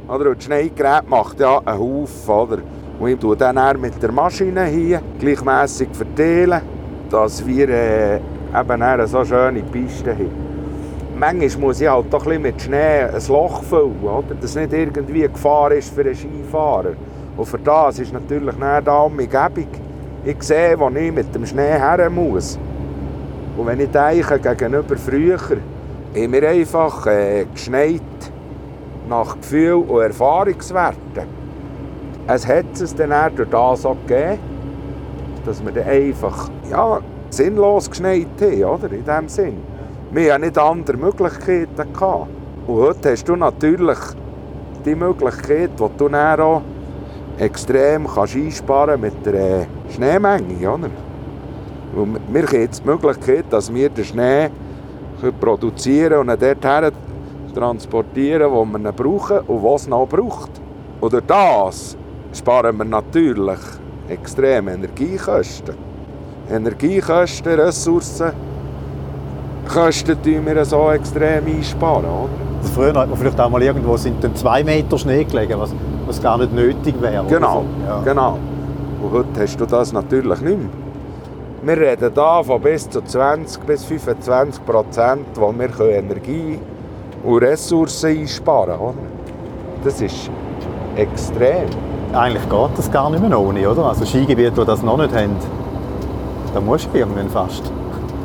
Oder? 0.07 0.35
das 0.35 0.43
Schneegerät 0.43 1.09
macht 1.09 1.39
ja 1.39 1.59
einen 1.65 1.79
Haufen. 1.79 2.61
Und 2.99 3.09
ich 3.09 3.19
tue 3.19 3.35
dann 3.35 3.79
mit 3.79 4.01
der 4.01 4.11
Maschine 4.11 4.65
hier 4.65 5.01
gleichmässig 5.19 5.89
verteilen, 5.93 6.61
dass 7.09 7.45
wir 7.45 7.69
äh, 7.69 8.15
eben 8.15 8.81
eine 8.81 9.07
so 9.07 9.23
schöne 9.25 9.61
Piste 9.63 10.11
haben. 10.11 10.31
Manchmal 11.17 11.57
muss 11.61 11.81
ich 11.81 11.87
halt 11.87 12.11
doch 12.11 12.25
ein 12.27 12.41
mit 12.41 12.61
Schnee 12.61 13.03
ein 13.03 13.27
Loch 13.27 13.63
füllen, 13.63 13.99
oder? 14.03 14.35
dass 14.39 14.55
nicht 14.55 14.73
irgendwie 14.73 15.21
Gefahr 15.21 15.71
ist 15.71 15.93
für 15.93 16.01
einen 16.01 16.15
Skifahrer. 16.15 16.93
Und 17.37 17.45
für 17.45 17.59
das 17.59 17.99
ist 17.99 18.13
natürlich 18.13 18.55
da 18.83 18.99
um 19.01 19.15
mich 19.15 19.29
Gebung. 19.29 19.67
Ich 20.25 20.41
sehe, 20.43 20.79
wo 20.79 20.89
ich 20.89 21.11
mit 21.11 21.33
dem 21.33 21.45
Schnee 21.45 21.77
her 21.77 22.09
muss. 22.09 22.57
Und 23.57 23.67
wenn 23.67 23.79
ich 23.79 23.89
denke, 23.89 24.39
gegenüber 24.39 24.97
früher, 24.97 25.39
wir 26.31 26.49
einfach 26.49 27.05
äh, 27.07 27.45
geschneit 27.53 28.01
nach 29.13 29.35
Gefühl 29.37 29.73
und 29.73 30.01
Erfahrungswerten. 30.01 31.27
es 32.27 32.47
hat 32.47 32.65
es 32.81 32.95
dann 32.95 33.13
auch 33.13 33.29
durch 33.29 33.49
das 33.49 33.85
auch 33.85 33.97
gegeben, 34.07 34.39
dass 35.45 35.63
wir 35.63 35.71
dann 35.71 35.87
einfach 35.87 36.49
ja, 36.71 36.99
sinnlos 37.29 37.89
geschneit 37.89 38.27
haben, 38.41 38.63
oder? 38.63 38.91
in 38.91 39.05
dem 39.05 39.29
Sinn. 39.29 39.57
Wir 40.11 40.33
hatten 40.33 40.45
nicht 40.45 40.57
andere 40.57 40.97
Möglichkeiten. 40.97 41.93
Gehabt. 41.93 42.27
Und 42.65 42.75
heute 42.75 43.11
hast 43.11 43.27
du 43.27 43.35
natürlich 43.35 43.97
die 44.85 44.95
Möglichkeit, 44.95 45.71
die 45.79 45.97
du 45.97 46.09
dann 46.09 46.39
auch 46.39 46.61
extrem 47.37 48.07
kannst 48.07 48.35
einsparen 48.35 48.99
mit 49.01 49.25
der 49.25 49.33
äh, 49.33 49.65
Schneemenge. 49.93 50.71
Oder? 50.71 50.89
Und 51.95 52.19
wir 52.31 52.43
haben 52.47 52.61
jetzt 52.61 52.83
die 52.83 52.89
Möglichkeit, 52.89 53.45
dass 53.49 53.71
wir 53.71 53.89
den 53.89 54.05
Schnee 54.05 54.49
produzieren 55.39 56.19
und 56.19 56.29
ihn 56.29 56.39
dorthin 56.39 57.12
transportieren, 57.53 58.51
wo 58.51 58.65
wir 58.65 58.79
ihn 58.79 58.95
brauchen 58.95 59.39
und 59.47 59.63
was 59.63 59.87
noch 59.87 60.07
braucht. 60.07 60.51
Und 61.01 61.13
durch 61.13 61.23
das 61.25 61.97
sparen 62.33 62.77
wir 62.77 62.85
natürlich 62.85 63.59
extrem 64.07 64.67
Energiekosten. 64.67 65.75
Energiekosten, 66.49 67.59
Ressourcen, 67.59 68.31
Kosten 69.67 70.21
tun 70.21 70.45
wir 70.45 70.65
so 70.65 70.91
extrem 70.91 71.45
einsparen. 71.45 72.05
Oder? 72.05 72.29
Also 72.61 72.73
früher 72.73 72.93
hat 72.93 73.09
man 73.09 73.17
vielleicht 73.17 73.39
auch 73.39 73.49
mal 73.49 73.61
irgendwo 73.61 73.97
sind 73.97 74.23
dann 74.23 74.35
zwei 74.35 74.63
Meter 74.63 74.97
Schnee 74.97 75.23
gelegen, 75.23 75.59
was, 75.59 75.73
was 76.05 76.21
gar 76.21 76.37
nicht 76.37 76.53
nötig 76.53 76.95
wäre. 77.01 77.25
Genau, 77.27 77.63
so. 77.63 77.87
ja. 77.87 78.01
genau. 78.03 78.37
Und 79.01 79.11
heute 79.11 79.41
hast 79.41 79.59
du 79.59 79.65
das 79.65 79.93
natürlich 79.93 80.41
nicht 80.41 80.57
mehr. 80.57 80.69
Wir 81.77 81.77
reden 81.77 82.11
hier 82.13 82.43
von 82.43 82.61
bis 82.61 82.89
zu 82.89 83.01
20 83.01 83.63
bis 83.63 83.85
25 83.85 84.65
Prozent, 84.65 85.25
wo 85.35 85.53
wir 85.57 85.79
Energie 85.91 86.59
und 87.23 87.43
Ressourcen 87.43 88.19
einsparen 88.19 88.77
können. 88.77 88.97
Das 89.83 90.01
ist 90.01 90.29
extrem. 90.95 91.65
Eigentlich 92.13 92.47
geht 92.47 92.77
das 92.77 92.91
gar 92.91 93.09
nicht 93.09 93.27
mehr 93.27 93.39
ohne, 93.39 93.67
oder? 93.69 93.85
Also 93.85 94.05
Skigebiete, 94.05 94.51
die 94.51 94.65
das 94.65 94.83
noch 94.83 94.97
nicht 94.97 95.13
haben, 95.15 95.35
da 96.53 96.59
musst 96.59 96.87
du 96.93 96.97
irgendwann 96.97 97.29
fast. 97.29 97.71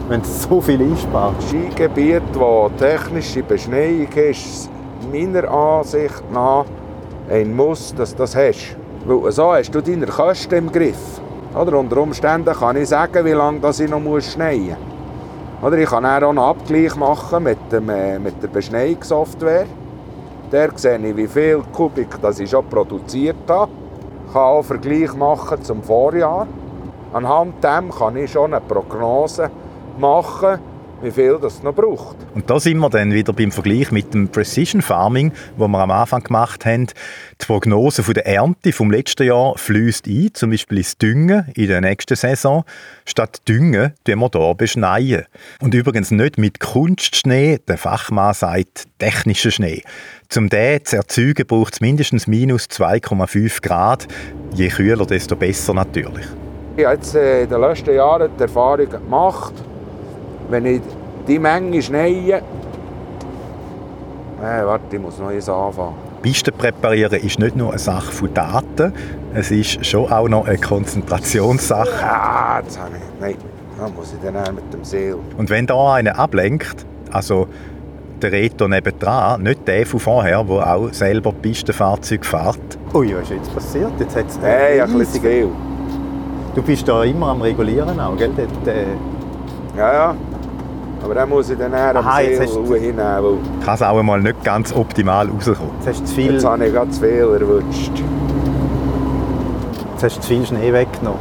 Wenn 0.08 0.20
du 0.20 0.28
so 0.28 0.60
viel 0.60 0.80
einsparst. 0.80 1.48
Skigebiet, 1.48 2.22
wo 2.34 2.70
technische 2.78 3.42
Beschneiung 3.42 4.08
ist, 4.12 4.70
meiner 5.12 5.50
Ansicht 5.50 6.22
nach 6.32 6.64
ein 7.30 7.54
Muss, 7.54 7.94
dass 7.94 8.12
du 8.12 8.18
das 8.18 8.36
hast. 8.36 8.76
Weil 9.06 9.32
so 9.32 9.52
hast 9.52 9.74
du 9.74 9.80
deine 9.80 10.06
Kosten 10.06 10.54
im 10.54 10.72
Griff. 10.72 11.20
Oder 11.54 11.78
unter 11.78 11.98
Umständen 11.98 12.54
kann 12.54 12.76
ich 12.76 12.88
sagen, 12.88 13.24
wie 13.24 13.32
lange 13.32 13.60
das 13.60 13.80
ich 13.80 13.90
noch 13.90 14.00
schneien 14.20 14.68
muss. 14.68 14.97
Oder 15.60 15.76
ich 15.78 15.88
kann 15.88 16.06
auch 16.06 16.28
einen 16.28 16.38
Abgleich 16.38 16.94
machen 16.94 17.42
mit, 17.42 17.58
dem, 17.72 17.88
äh, 17.88 18.18
mit 18.18 18.40
der 18.40 18.46
Beschneiungssoftware. 18.46 19.66
Der 20.52 20.70
sehe 20.76 20.98
ich, 20.98 21.16
wie 21.16 21.26
viel 21.26 21.62
Kubik 21.72 22.20
das 22.22 22.38
ich 22.38 22.48
schon 22.48 22.64
produziert 22.66 23.48
habe. 23.48 23.72
Ich 24.26 24.32
kann 24.32 24.42
auch 24.42 24.62
Vergleich 24.62 25.12
machen 25.14 25.60
zum 25.62 25.82
Vorjahr. 25.82 26.46
Anhand 27.12 27.64
dem 27.64 27.90
kann 27.90 28.16
ich 28.16 28.30
schon 28.30 28.54
eine 28.54 28.60
Prognose 28.60 29.50
machen, 29.98 30.60
wie 31.02 31.10
viel 31.10 31.38
das 31.40 31.62
noch 31.62 31.74
braucht. 31.74 32.16
Und 32.34 32.48
da 32.50 32.58
sind 32.58 32.78
wir 32.78 32.90
dann 32.90 33.12
wieder 33.12 33.32
beim 33.32 33.52
Vergleich 33.52 33.90
mit 33.92 34.14
dem 34.14 34.28
Precision 34.28 34.82
Farming, 34.82 35.32
wo 35.56 35.68
wir 35.68 35.78
am 35.78 35.90
Anfang 35.90 36.22
gemacht 36.22 36.64
haben. 36.66 36.86
Die 37.40 37.46
Prognose 37.46 38.02
von 38.02 38.14
der 38.14 38.26
Ernte 38.26 38.72
vom 38.72 38.90
letzten 38.90 39.26
Jahr 39.26 39.56
fließt 39.56 40.06
ein, 40.06 40.30
zum 40.34 40.50
Beispiel 40.50 40.78
ins 40.78 40.98
Düngen 40.98 41.46
in 41.54 41.68
der 41.68 41.80
nächsten 41.80 42.16
Saison. 42.16 42.64
Statt 43.04 43.42
Düngen 43.48 43.94
tun 44.04 44.18
wir 44.18 44.30
hier 44.32 44.54
beschneien. 44.54 45.24
Und 45.60 45.74
übrigens 45.74 46.10
nicht 46.10 46.38
mit 46.38 46.60
Kunstschnee, 46.60 47.58
der 47.66 47.78
Fachmann 47.78 48.34
sagt 48.34 48.86
technischer 48.98 49.50
Schnee. 49.50 49.82
Zum 50.28 50.48
den 50.48 50.84
zu 50.84 50.96
erzeugen 50.96 51.46
braucht 51.46 51.74
es 51.74 51.80
mindestens 51.80 52.26
minus 52.26 52.66
2,5 52.66 53.62
Grad. 53.62 54.06
Je 54.54 54.68
kühler, 54.68 55.06
desto 55.06 55.36
besser 55.36 55.72
natürlich. 55.74 56.26
Ich 56.76 56.84
habe 56.84 56.94
jetzt 56.94 57.14
äh, 57.14 57.42
in 57.42 57.48
den 57.48 57.60
letzten 57.60 57.94
Jahren 57.94 58.30
die 58.38 58.42
Erfahrung 58.42 58.88
gemacht, 58.88 59.54
wenn 60.48 60.66
ich 60.66 60.80
die 61.26 61.38
Menge 61.38 61.80
schneie. 61.82 62.42
Äh, 64.40 64.64
warte, 64.64 64.96
ich 64.96 65.02
muss 65.02 65.18
noch 65.18 65.28
eins 65.28 65.48
anfangen. 65.48 65.94
Pisten 66.22 66.52
präparieren 66.54 67.20
ist 67.20 67.38
nicht 67.38 67.56
nur 67.56 67.70
eine 67.70 67.78
Sache 67.78 68.12
von 68.12 68.32
Daten, 68.34 68.92
es 69.34 69.50
ist 69.50 69.84
schon 69.86 70.10
auch 70.10 70.28
noch 70.28 70.46
eine 70.46 70.58
Konzentrationssache. 70.58 72.04
Ah, 72.04 72.60
jetzt 72.60 72.78
habe 72.78 72.90
ich. 72.96 73.20
Nein, 73.20 73.34
da 73.78 73.88
muss 73.88 74.12
ich 74.12 74.18
dann 74.24 74.36
auch 74.36 74.52
mit 74.52 74.72
dem 74.72 74.82
Seel. 74.84 75.16
Und 75.36 75.48
wenn 75.50 75.66
da 75.66 75.94
einer 75.94 76.18
ablenkt, 76.18 76.84
also 77.12 77.46
der 78.20 78.32
Reto 78.32 78.66
nebendran, 78.66 79.42
nicht 79.42 79.66
der 79.68 79.86
von 79.86 80.00
vorher, 80.00 80.42
der 80.42 80.74
auch 80.74 80.92
selber 80.92 81.32
Pistenfahrzeug 81.32 82.26
fährt. 82.26 82.58
Ui, 82.94 83.14
was 83.14 83.22
ist 83.22 83.30
jetzt 83.30 83.54
passiert? 83.54 83.92
Jetzt 84.00 84.16
hat's 84.16 84.38
Hey, 84.42 84.80
ein 84.80 84.92
bisschen 84.98 85.20
zu 85.22 85.28
viel. 85.28 85.48
Du 86.54 86.62
bist 86.62 86.88
da 86.88 87.04
immer 87.04 87.28
am 87.28 87.42
Regulieren 87.42 88.00
auch, 88.00 88.16
gell? 88.16 88.30
Dort, 88.36 88.66
äh, 88.66 88.86
Ja, 89.76 89.92
ja. 89.92 90.16
Aber 91.02 91.14
dann 91.14 91.28
muss 91.28 91.48
ich 91.50 91.58
dann 91.58 91.72
auch 91.74 91.78
am 91.94 91.96
Aha, 91.98 92.20
jetzt 92.20 92.40
hast 92.42 92.54
du- 92.56 92.74
hinnehmen, 92.74 93.38
Kann 93.64 93.74
es 93.74 93.82
auch 93.82 93.98
einmal 93.98 94.20
nicht 94.20 94.42
ganz 94.44 94.72
optimal 94.74 95.28
rauskommen. 95.28 95.70
jetzt 95.78 95.88
hast 95.88 96.00
du 96.00 96.04
zu 96.06 96.14
viel, 96.14 96.32
jetzt 96.34 96.44
habe 96.44 96.66
ich 96.66 96.72
gerade 96.72 96.90
zu 96.90 97.00
viel 97.00 97.08
erwischt. 97.18 98.02
jetzt 99.92 100.02
hast 100.04 100.16
du 100.16 100.20
zu 100.20 100.28
viel 100.28 100.46
Schnee 100.46 100.72
weggenommen. 100.72 101.20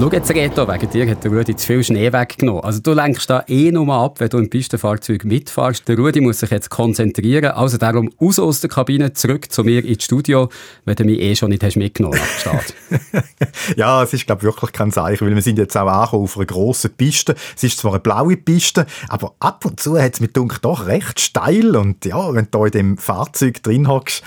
Schau 0.00 0.08
jetzt, 0.12 0.30
Reto, 0.30 0.68
wegen 0.68 0.90
dir 0.90 1.10
hat 1.10 1.24
der 1.24 1.32
Rudi 1.32 1.56
zu 1.56 1.66
viel 1.66 1.82
Schnee 1.82 2.12
weggenommen. 2.12 2.62
Also 2.62 2.80
du 2.80 2.92
lenkst 2.92 3.28
da 3.28 3.42
eh 3.48 3.72
nur 3.72 3.92
ab, 3.92 4.20
wenn 4.20 4.28
du 4.28 4.38
im 4.38 4.48
Pistenfahrzeug 4.48 5.24
mitfährst. 5.24 5.88
Der 5.88 5.98
Rudi 5.98 6.20
muss 6.20 6.38
sich 6.38 6.50
jetzt 6.50 6.70
konzentrieren. 6.70 7.50
Also 7.50 7.78
darum 7.78 8.08
raus 8.20 8.38
aus 8.38 8.60
der 8.60 8.70
Kabine, 8.70 9.12
zurück 9.12 9.50
zu 9.50 9.64
mir 9.64 9.84
ins 9.84 10.04
Studio, 10.04 10.50
wenn 10.84 10.94
du 10.94 11.02
mich 11.02 11.18
eh 11.18 11.34
schon 11.34 11.48
nicht 11.48 11.64
hast 11.64 11.74
mitgenommen 11.76 12.16
hast. 12.16 12.74
ja, 13.76 14.04
es 14.04 14.12
ist 14.12 14.24
glaube 14.24 14.42
wirklich 14.44 14.70
kein 14.70 14.92
Zeichen, 14.92 15.26
weil 15.26 15.34
wir 15.34 15.42
sind 15.42 15.58
jetzt 15.58 15.76
auch 15.76 16.12
auf 16.12 16.36
einer 16.36 16.46
grossen 16.46 16.92
Piste. 16.92 17.34
Es 17.56 17.64
ist 17.64 17.80
zwar 17.80 17.94
eine 17.94 18.00
blaue 18.00 18.36
Piste, 18.36 18.86
aber 19.08 19.34
ab 19.40 19.64
und 19.64 19.80
zu 19.80 20.00
hat 20.00 20.14
es 20.14 20.20
mit 20.20 20.36
dunkel 20.36 20.60
doch 20.62 20.86
recht 20.86 21.18
steil 21.18 21.74
und 21.74 22.04
ja, 22.04 22.32
wenn 22.34 22.44
du 22.44 22.50
da 22.52 22.64
in 22.66 22.70
dem 22.70 22.98
Fahrzeug 22.98 23.64
drin 23.64 23.88
hockst, 23.88 24.22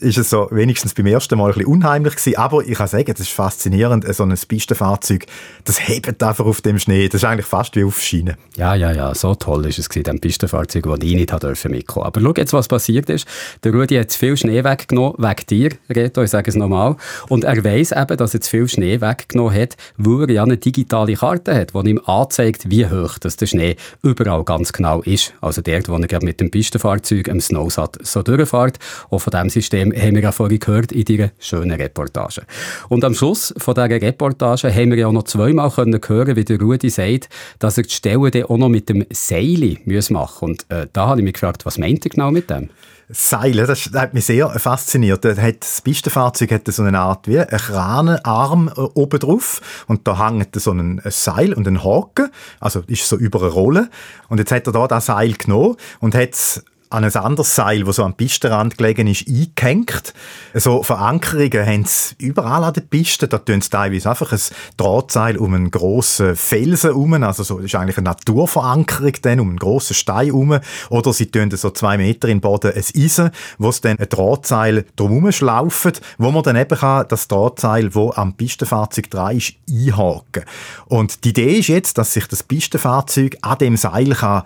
ist 0.00 0.18
es 0.18 0.30
so 0.30 0.48
wenigstens 0.50 0.94
beim 0.94 1.06
ersten 1.06 1.38
Mal 1.38 1.48
ein 1.48 1.54
bisschen 1.54 1.72
unheimlich 1.72 2.16
gewesen. 2.16 2.36
Aber 2.36 2.66
ich 2.66 2.78
kann 2.78 2.88
sagen, 2.88 3.12
das 3.12 3.20
ist 3.20 3.30
faszinierend, 3.30 4.04
so 4.14 4.24
ein 4.24 4.34
Pistenfahrzeug, 4.48 5.26
das 5.64 5.88
hebt 5.88 6.22
einfach 6.22 6.44
auf 6.44 6.60
dem 6.60 6.78
Schnee. 6.78 7.08
Das 7.08 7.22
ist 7.22 7.24
eigentlich 7.24 7.46
fast 7.46 7.76
wie 7.76 7.84
auf 7.84 8.00
Schienen. 8.00 8.36
Ja, 8.56 8.74
ja, 8.74 8.92
ja, 8.92 9.14
so 9.14 9.34
toll 9.34 9.66
ist 9.66 9.78
es 9.78 9.88
gewesen, 9.88 10.04
dem 10.04 10.20
Pistenfahrzeug, 10.20 10.84
das 10.84 10.98
ich 11.02 11.14
nicht 11.14 11.32
durfte 11.32 11.68
mitkommen. 11.68 12.06
Aber 12.06 12.20
schau 12.20 12.32
jetzt, 12.36 12.52
was 12.52 12.68
passiert 12.68 13.10
ist. 13.10 13.26
Der 13.64 13.72
Rudi 13.72 13.96
hat 13.96 14.10
zu 14.10 14.18
viel 14.18 14.36
Schnee 14.36 14.64
weggenommen, 14.64 15.14
wegen 15.18 15.46
dir, 15.48 15.70
Reto, 15.90 16.22
ich 16.22 16.30
sage 16.30 16.50
es 16.50 16.56
nochmal. 16.56 16.96
Und 17.28 17.44
er 17.44 17.62
weiss 17.64 17.92
eben, 17.92 18.16
dass 18.16 18.34
er 18.34 18.40
zu 18.40 18.50
viel 18.50 18.68
Schnee 18.68 19.00
weggenommen 19.00 19.54
hat, 19.54 19.76
weil 19.96 20.28
er 20.28 20.30
ja 20.30 20.42
eine 20.42 20.56
digitale 20.56 21.14
Karte 21.14 21.54
hat, 21.54 21.74
die 21.74 21.90
ihm 21.90 22.00
anzeigt, 22.04 22.70
wie 22.70 22.86
hoch 22.86 23.18
das 23.18 23.36
der 23.36 23.46
Schnee 23.46 23.76
überall 24.02 24.44
ganz 24.44 24.72
genau 24.72 25.02
ist. 25.02 25.34
Also 25.40 25.62
dort, 25.62 25.88
wo 25.88 25.96
er 25.96 26.22
mit 26.22 26.40
dem 26.40 26.50
Pistenfahrzeug 26.50 27.28
am 27.28 27.40
Snowsat 27.40 27.98
so 28.02 28.22
durchfährt. 28.22 28.78
Und 29.08 29.20
von 29.20 29.30
diesem 29.30 29.50
System 29.50 29.85
haben 29.92 30.14
wir 30.14 30.22
ja 30.22 30.32
vorhin 30.32 30.58
gehört 30.58 30.92
in 30.92 31.04
deiner 31.04 31.30
schönen 31.38 31.72
Reportage. 31.72 32.42
Und 32.88 33.04
am 33.04 33.14
Schluss 33.14 33.54
von 33.58 33.74
dieser 33.74 33.90
Reportage 33.90 34.72
haben 34.74 34.90
wir 34.90 34.98
ja 34.98 35.12
noch 35.12 35.24
zweimal 35.24 35.70
können 35.70 36.00
hören, 36.06 36.36
wie 36.36 36.44
der 36.44 36.60
Rudi 36.60 36.90
sagt, 36.90 37.28
dass 37.58 37.76
er 37.76 37.84
die 37.84 37.90
Stelle 37.90 38.30
dann 38.30 38.44
auch 38.44 38.56
noch 38.56 38.68
mit 38.68 38.88
dem 38.88 39.04
Seil 39.10 39.78
muss 39.84 40.10
machen 40.10 40.50
Und 40.50 40.66
äh, 40.70 40.86
da 40.92 41.08
habe 41.08 41.20
ich 41.20 41.24
mich 41.24 41.34
gefragt, 41.34 41.66
was 41.66 41.78
meint 41.78 42.04
er 42.04 42.10
genau 42.10 42.30
mit 42.30 42.50
dem? 42.50 42.70
Seile, 43.08 43.66
das 43.66 43.90
hat 43.94 44.14
mich 44.14 44.26
sehr 44.26 44.48
fasziniert. 44.58 45.24
Das, 45.24 45.80
Pistenfahrzeug 45.82 46.50
hat 46.50 46.66
so 46.66 46.82
eine 46.82 46.98
Art 46.98 47.28
wie 47.28 47.38
einen 47.38 47.48
Kranenarm 47.48 48.68
äh, 48.68 48.80
oben 48.80 49.20
drauf 49.20 49.84
und 49.86 50.08
da 50.08 50.28
hängt 50.28 50.60
so 50.60 50.72
ein 50.72 51.00
Seil 51.04 51.54
und 51.54 51.68
ein 51.68 51.84
Haken, 51.84 52.30
also 52.58 52.82
ist 52.88 53.08
so 53.08 53.16
über 53.16 53.40
eine 53.42 53.50
Rolle. 53.50 53.90
Und 54.28 54.38
jetzt 54.38 54.50
hat 54.50 54.66
er 54.66 54.72
da 54.72 54.88
das 54.88 55.06
Seil 55.06 55.34
genommen 55.34 55.76
und 56.00 56.16
hat 56.16 56.30
es 56.32 56.64
an 56.90 57.04
ein 57.04 57.14
anderes 57.14 57.54
Seil, 57.54 57.84
das 57.84 57.96
so 57.96 58.04
am 58.04 58.14
Pistenrand 58.14 58.78
gelegen 58.78 59.06
ist, 59.06 59.26
eingehängt. 59.28 60.14
So 60.54 60.82
Verankerungen 60.82 61.66
haben 61.66 61.84
sie 61.84 62.14
überall 62.18 62.64
an 62.64 62.74
der 62.74 62.82
Piste. 62.82 63.28
Da 63.28 63.38
tun 63.38 63.60
sie 63.60 63.70
teilweise 63.70 64.10
einfach 64.10 64.32
ein 64.32 64.40
Drahtseil 64.76 65.36
um 65.36 65.54
einen 65.54 65.70
grossen 65.70 66.36
Felsen 66.36 66.90
herum. 66.90 67.14
Also 67.22 67.42
so, 67.42 67.56
das 67.56 67.66
ist 67.66 67.74
eigentlich 67.74 67.98
eine 67.98 68.04
Naturverankerung 68.04 69.12
dann, 69.22 69.40
um 69.40 69.48
einen 69.48 69.58
grossen 69.58 69.94
Stein 69.94 70.26
herum. 70.26 70.58
Oder 70.90 71.12
sie 71.12 71.26
tun 71.26 71.50
so 71.50 71.70
zwei 71.70 71.96
Meter 71.96 72.28
in 72.28 72.38
den 72.38 72.40
Boden 72.40 72.72
ein 72.72 72.84
Eisen, 72.96 73.30
wo 73.58 73.72
sie 73.72 73.80
dann 73.82 73.98
ein 73.98 74.08
Drahtseil 74.08 74.84
drumherum 74.96 75.32
schlaufen, 75.32 75.92
wo 76.18 76.30
man 76.30 76.42
dann 76.42 76.56
eben 76.56 76.78
kann, 76.78 77.06
das 77.08 77.28
Drahtseil, 77.28 77.90
das 77.90 78.16
am 78.16 78.34
Pistenfahrzeug 78.34 79.10
dran 79.10 79.36
ist, 79.36 79.54
einhaken. 79.68 80.44
Und 80.86 81.24
die 81.24 81.30
Idee 81.30 81.58
ist 81.58 81.68
jetzt, 81.68 81.98
dass 81.98 82.12
sich 82.12 82.26
das 82.26 82.42
Pistenfahrzeug 82.42 83.36
an 83.42 83.58
dem 83.58 83.76
Seil 83.76 84.10
kann 84.10 84.42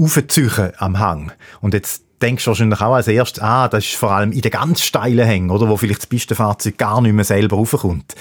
aufziehen 0.00 0.72
am 0.78 0.98
Hang. 0.98 1.32
Und 1.60 1.74
jetzt 1.74 2.04
denkst 2.22 2.44
du 2.44 2.48
wahrscheinlich 2.48 2.80
auch 2.80 2.94
als 2.94 3.08
erstes, 3.08 3.42
ah, 3.42 3.68
das 3.68 3.84
ist 3.84 3.96
vor 3.96 4.12
allem 4.12 4.32
in 4.32 4.40
den 4.40 4.50
ganz 4.50 4.82
steilen 4.82 5.26
Hängen, 5.26 5.50
oder, 5.50 5.68
wo 5.68 5.76
vielleicht 5.76 6.00
das 6.00 6.06
Pistenfahrzeug 6.06 6.78
gar 6.78 7.00
nicht 7.00 7.12
mehr 7.12 7.24
selber 7.24 7.56
raufkommt. 7.56 8.14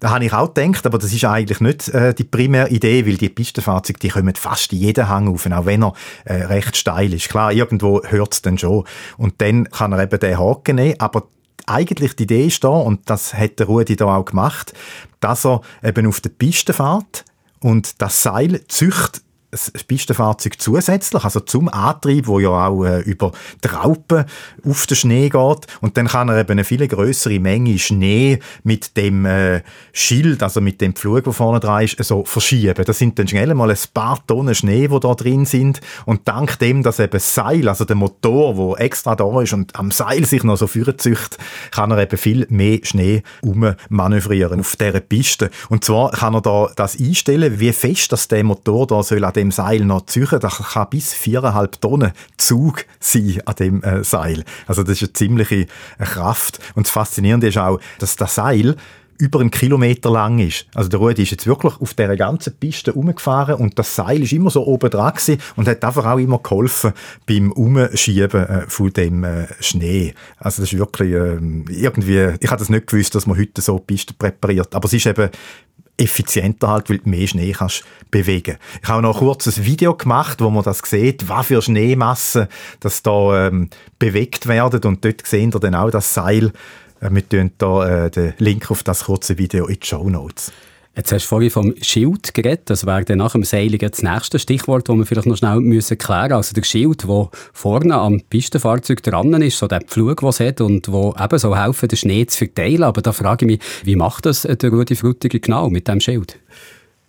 Da 0.00 0.10
habe 0.10 0.24
ich 0.24 0.32
auch 0.32 0.54
gedacht, 0.54 0.86
aber 0.86 0.98
das 0.98 1.12
ist 1.12 1.24
eigentlich 1.24 1.60
nicht 1.60 1.88
äh, 1.88 2.14
die 2.14 2.24
primäre 2.24 2.68
Idee, 2.68 3.04
weil 3.04 3.16
die 3.16 3.28
Pistenfahrzeuge, 3.28 3.98
die 3.98 4.10
kommen 4.10 4.34
fast 4.36 4.72
in 4.72 4.78
jeden 4.78 5.08
Hang 5.08 5.28
auf, 5.28 5.46
auch 5.46 5.66
wenn 5.66 5.82
er 5.82 5.92
äh, 6.24 6.44
recht 6.44 6.76
steil 6.76 7.12
ist. 7.12 7.28
Klar, 7.28 7.52
irgendwo 7.52 8.02
hört 8.04 8.34
es 8.34 8.42
dann 8.42 8.58
schon. 8.58 8.84
Und 9.16 9.34
dann 9.38 9.68
kann 9.70 9.92
er 9.92 10.02
eben 10.02 10.20
den 10.20 10.38
Haken 10.38 10.76
nehmen, 10.76 11.00
aber 11.00 11.24
eigentlich 11.66 12.14
die 12.14 12.22
Idee 12.24 12.46
ist 12.46 12.62
da, 12.62 12.68
und 12.68 13.10
das 13.10 13.34
hat 13.34 13.58
der 13.58 13.66
Rudi 13.66 13.96
da 13.96 14.16
auch 14.16 14.24
gemacht, 14.24 14.72
dass 15.20 15.44
er 15.44 15.62
eben 15.82 16.06
auf 16.06 16.20
der 16.20 16.30
Piste 16.30 16.72
fährt 16.72 17.24
und 17.60 18.00
das 18.00 18.22
Seil 18.22 18.64
zücht 18.68 19.22
das 19.50 19.70
Pistenfahrzeug 19.70 20.60
zusätzlich, 20.60 21.24
also 21.24 21.40
zum 21.40 21.68
Antrieb, 21.68 22.26
wo 22.26 22.38
ja 22.38 22.66
auch 22.66 22.84
äh, 22.84 23.00
über 23.00 23.32
die 23.64 23.68
Raupen 23.68 24.24
auf 24.66 24.86
den 24.86 24.96
Schnee 24.96 25.30
geht. 25.30 25.66
Und 25.80 25.96
dann 25.96 26.08
kann 26.08 26.28
er 26.28 26.38
eben 26.38 26.50
eine 26.50 26.64
viel 26.64 26.86
größere 26.86 27.40
Menge 27.40 27.78
Schnee 27.78 28.40
mit 28.62 28.96
dem 28.98 29.24
äh, 29.24 29.62
Schild, 29.92 30.42
also 30.42 30.60
mit 30.60 30.82
dem 30.82 30.94
Pflug, 30.94 31.24
der 31.24 31.32
vorne 31.32 31.60
dran 31.60 31.84
ist, 31.84 32.02
so 32.04 32.24
verschieben. 32.24 32.84
Das 32.84 32.98
sind 32.98 33.18
dann 33.18 33.26
schnell 33.26 33.54
mal 33.54 33.70
ein 33.70 33.78
paar 33.94 34.18
Tonnen 34.26 34.54
Schnee, 34.54 34.88
die 34.88 35.00
da 35.00 35.14
drin 35.14 35.46
sind. 35.46 35.80
Und 36.04 36.28
dank 36.28 36.58
dem, 36.58 36.82
dass 36.82 36.98
eben 36.98 37.12
das 37.12 37.34
Seil, 37.34 37.68
also 37.68 37.86
der 37.86 37.96
Motor, 37.96 38.58
wo 38.58 38.76
extra 38.76 39.16
da 39.16 39.40
ist 39.40 39.54
und 39.54 39.74
am 39.76 39.90
Seil 39.90 40.26
sich 40.26 40.44
noch 40.44 40.56
so 40.56 40.66
zücht, 40.66 41.38
kann 41.70 41.90
er 41.90 41.98
eben 41.98 42.18
viel 42.18 42.46
mehr 42.50 42.80
Schnee 42.82 43.22
ummanövrieren 43.40 44.60
auf 44.60 44.76
dieser 44.76 45.00
Piste. 45.00 45.50
Und 45.70 45.84
zwar 45.84 46.10
kann 46.10 46.34
er 46.34 46.42
da 46.42 46.70
das 46.76 46.98
einstellen, 46.98 47.58
wie 47.60 47.72
fest 47.72 48.12
dass 48.12 48.28
der 48.28 48.44
Motor 48.44 48.86
da 48.86 49.02
soll 49.02 49.24
an 49.24 49.37
dem 49.38 49.50
Seil 49.50 49.80
noch 49.80 50.06
ziehen. 50.06 50.26
Das 50.40 50.58
kann 50.58 50.90
bis 50.90 51.12
viereinhalb 51.14 51.80
Tonnen 51.80 52.12
Zug 52.36 52.84
sein 53.00 53.40
an 53.46 53.54
dem 53.56 53.82
äh, 53.82 54.04
Seil. 54.04 54.44
Also 54.66 54.82
das 54.82 55.00
ist 55.00 55.02
eine 55.02 55.12
ziemliche 55.14 55.66
äh, 55.98 56.04
Kraft. 56.04 56.58
Und 56.74 56.86
das 56.86 56.90
Faszinierende 56.90 57.48
ist 57.48 57.58
auch, 57.58 57.80
dass 57.98 58.16
das 58.16 58.34
Seil 58.34 58.76
über 59.18 59.40
einen 59.40 59.50
Kilometer 59.50 60.10
lang 60.10 60.38
ist. 60.38 60.66
Also 60.74 60.88
der 60.88 61.00
Rudi 61.00 61.24
ist 61.24 61.32
jetzt 61.32 61.46
wirklich 61.46 61.74
auf 61.80 61.94
der 61.94 62.16
ganzen 62.16 62.54
Piste 62.54 62.92
umgefahren 62.92 63.56
und 63.56 63.76
das 63.78 63.96
Seil 63.96 64.22
ist 64.22 64.32
immer 64.32 64.50
so 64.50 64.64
oben 64.64 64.90
dran 64.90 65.12
und 65.56 65.66
hat 65.66 65.84
einfach 65.84 66.06
auch 66.06 66.18
immer 66.18 66.38
geholfen 66.38 66.92
beim 67.26 67.50
Umschieben 67.50 68.46
äh, 68.46 68.66
von 68.68 68.92
dem 68.92 69.24
äh, 69.24 69.48
Schnee. 69.60 70.14
Also 70.38 70.62
das 70.62 70.72
ist 70.72 70.78
wirklich 70.78 71.12
äh, 71.12 71.38
irgendwie, 71.68 72.34
ich 72.38 72.50
hatte 72.50 72.60
das 72.60 72.68
nicht 72.68 72.86
gewusst, 72.86 73.16
dass 73.16 73.26
man 73.26 73.36
heute 73.36 73.60
so 73.60 73.78
Piste 73.78 74.14
präpariert, 74.14 74.74
aber 74.74 74.86
es 74.86 74.92
ist 74.92 75.06
eben 75.06 75.30
effizienter 75.98 76.68
halt, 76.68 76.88
weil 76.88 76.98
du 76.98 77.10
mehr 77.10 77.26
Schnee 77.26 77.52
kannst 77.52 77.84
bewegen. 78.10 78.56
Ich 78.82 78.88
habe 78.88 79.02
noch 79.02 79.16
ein 79.16 79.26
kurzes 79.26 79.64
Video 79.64 79.94
gemacht, 79.94 80.40
wo 80.40 80.48
man 80.48 80.64
das 80.64 80.78
sieht, 80.78 81.28
was 81.28 81.46
für 81.46 81.60
Schneemassen 81.60 82.46
das 82.80 83.02
da 83.02 83.48
ähm, 83.48 83.68
bewegt 83.98 84.46
werden 84.46 84.80
und 84.84 85.04
dort 85.04 85.26
sehen 85.26 85.50
ihr 85.52 85.60
dann 85.60 85.74
auch 85.74 85.90
das 85.90 86.14
Seil. 86.14 86.52
Äh, 87.00 87.10
wir 87.10 87.28
tun 87.28 87.50
da 87.58 88.06
äh, 88.06 88.10
den 88.10 88.34
Link 88.38 88.70
auf 88.70 88.82
das 88.82 89.04
kurze 89.04 89.36
Video 89.38 89.66
in 89.66 89.78
die 89.80 89.86
Show 89.86 90.08
Notes. 90.08 90.52
Jetzt 90.98 91.12
hast 91.12 91.26
du 91.26 91.28
vorhin 91.28 91.50
vom 91.50 91.74
Schild 91.80 92.34
geredet. 92.34 92.62
Das 92.64 92.84
wäre 92.84 93.04
dann 93.04 93.18
nach 93.18 93.30
dem 93.30 93.44
Seiligen 93.44 93.88
das 93.88 94.02
nächste 94.02 94.40
Stichwort, 94.40 94.88
das 94.88 94.96
wir 94.96 95.06
vielleicht 95.06 95.28
noch 95.28 95.36
schnell 95.36 95.60
müssen 95.60 95.96
klären 95.96 96.22
müssen. 96.22 96.32
Also 96.32 96.54
der 96.54 96.64
Schild, 96.64 97.04
der 97.04 97.30
vorne 97.52 97.94
am 97.94 98.20
Pistenfahrzeug 98.28 99.00
dran 99.04 99.32
ist, 99.40 99.58
so 99.58 99.68
der 99.68 99.82
Pflug, 99.82 100.18
den 100.18 100.28
es 100.28 100.40
hat 100.40 100.60
und 100.60 100.90
wo 100.90 101.14
eben 101.16 101.38
so 101.38 101.56
helfen, 101.56 101.88
den 101.88 101.96
Schnee 101.96 102.26
zu 102.26 102.38
verteilen. 102.38 102.82
Aber 102.82 103.00
da 103.00 103.12
frage 103.12 103.44
ich 103.44 103.58
mich, 103.58 103.60
wie 103.84 103.94
macht 103.94 104.26
das 104.26 104.42
der 104.42 104.70
Rudi 104.70 104.96
Frutiger 104.96 105.38
genau 105.38 105.70
mit 105.70 105.86
dem 105.86 106.00
Schild? 106.00 106.36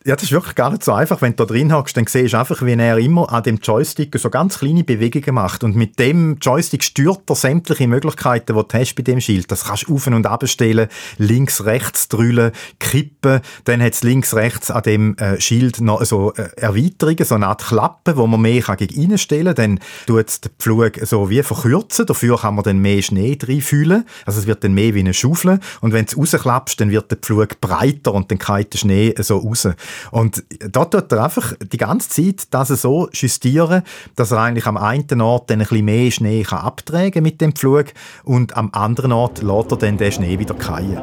Ja, 0.06 0.16
das 0.16 0.24
ist 0.24 0.32
wirklich 0.32 0.56
gar 0.56 0.70
nicht 0.72 0.84
so 0.84 0.94
einfach. 0.94 1.22
Wenn 1.22 1.36
du 1.36 1.46
da 1.46 1.46
drin 1.46 1.74
hockst, 1.74 1.98
dann 1.98 2.08
siehst 2.08 2.34
du 2.34 2.40
einfach, 2.40 2.62
wie 2.62 2.72
er 2.72 2.98
immer 2.98 3.30
an 3.34 3.44
dem 3.44 3.58
Joystick 3.58 4.18
so 4.18 4.30
ganz 4.30 4.60
kleine 4.60 4.86
Bewegungen 4.86 5.36
macht. 5.36 5.66
Und 5.66 5.76
mit 5.76 6.00
dem 6.00 6.38
Joystick 6.40 6.86
steuert 6.86 7.30
er 7.30 7.36
sämtliche 7.36 7.86
Möglichkeiten, 7.86 8.56
die 8.56 8.64
du 8.66 8.80
hast 8.80 8.96
bei 8.96 9.04
dem 9.04 9.20
Schild. 9.20 9.52
Das 9.52 9.66
kannst 9.66 9.90
du 9.90 9.96
auf- 9.96 10.08
und 10.08 10.26
abstellen, 10.26 10.88
links, 11.18 11.66
rechts 11.66 12.08
drüllen, 12.08 12.54
kippen. 12.80 13.42
Dann 13.66 13.82
hat 13.82 13.92
es 13.92 14.04
links, 14.04 14.34
rechts 14.36 14.72
an 14.72 14.84
dem 14.84 15.18
äh, 15.18 15.40
Schild 15.42 15.82
noch 15.82 16.02
so 16.06 16.34
äh, 16.34 16.48
Erweiterungen, 16.56 17.26
so 17.26 17.36
eine 17.36 17.48
Art 17.48 17.66
Klappe, 17.66 18.16
wo 18.16 18.26
man 18.26 18.40
mehr 18.40 18.62
kann 18.62 18.78
gegen 18.78 19.02
innen 19.02 19.18
stellen 19.18 19.54
kann. 19.54 19.76
Dann 19.78 19.80
tut 20.08 20.30
es 20.30 20.40
den 20.40 20.52
Pflug 20.58 20.94
so 21.02 21.30
wie 21.30 21.44
verkürzen. 21.44 22.06
Dafür 22.06 22.40
kann 22.40 22.56
man 22.56 22.64
dann 22.64 22.80
mehr 22.80 23.02
Schnee 23.02 23.38
reinfüllen. 23.42 24.06
Also 24.26 24.40
es 24.40 24.48
wird 24.48 24.64
dann 24.64 24.74
mehr 24.74 24.94
wie 24.94 25.02
eine 25.02 25.14
Schaufel. 25.14 25.60
Und 25.82 25.92
wenn 25.92 26.06
du 26.06 26.20
rausklappst, 26.20 26.80
dann 26.80 26.90
wird 26.90 27.12
der 27.12 27.18
Pflug 27.18 27.60
breiter 27.60 28.14
und 28.14 28.32
dann 28.32 28.38
geht 28.38 28.74
der 28.74 28.78
Schnee 28.78 29.14
so 29.18 29.38
raus. 29.38 29.68
Und 30.12 30.44
da 30.70 30.86
tut 30.86 31.12
er 31.12 31.24
einfach 31.24 31.54
die 31.62 31.78
ganze 31.78 32.10
Zeit 32.10 32.48
das 32.52 32.70
so 32.70 33.10
justieren, 33.12 33.84
dass 34.16 34.32
er 34.32 34.40
eigentlich 34.40 34.68
am 34.68 34.78
einen 34.78 35.22
Ort 35.22 35.50
dann 35.50 35.60
ein 35.60 35.68
bisschen 35.68 35.86
mehr 35.86 36.12
Schnee 36.12 36.44
kann 36.44 36.60
abtragen 36.60 37.24
mit 37.24 37.42
dem 37.42 37.54
Pflug 37.54 37.88
und 38.24 38.56
am 38.56 38.70
anderen 38.74 39.12
Ort 39.12 39.42
lässt 39.42 39.72
er 39.72 39.78
dann 39.78 39.98
den 39.98 40.12
Schnee 40.12 40.40
wieder 40.40 40.56
fallen. 40.56 41.02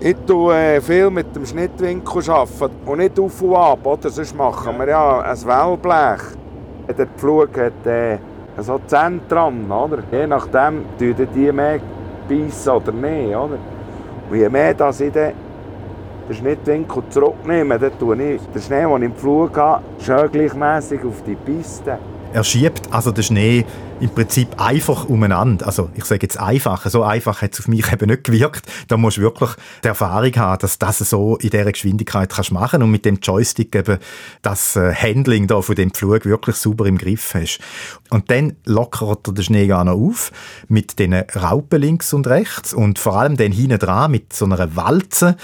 Ich 0.00 0.16
tue 0.26 0.54
äh, 0.54 0.80
viel 0.80 1.10
mit 1.10 1.34
dem 1.34 1.44
Schnittwinkel 1.44 2.22
und 2.86 2.98
nicht 2.98 3.18
auf 3.18 3.42
und 3.42 3.56
ab, 3.56 3.84
oder? 3.84 4.10
Sonst 4.10 4.36
machen 4.36 4.78
wir 4.78 4.88
ja 4.88 5.20
ein 5.20 5.44
Wellblech. 5.44 6.36
Der 6.96 7.06
Pflug 7.16 7.58
hat 7.58 7.86
äh, 7.86 8.18
so 8.58 8.80
dran, 8.88 9.70
oder? 9.70 9.98
Je 10.10 10.26
nachdem 10.26 10.84
tun 10.98 11.28
die 11.34 11.52
mehr 11.52 11.80
beißen 12.28 12.72
oder 12.72 12.92
nicht, 12.92 13.34
oder? 13.34 13.58
Und 14.30 14.38
je 14.38 14.48
mehr 14.48 14.74
dass 14.74 15.00
ich 15.00 15.12
dann 15.12 15.32
den 16.28 16.36
Schnittwinkel 16.36 17.02
zurücknehme, 17.10 17.78
dann 17.78 17.98
tue 17.98 18.34
ich 18.34 18.42
den 18.42 18.62
Schnee, 18.62 18.82
den 18.82 18.96
ich 18.96 19.02
im 19.02 19.14
Flug 19.14 19.56
habe, 19.56 19.82
schön 20.04 20.30
gleichmässig 20.30 21.00
auf 21.04 21.22
die 21.26 21.34
Piste. 21.34 21.98
Er 22.32 22.44
schiebt 22.44 22.92
also 22.92 23.10
den 23.10 23.24
Schnee 23.24 23.64
im 24.00 24.10
Prinzip 24.10 24.60
einfach 24.60 25.08
umeinander. 25.08 25.66
Also 25.66 25.90
ich 25.94 26.04
sage 26.04 26.20
jetzt 26.22 26.38
einfach, 26.38 26.86
so 26.86 27.02
einfach 27.02 27.42
hat 27.42 27.54
es 27.54 27.60
auf 27.60 27.68
mich 27.68 27.90
eben 27.90 28.10
nicht 28.10 28.24
gewirkt. 28.24 28.66
Da 28.86 28.96
musst 28.96 29.16
du 29.16 29.22
wirklich 29.22 29.50
die 29.82 29.88
Erfahrung 29.88 30.34
haben, 30.36 30.58
dass 30.60 30.78
das 30.78 30.98
so 30.98 31.36
in 31.36 31.50
dieser 31.50 31.72
Geschwindigkeit 31.72 32.30
kannst 32.30 32.52
machen 32.52 32.82
und 32.82 32.90
mit 32.90 33.06
dem 33.06 33.16
Joystick 33.16 33.74
eben 33.74 33.98
das 34.42 34.76
äh, 34.76 34.94
Handling 34.94 35.46
da 35.46 35.62
von 35.62 35.74
dem 35.74 35.90
Pflug 35.90 36.26
wirklich 36.26 36.56
super 36.56 36.84
im 36.84 36.98
Griff 36.98 37.34
hast. 37.34 37.60
Und 38.10 38.30
dann 38.30 38.56
lockert 38.66 39.26
er 39.26 39.32
den 39.32 39.44
Schnee 39.44 39.66
gar 39.66 39.84
noch 39.84 39.94
auf 39.94 40.30
mit 40.68 40.98
den 40.98 41.14
Raupen 41.14 41.80
links 41.80 42.12
und 42.12 42.26
rechts 42.26 42.74
und 42.74 42.98
vor 42.98 43.16
allem 43.16 43.36
dann 43.36 43.52
hinten 43.52 43.78
dran 43.78 44.10
mit 44.10 44.32
so 44.32 44.44
einer 44.44 44.76
Walze 44.76 45.36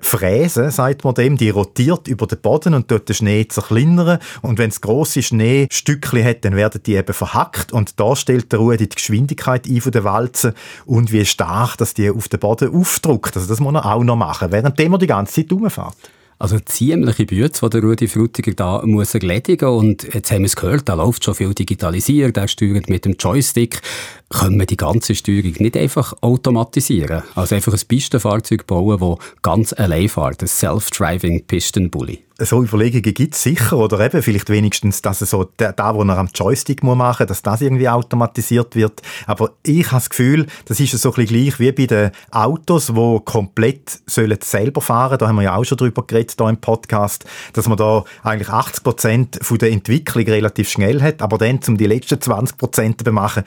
Fräse, 0.00 0.70
sagt 0.70 1.04
man 1.04 1.14
dem, 1.14 1.36
die 1.36 1.50
rotiert 1.50 2.08
über 2.08 2.26
den 2.26 2.40
Boden 2.40 2.74
und 2.74 2.90
dort 2.90 3.08
den 3.08 3.14
Schnee 3.14 3.46
zerkleinern. 3.46 4.18
Und 4.40 4.58
wenn 4.58 4.70
es 4.70 4.80
grosse 4.80 5.22
Schneestückchen 5.22 6.24
hat, 6.24 6.44
dann 6.44 6.56
werden 6.56 6.82
die 6.84 6.94
eben 6.94 7.12
verhackt. 7.12 7.72
Und 7.72 8.00
da 8.00 8.16
stellt 8.16 8.52
der 8.52 8.60
Ruhe 8.60 8.76
die 8.76 8.88
Geschwindigkeit 8.88 9.66
ein 9.66 9.80
von 9.80 9.92
der 9.92 10.04
Walze 10.04 10.54
und 10.86 11.12
wie 11.12 11.24
stark, 11.24 11.76
dass 11.76 11.94
die 11.94 12.10
auf 12.10 12.28
den 12.28 12.40
Boden 12.40 12.74
aufdruckt. 12.74 13.36
Also 13.36 13.48
das 13.48 13.60
muss 13.60 13.74
er 13.74 13.86
auch 13.86 14.04
noch 14.04 14.16
machen, 14.16 14.50
während 14.50 14.78
er 14.78 14.98
die 14.98 15.06
ganze 15.06 15.34
Zeit 15.34 15.52
rumfährt. 15.52 15.96
Also 16.42 16.58
ziemliche 16.58 17.24
Bütze, 17.24 17.60
die 17.64 17.70
der 17.70 17.88
Rudi 17.88 18.08
Frutiger 18.08 18.52
da 18.52 18.82
muss 18.84 19.14
erledigen 19.14 19.68
Und 19.68 20.12
jetzt 20.12 20.32
haben 20.32 20.40
wir 20.40 20.46
es 20.46 20.56
gehört, 20.56 20.88
da 20.88 20.94
läuft 20.94 21.22
schon 21.22 21.36
viel 21.36 21.54
digitalisiert, 21.54 22.36
er 22.36 22.48
steuert 22.48 22.90
mit 22.90 23.04
dem 23.04 23.14
Joystick. 23.16 23.80
Können 24.28 24.58
wir 24.58 24.66
die 24.66 24.76
ganze 24.76 25.14
Steuerung 25.14 25.54
nicht 25.58 25.76
einfach 25.76 26.14
automatisieren? 26.20 27.22
Also 27.36 27.54
einfach 27.54 27.74
ein 27.74 27.80
Pistenfahrzeug 27.86 28.66
bauen, 28.66 28.98
das 28.98 29.42
ganz 29.42 29.72
allein 29.72 30.08
fährt, 30.08 30.42
ein 30.42 30.48
Self-Driving 30.48 31.44
Pistenbully 31.46 32.24
so 32.38 32.62
Überlegungen 32.62 33.14
gibt 33.14 33.34
es 33.34 33.42
sicher 33.42 33.76
oder 33.76 34.00
eben 34.00 34.22
vielleicht 34.22 34.48
wenigstens, 34.50 35.02
dass 35.02 35.20
so 35.20 35.48
da, 35.56 35.72
da 35.72 35.94
wo 35.94 36.02
er 36.02 36.18
am 36.18 36.28
Joystick 36.34 36.82
muss 36.82 36.96
machen, 36.96 37.26
dass 37.26 37.42
das 37.42 37.60
irgendwie 37.60 37.88
automatisiert 37.88 38.74
wird. 38.74 39.02
Aber 39.26 39.52
ich 39.62 39.86
habe 39.86 39.96
das 39.96 40.10
Gefühl, 40.10 40.46
das 40.66 40.80
ist 40.80 40.92
so 40.92 41.10
ein 41.10 41.14
bisschen 41.14 41.44
gleich 41.44 41.60
wie 41.60 41.72
bei 41.72 41.86
den 41.86 42.10
Autos, 42.30 42.94
wo 42.94 43.20
komplett 43.20 44.00
sollen 44.06 44.38
selber 44.42 44.80
fahren. 44.80 45.18
Da 45.18 45.28
haben 45.28 45.36
wir 45.36 45.42
ja 45.42 45.56
auch 45.56 45.64
schon 45.64 45.78
drüber 45.78 46.04
geredet 46.06 46.34
hier 46.38 46.48
im 46.48 46.56
Podcast, 46.56 47.24
dass 47.52 47.68
man 47.68 47.78
da 47.78 48.04
eigentlich 48.22 48.48
80 48.48 48.82
Prozent 48.82 49.38
von 49.42 49.58
der 49.58 49.70
Entwicklung 49.70 50.24
relativ 50.24 50.68
schnell 50.68 51.02
hat, 51.02 51.22
aber 51.22 51.38
dann 51.38 51.62
zum 51.62 51.76
die 51.76 51.86
letzten 51.86 52.20
20 52.20 52.56
Prozent 52.56 53.04
zu 53.04 53.12
machen, 53.12 53.44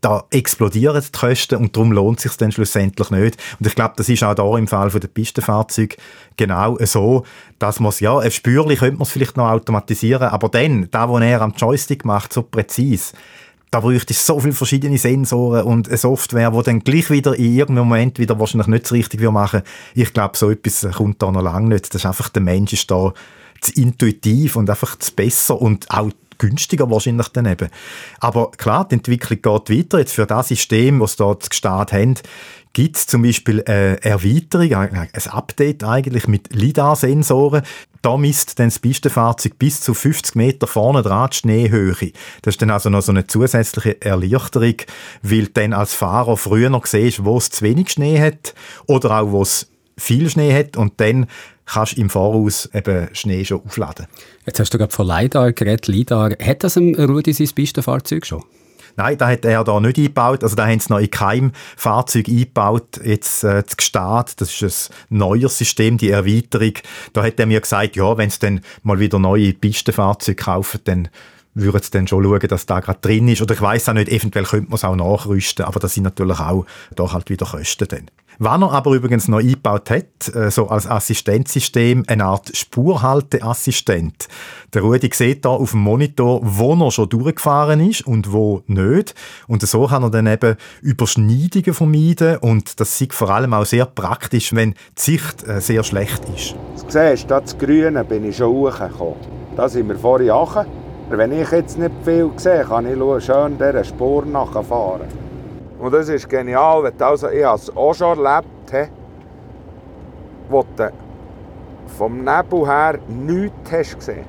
da 0.00 0.24
explodieren 0.30 1.02
die 1.02 1.18
Kosten 1.18 1.56
und 1.56 1.76
darum 1.76 1.92
lohnt 1.92 2.18
es 2.18 2.24
sich 2.24 2.36
dann 2.36 2.52
schlussendlich 2.52 3.10
nicht. 3.10 3.42
Und 3.58 3.66
ich 3.66 3.74
glaube, 3.74 3.94
das 3.96 4.08
ist 4.08 4.22
auch 4.22 4.34
da 4.34 4.56
im 4.56 4.68
Fall 4.68 4.90
der 4.90 5.08
Pistenfahrzeuge 5.08 5.96
genau 6.36 6.76
so, 6.80 7.24
dass 7.58 7.80
man 7.80 7.88
es, 7.88 8.00
ja, 8.00 8.30
spürlich 8.30 8.80
könnte 8.80 8.96
man 8.96 9.02
es 9.02 9.10
vielleicht 9.10 9.36
noch 9.36 9.48
automatisieren, 9.48 10.28
aber 10.28 10.48
dann, 10.48 10.88
da, 10.90 11.08
wo 11.08 11.18
er 11.18 11.40
am 11.40 11.54
Joystick 11.56 12.04
macht, 12.04 12.32
so 12.32 12.42
präzise, 12.42 13.14
da 13.70 13.80
bräuchte 13.80 14.12
es 14.12 14.24
so 14.24 14.38
viele 14.38 14.52
verschiedene 14.52 14.96
Sensoren 14.96 15.64
und 15.64 15.88
eine 15.88 15.96
Software, 15.96 16.50
die 16.50 16.62
dann 16.62 16.80
gleich 16.80 17.10
wieder 17.10 17.34
in 17.34 17.56
irgendeinem 17.56 17.88
Moment 17.88 18.18
wieder 18.18 18.38
wahrscheinlich 18.38 18.68
nicht 18.68 18.92
richtig 18.92 19.20
machen 19.30 19.62
Ich 19.94 20.12
glaube, 20.12 20.36
so 20.36 20.50
etwas 20.50 20.86
kommt 20.94 21.20
da 21.20 21.30
noch 21.30 21.42
lange 21.42 21.70
nicht. 21.70 21.92
Das 21.92 22.02
ist 22.02 22.06
einfach, 22.06 22.28
der 22.28 22.42
Mensch 22.42 22.72
ist 22.72 22.90
da 22.90 23.12
zu 23.60 23.72
intuitiv 23.72 24.56
und 24.56 24.70
einfach 24.70 24.96
zu 24.98 25.12
besser 25.12 25.60
und 25.60 25.90
auch 25.90 26.10
günstiger 26.38 26.90
wahrscheinlich 26.90 27.28
daneben. 27.28 27.68
Aber 28.20 28.50
klar, 28.52 28.86
die 28.88 28.96
Entwicklung 28.96 29.40
geht 29.42 29.78
weiter. 29.78 29.98
Jetzt 29.98 30.14
für 30.14 30.26
das 30.26 30.48
System, 30.48 31.00
das 31.00 31.12
sie 31.12 31.18
dort 31.18 31.48
gestartet 31.48 31.98
haben, 31.98 32.14
gibt 32.76 32.96
es 32.96 33.06
zum 33.06 33.22
Beispiel 33.22 33.64
eine 33.64 34.02
Erweiterung, 34.02 34.70
ein 34.74 35.08
Update 35.30 35.82
eigentlich 35.82 36.28
mit 36.28 36.54
LiDAR-Sensoren. 36.54 37.62
Da 38.02 38.18
misst 38.18 38.58
dann 38.58 38.66
das 38.66 38.78
Pistenfahrzeug 38.78 39.58
bis 39.58 39.80
zu 39.80 39.94
50 39.94 40.34
Meter 40.34 40.66
vorne 40.66 41.02
dran 41.02 41.30
die 41.32 41.38
Schneehöhe. 41.38 42.12
Das 42.42 42.54
ist 42.54 42.62
dann 42.62 42.70
also 42.70 42.90
noch 42.90 43.00
so 43.00 43.12
eine 43.12 43.26
zusätzliche 43.26 44.00
Erleichterung, 44.02 44.76
weil 45.22 45.46
dann 45.46 45.72
als 45.72 45.94
Fahrer 45.94 46.36
früher 46.36 46.68
noch 46.68 46.84
siehst, 46.84 47.24
wo 47.24 47.38
es 47.38 47.48
zu 47.48 47.64
wenig 47.64 47.90
Schnee 47.90 48.20
hat 48.20 48.54
oder 48.86 49.22
auch 49.22 49.30
wo 49.30 49.40
es 49.40 49.70
viel 49.96 50.28
Schnee 50.28 50.52
hat 50.52 50.76
und 50.76 51.00
dann 51.00 51.28
kannst 51.66 51.94
im 51.94 52.08
Voraus 52.08 52.70
eben 52.72 53.08
Schnee 53.12 53.44
schon 53.44 53.62
aufladen. 53.64 54.06
Jetzt 54.46 54.60
hast 54.60 54.72
du 54.72 54.78
gerade 54.78 54.92
von 54.92 55.06
LiDAR 55.06 55.52
geredet. 55.52 55.88
LiDAR, 55.88 56.30
hat 56.40 56.64
das 56.64 56.76
im 56.76 56.94
Rudi 56.94 57.32
sein 57.32 57.50
Pistenfahrzeug 57.54 58.24
schon? 58.24 58.42
Nein, 58.96 59.18
da 59.18 59.28
hat 59.28 59.44
er 59.44 59.62
da 59.62 59.78
nicht 59.78 59.98
eingebaut. 59.98 60.42
Also 60.42 60.56
da 60.56 60.66
haben 60.66 60.80
sie 60.80 60.90
noch 60.90 61.00
in 61.00 61.10
keinem 61.10 61.52
Fahrzeug 61.76 62.28
eingebaut. 62.28 62.98
Jetzt 63.04 63.44
äh, 63.44 63.62
das 63.62 63.76
Gestart, 63.76 64.40
das 64.40 64.62
ist 64.62 64.90
ein 65.10 65.18
neues 65.18 65.58
System, 65.58 65.98
die 65.98 66.10
Erweiterung. 66.10 66.72
Da 67.12 67.22
hat 67.22 67.38
er 67.38 67.46
mir 67.46 67.60
gesagt, 67.60 67.96
ja, 67.96 68.16
wenn 68.16 68.30
sie 68.30 68.38
dann 68.38 68.60
mal 68.82 68.98
wieder 68.98 69.18
neue 69.18 69.52
Pistenfahrzeuge 69.52 70.42
kaufen, 70.42 70.80
dann 70.84 71.08
würden 71.52 71.82
sie 71.82 71.90
dann 71.90 72.06
schon 72.06 72.24
schauen, 72.24 72.48
dass 72.48 72.66
da 72.66 72.80
gerade 72.80 73.00
drin 73.00 73.28
ist. 73.28 73.42
Oder 73.42 73.54
ich 73.54 73.60
weiß 73.60 73.88
auch 73.90 73.94
nicht, 73.94 74.08
eventuell 74.08 74.44
könnte 74.44 74.70
man 74.70 74.76
es 74.76 74.84
auch 74.84 74.96
nachrüsten, 74.96 75.64
aber 75.64 75.80
das 75.80 75.94
sind 75.94 76.04
natürlich 76.04 76.38
auch 76.38 76.66
da 76.94 77.12
halt 77.12 77.28
wieder 77.28 77.46
Kosten 77.46 77.88
dann. 77.88 78.10
Was 78.38 78.60
er 78.60 78.72
aber 78.72 78.92
übrigens 78.92 79.28
noch 79.28 79.38
eingebaut 79.38 79.90
hat, 79.90 80.34
äh, 80.34 80.50
so 80.50 80.68
als 80.68 80.86
Assistenzsystem, 80.86 82.04
eine 82.06 82.24
Art 82.24 82.54
Spurhalteassistent. 82.54 84.28
Der 84.74 84.82
Rudi 84.82 85.10
sieht 85.12 85.44
da 85.44 85.50
auf 85.50 85.70
dem 85.70 85.80
Monitor, 85.80 86.40
wo 86.42 86.74
er 86.74 86.90
schon 86.90 87.08
durchgefahren 87.08 87.80
ist 87.80 88.06
und 88.06 88.32
wo 88.32 88.62
nicht. 88.66 89.14
Und 89.46 89.62
so 89.62 89.86
kann 89.86 90.02
er 90.02 90.10
dann 90.10 90.26
eben 90.26 90.56
Überschneidungen 90.82 91.72
vermeiden 91.72 92.38
und 92.38 92.78
das 92.80 92.98
sieht 92.98 93.14
vor 93.14 93.30
allem 93.30 93.54
auch 93.54 93.64
sehr 93.64 93.86
praktisch, 93.86 94.54
wenn 94.54 94.72
die 94.98 95.00
Sicht 95.00 95.46
äh, 95.48 95.60
sehr 95.60 95.82
schlecht 95.82 96.22
ist. 96.34 96.54
Du 96.82 96.90
siehst, 96.90 97.30
das 97.30 97.56
Grüne 97.56 98.04
bin 98.04 98.28
ich 98.28 98.36
schon 98.36 98.52
hochgekommen. 98.52 99.16
Da 99.56 99.68
sind 99.68 99.88
wir 99.88 99.96
vorhin 99.96 100.32
hoch. 100.32 100.64
Wenn 101.08 101.32
ich 101.32 101.50
jetzt 101.50 101.78
nicht 101.78 101.92
viel 102.04 102.30
sehe, 102.36 102.64
kann 102.64 102.84
ich 102.86 103.24
schön 103.24 103.56
dieser 103.56 103.84
Spur 103.84 104.26
nachfahren. 104.26 105.25
Und 105.78 105.92
das 105.92 106.08
ist 106.08 106.28
genial, 106.28 106.82
weil 106.82 106.92
also, 107.00 107.28
ich 107.28 107.44
es 107.44 107.76
auch 107.76 107.94
schon 107.94 108.18
erlebt 108.24 108.72
habe, 108.72 108.88
wo 110.48 110.64
du 110.76 110.90
vom 111.98 112.18
Nebel 112.18 112.66
her 112.66 112.98
nichts 113.08 113.72
hast 113.72 113.96
gesehen. 113.96 114.24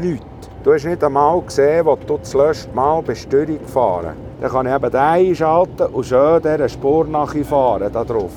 Nichts. 0.00 0.24
Du 0.62 0.74
hast 0.74 0.84
nicht 0.84 1.02
einmal 1.02 1.40
gesehen, 1.42 1.86
wo 1.86 1.96
du 1.96 2.18
das 2.18 2.34
letzte 2.34 2.74
Mal 2.74 3.02
bist 3.02 3.32
durchgefahren 3.32 4.14
Dann 4.40 4.50
kann 4.50 4.66
ich 4.66 4.74
eben 4.74 4.90
den 4.90 5.00
einschalten 5.00 5.86
und 5.86 6.04
schön 6.04 6.42
dieser 6.42 6.68
Spur 6.68 7.06
nachfahren, 7.06 7.92
da 7.92 8.04
drauf. 8.04 8.32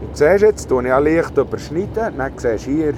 Und 0.00 0.16
siehst 0.16 0.42
jetzt, 0.42 0.70
ich 0.70 0.86
ja 0.86 0.98
leicht 0.98 1.36
überschneiden, 1.36 2.18
dann 2.18 2.32
siehst 2.36 2.66
du 2.66 2.70
hier 2.70 2.94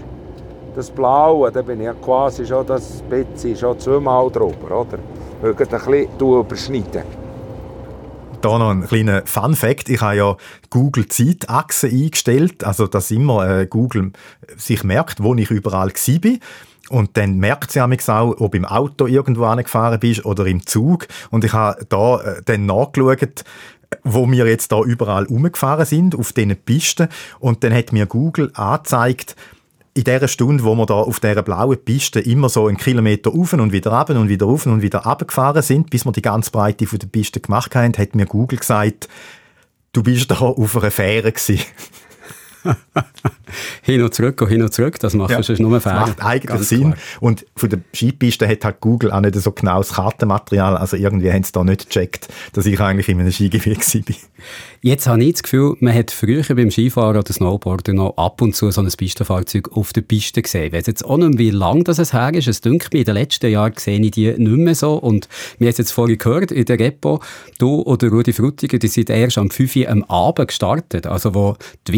das 0.74 0.90
Blaue, 0.90 1.50
da 1.50 1.62
bin 1.62 1.80
ich 1.80 2.00
quasi 2.02 2.46
schon 2.46 2.66
das 2.66 3.02
bisschen 3.08 3.56
schon 3.56 3.78
zweimal 3.78 4.30
drüber, 4.30 4.80
oder? 4.80 4.98
Weil 5.42 5.52
ich 5.52 5.60
ein 5.60 6.08
bisschen 6.08 6.40
überschneiden. 6.40 7.19
Da 8.42 8.56
noch 8.56 8.70
ein 8.70 8.86
kleiner 8.86 9.26
Fun 9.26 9.54
Fact. 9.54 9.90
Ich 9.90 10.00
habe 10.00 10.16
ja 10.16 10.36
Google 10.70 11.06
Zeitachse 11.08 11.88
eingestellt, 11.88 12.64
also 12.64 12.86
dass 12.86 13.10
immer 13.10 13.46
äh, 13.46 13.66
Google 13.66 14.12
sich 14.56 14.82
merkt, 14.82 15.22
wo 15.22 15.34
ich 15.34 15.50
überall 15.50 15.90
war. 15.90 16.38
Und 16.88 17.18
dann 17.18 17.36
merkt 17.36 17.70
sie 17.70 17.80
auch, 17.82 18.40
ob 18.40 18.54
im 18.54 18.64
Auto 18.64 19.06
irgendwo 19.06 19.44
angefahren 19.44 20.00
bist 20.00 20.24
oder 20.24 20.46
im 20.46 20.66
Zug. 20.66 21.06
Und 21.30 21.44
ich 21.44 21.52
habe 21.52 21.84
da 21.90 22.20
äh, 22.20 22.42
dann 22.42 22.64
nachgeschaut, 22.64 23.44
wo 24.04 24.30
wir 24.30 24.46
jetzt 24.46 24.72
da 24.72 24.80
überall 24.80 25.26
umgefahren 25.26 25.84
sind, 25.84 26.14
auf 26.14 26.32
diesen 26.32 26.56
Pisten. 26.56 27.08
Und 27.40 27.62
dann 27.62 27.74
hat 27.74 27.92
mir 27.92 28.06
Google 28.06 28.52
angezeigt, 28.54 29.36
in 29.94 30.04
der 30.04 30.28
Stunde, 30.28 30.64
wo 30.64 30.74
wir 30.74 30.86
da 30.86 30.94
auf 30.94 31.20
dieser 31.20 31.42
blauen 31.42 31.78
Piste 31.84 32.20
immer 32.20 32.48
so 32.48 32.66
einen 32.68 32.76
Kilometer 32.76 33.32
auf 33.32 33.52
und 33.52 33.72
wieder 33.72 33.92
ab 33.92 34.10
und 34.10 34.28
wieder 34.28 34.46
auf 34.46 34.66
und 34.66 34.82
wieder 34.82 35.04
abgefahren 35.04 35.62
sind, 35.62 35.90
bis 35.90 36.04
wir 36.04 36.12
die 36.12 36.22
ganze 36.22 36.50
Breite 36.50 36.86
von 36.86 36.98
der 36.98 37.08
Piste 37.08 37.40
gemacht 37.40 37.74
haben, 37.74 37.92
hat 37.96 38.14
mir 38.14 38.26
Google 38.26 38.58
gesagt, 38.58 39.08
du 39.92 40.02
bist 40.02 40.30
da 40.30 40.36
auf 40.36 40.76
einer 40.76 40.90
Fähre 40.90 41.32
gewesen. 41.32 41.64
hin 43.82 44.02
und 44.02 44.14
zurück 44.14 44.40
und 44.42 44.48
hin 44.48 44.62
und 44.62 44.72
zurück, 44.72 44.98
das 45.00 45.14
macht 45.14 45.30
ja, 45.30 45.42
sonst 45.42 45.60
nur 45.60 45.80
Fähre. 45.80 46.00
Das 46.00 46.08
macht 46.08 46.24
eigentlich 46.24 46.62
Sinn. 46.62 46.92
Klar. 46.92 46.96
Und 47.20 47.46
von 47.56 47.70
der 47.70 47.80
Skipiste 47.94 48.48
hat 48.48 48.64
halt 48.64 48.80
Google 48.80 49.10
auch 49.10 49.20
nicht 49.20 49.34
so 49.34 49.52
genaues 49.52 49.94
Kartenmaterial, 49.94 50.76
also 50.76 50.96
irgendwie 50.96 51.32
haben 51.32 51.42
sie 51.42 51.52
da 51.52 51.64
nicht 51.64 51.88
gecheckt, 51.88 52.28
dass 52.52 52.66
ich 52.66 52.80
eigentlich 52.80 53.08
in 53.08 53.20
einem 53.20 53.32
Skigebiet 53.32 53.94
war. 53.94 54.16
Jetzt 54.82 55.06
habe 55.06 55.22
ich 55.22 55.32
das 55.32 55.42
Gefühl, 55.42 55.76
man 55.80 55.94
hat 55.94 56.10
früher 56.10 56.42
beim 56.42 56.70
Skifahren 56.70 57.18
oder 57.18 57.30
Snowboarden 57.30 57.96
noch 57.96 58.16
ab 58.16 58.40
und 58.40 58.56
zu 58.56 58.70
so 58.70 58.80
ein 58.80 58.88
Pistenfahrzeug 58.88 59.76
auf 59.76 59.92
der 59.92 60.00
Piste 60.00 60.40
gesehen. 60.40 60.68
Ich 60.68 60.72
weiß 60.72 60.86
jetzt 60.86 61.04
auch 61.04 61.18
nicht, 61.18 61.38
wie 61.38 61.50
lange 61.50 61.84
das 61.84 62.14
her 62.14 62.32
ist. 62.32 62.48
Es 62.48 62.62
dünkt 62.62 62.94
mir, 62.94 63.00
in 63.00 63.04
den 63.04 63.14
letzten 63.14 63.50
Jahren 63.50 63.74
sehe 63.76 64.00
ich 64.00 64.12
die 64.12 64.28
nicht 64.28 64.40
mehr 64.40 64.74
so. 64.74 64.94
Und 64.94 65.28
wir 65.58 65.66
haben 65.66 65.72
es 65.72 65.78
jetzt 65.78 65.92
vorhin 65.92 66.16
gehört, 66.16 66.50
in 66.50 66.64
der 66.64 66.78
Repo, 66.78 67.20
du 67.58 67.82
oder 67.82 68.08
Rudi 68.08 68.32
Frutiger, 68.32 68.78
die 68.78 68.88
sind 68.88 69.10
erst 69.10 69.36
am 69.36 69.50
5 69.50 69.76
Uhr 69.76 69.88
am 69.90 70.02
Abend 70.04 70.48
gestartet. 70.48 71.06
Also 71.06 71.34
wo 71.34 71.56
die 71.86 71.92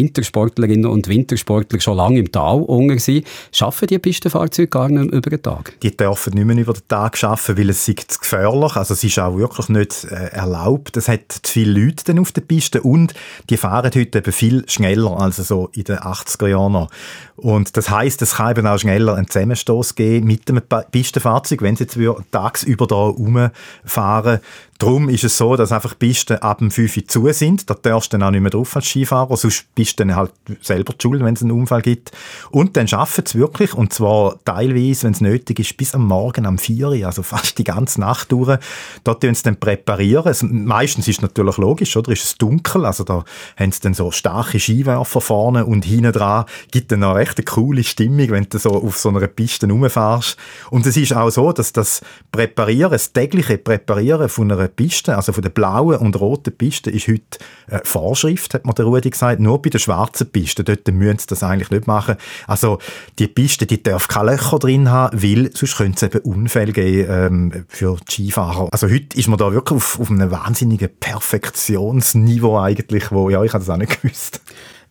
Wintersportlerinnen 0.53 0.85
und 0.85 1.07
Wintersportler 1.07 1.79
schon 1.79 1.97
lange 1.97 2.19
im 2.19 2.31
Tal 2.31 2.61
unter 2.61 2.99
sind. 2.99 3.25
Schaffen 3.51 3.87
die 3.87 3.99
Pistenfahrzeuge 3.99 4.67
gar 4.67 4.89
nicht 4.89 5.09
mehr 5.09 5.13
über 5.13 5.29
den 5.29 5.41
Tag? 5.41 5.73
Die 5.81 5.95
dürfen 5.95 6.33
nicht 6.33 6.45
mehr 6.45 6.57
über 6.57 6.73
den 6.73 6.87
Tag 6.87 7.21
arbeiten, 7.23 7.57
weil 7.57 7.69
es 7.69 7.87
ist 7.87 8.21
gefährlich. 8.21 8.75
Also 8.75 8.93
es 8.93 9.03
ist 9.03 9.19
auch 9.19 9.37
wirklich 9.37 9.69
nicht 9.69 10.05
äh, 10.05 10.27
erlaubt. 10.31 10.97
Es 10.97 11.07
hat 11.07 11.31
zu 11.31 11.51
viele 11.51 11.85
Leute 11.85 12.19
auf 12.19 12.31
der 12.31 12.41
Piste 12.41 12.81
und 12.81 13.13
die 13.49 13.57
fahren 13.57 13.91
heute 13.93 14.17
eben 14.19 14.31
viel 14.31 14.63
schneller 14.67 15.19
als 15.19 15.37
so 15.37 15.69
in 15.73 15.83
den 15.83 15.97
80er 15.97 16.47
Jahren. 16.47 16.87
Und 17.35 17.75
das 17.75 17.89
heißt, 17.89 18.21
es 18.21 18.35
kann 18.35 18.51
eben 18.51 18.67
auch 18.67 18.77
schneller 18.77 19.15
einen 19.15 19.27
Zusammenstoß 19.27 19.95
geben 19.95 20.27
mit 20.27 20.47
dem 20.49 20.61
Pistenfahrzeug, 20.91 21.61
wenn 21.61 21.75
sie 21.75 21.85
jetzt 21.85 21.97
tagsüber 22.31 22.87
da 22.87 22.95
rumfahren. 22.95 24.39
Darum 24.83 25.07
ist 25.07 25.23
es 25.23 25.37
so, 25.37 25.55
dass 25.55 25.71
einfach 25.71 25.97
Pisten 25.97 26.39
ab 26.39 26.57
dem 26.57 26.69
5 26.69 26.97
Uhr 26.97 27.07
zu 27.07 27.31
sind. 27.31 27.69
Da 27.69 27.73
darfst 27.73 28.11
du 28.11 28.17
dann 28.17 28.27
auch 28.27 28.31
nicht 28.31 28.41
mehr 28.41 28.51
drauf 28.51 28.75
als 28.75 28.85
Skifahrer, 28.85 29.37
sonst 29.37 29.73
bist 29.75 29.97
du 29.97 30.03
dann 30.03 30.13
halt 30.13 30.33
selber 30.59 30.91
die 30.91 31.01
Schuld, 31.01 31.23
wenn 31.23 31.35
es 31.35 31.41
einen 31.41 31.51
Unfall 31.51 31.81
gibt. 31.81 32.11
Und 32.51 32.75
dann 32.75 32.89
schaffen 32.89 33.25
sie 33.25 33.39
wirklich, 33.39 33.73
und 33.75 33.93
zwar 33.93 34.43
teilweise, 34.43 35.03
wenn 35.03 35.13
es 35.13 35.21
nötig 35.21 35.59
ist, 35.59 35.77
bis 35.77 35.95
am 35.95 36.05
Morgen 36.05 36.45
um 36.45 36.57
4 36.57 36.89
Uhr, 36.89 37.05
also 37.05 37.23
fast 37.23 37.57
die 37.59 37.63
ganze 37.63 38.01
Nacht 38.01 38.33
durch. 38.33 38.59
Da 39.05 39.13
tun 39.13 39.33
sie 39.33 39.43
dann 39.43 39.55
präparieren. 39.55 40.29
Es, 40.29 40.43
meistens 40.43 41.07
ist 41.07 41.19
es 41.19 41.21
natürlich 41.21 41.55
logisch, 41.55 41.95
oder? 41.95 42.11
Ist 42.11 42.25
es 42.25 42.37
dunkel, 42.37 42.85
also 42.85 43.05
da 43.05 43.23
haben 43.55 43.71
sie 43.71 43.79
dann 43.79 43.93
so 43.93 44.11
starke 44.11 44.59
Skiwerfer 44.59 45.21
vorne 45.21 45.65
und 45.65 45.85
hinten 45.85 46.11
dran. 46.11 46.43
Gibt 46.71 46.91
dann 46.91 47.05
auch 47.05 47.17
echt 47.17 47.37
eine 47.37 47.45
coole 47.45 47.85
Stimmung, 47.85 48.31
wenn 48.31 48.47
du 48.49 48.57
so 48.57 48.71
auf 48.71 48.97
so 48.97 49.07
einer 49.07 49.27
Piste 49.27 49.65
rumfährst. 49.65 50.35
Und 50.71 50.85
es 50.85 50.97
ist 50.97 51.15
auch 51.15 51.29
so, 51.29 51.53
dass 51.53 51.71
das 51.71 52.01
Präparieren, 52.33 52.91
das 52.91 53.13
tägliche 53.13 53.57
Präparieren 53.57 54.27
von 54.27 54.51
einer 54.51 54.72
Piste, 54.75 55.15
also 55.15 55.33
von 55.33 55.41
der 55.41 55.49
blauen 55.49 55.97
und 55.97 56.19
roten 56.19 56.55
Piste, 56.55 56.89
ist 56.89 57.07
heute 57.07 57.39
äh, 57.67 57.79
Vorschrift, 57.83 58.53
hat 58.53 58.65
mir 58.65 58.73
der 58.73 58.85
Rudi 58.85 59.09
gesagt. 59.09 59.39
Nur 59.39 59.61
bei 59.61 59.69
der 59.69 59.79
schwarzen 59.79 60.29
Piste, 60.31 60.63
dort 60.63 60.87
müssen 60.87 61.19
sie 61.19 61.27
das 61.27 61.43
eigentlich 61.43 61.71
nicht 61.71 61.87
machen. 61.87 62.15
Also 62.47 62.79
die 63.19 63.27
Piste, 63.27 63.65
die 63.65 63.81
darf 63.81 64.07
keine 64.07 64.31
Löcher 64.31 64.59
drin 64.59 64.89
haben, 64.89 65.21
weil 65.21 65.51
sonst 65.53 65.77
könnte 65.77 66.05
es 66.05 66.13
eben 66.13 66.23
Unfälle 66.23 66.73
geben 66.73 67.07
ähm, 67.09 67.65
für 67.67 67.97
Skifahrer. 68.09 68.69
Also 68.71 68.89
heute 68.89 69.17
ist 69.17 69.27
man 69.27 69.37
da 69.37 69.51
wirklich 69.51 69.77
auf, 69.77 69.99
auf 69.99 70.11
einem 70.11 70.31
wahnsinnigen 70.31 70.89
Perfektionsniveau 70.99 72.59
eigentlich, 72.59 73.11
wo, 73.11 73.29
ja, 73.29 73.43
ich 73.43 73.53
habe 73.53 73.63
das 73.63 73.73
auch 73.73 73.77
nicht 73.77 74.01
gewusst. 74.01 74.41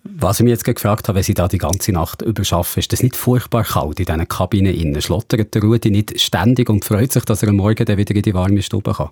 Was 0.05 0.41
ich 0.41 0.45
mich 0.45 0.51
jetzt 0.51 0.64
gefragt 0.64 1.07
habe, 1.07 1.16
wenn 1.16 1.22
Sie 1.22 1.35
da 1.35 1.47
die 1.47 1.59
ganze 1.59 1.93
Nacht 1.93 2.22
überschaffen, 2.22 2.80
ist 2.80 2.93
das 2.93 3.05
nicht 3.05 3.14
furchtbar 3.14 3.62
kalt 3.62 4.01
in 4.01 4.07
diesen 4.07 4.28
Kabinen? 4.28 5.01
Schlottert 5.01 5.55
der 5.55 5.62
Rudi 5.62 5.91
nicht 5.91 6.20
ständig 6.20 6.68
und 6.68 6.85
freut 6.85 7.12
sich, 7.12 7.24
dass 7.24 7.43
er 7.43 7.51
am 7.51 7.57
Morgen 7.57 7.85
dann 7.85 7.99
wieder 7.99 8.14
in 8.14 8.22
die 8.22 8.35
warme 8.35 8.62
Stube 8.62 8.95
kann? 8.95 9.11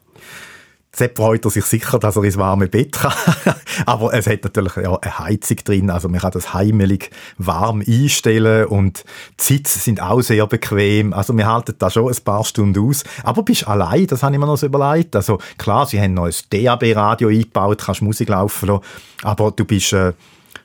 Sepp 0.92 1.18
freut 1.18 1.44
er 1.44 1.50
sich 1.50 1.64
sicher, 1.64 1.98
dass 1.98 2.16
er 2.16 2.24
ins 2.24 2.36
warme 2.36 2.66
Bett 2.66 2.92
kann. 2.92 3.12
Aber 3.86 4.12
es 4.12 4.26
hat 4.26 4.42
natürlich 4.42 4.74
ja, 4.76 4.96
eine 4.96 5.18
Heizung 5.18 5.58
drin, 5.64 5.90
also 5.90 6.08
man 6.08 6.20
kann 6.20 6.32
das 6.32 6.52
heimelig 6.52 7.10
warm 7.38 7.82
einstellen 7.86 8.66
und 8.66 9.04
die 9.38 9.44
Sitze 9.44 9.78
sind 9.78 10.02
auch 10.02 10.20
sehr 10.20 10.46
bequem. 10.46 11.12
Also 11.12 11.36
wir 11.36 11.46
halten 11.46 11.76
da 11.78 11.90
schon 11.90 12.12
ein 12.12 12.24
paar 12.24 12.44
Stunden 12.44 12.88
aus. 12.88 13.04
Aber 13.22 13.44
bist 13.44 13.68
allein, 13.68 14.08
das 14.08 14.22
habe 14.22 14.34
ich 14.34 14.40
mir 14.40 14.46
noch 14.46 14.56
so 14.56 14.66
überlegt. 14.66 15.14
Also 15.14 15.38
klar, 15.58 15.86
sie 15.86 16.00
haben 16.00 16.14
noch 16.14 16.26
ein 16.26 16.34
DAB-Radio 16.50 17.28
eingebaut, 17.28 17.82
kannst 17.84 18.02
Musik 18.02 18.28
laufen 18.28 18.68
lassen, 18.68 18.84
aber 19.22 19.52
du 19.52 19.64
bist... 19.64 19.92
Äh, 19.92 20.12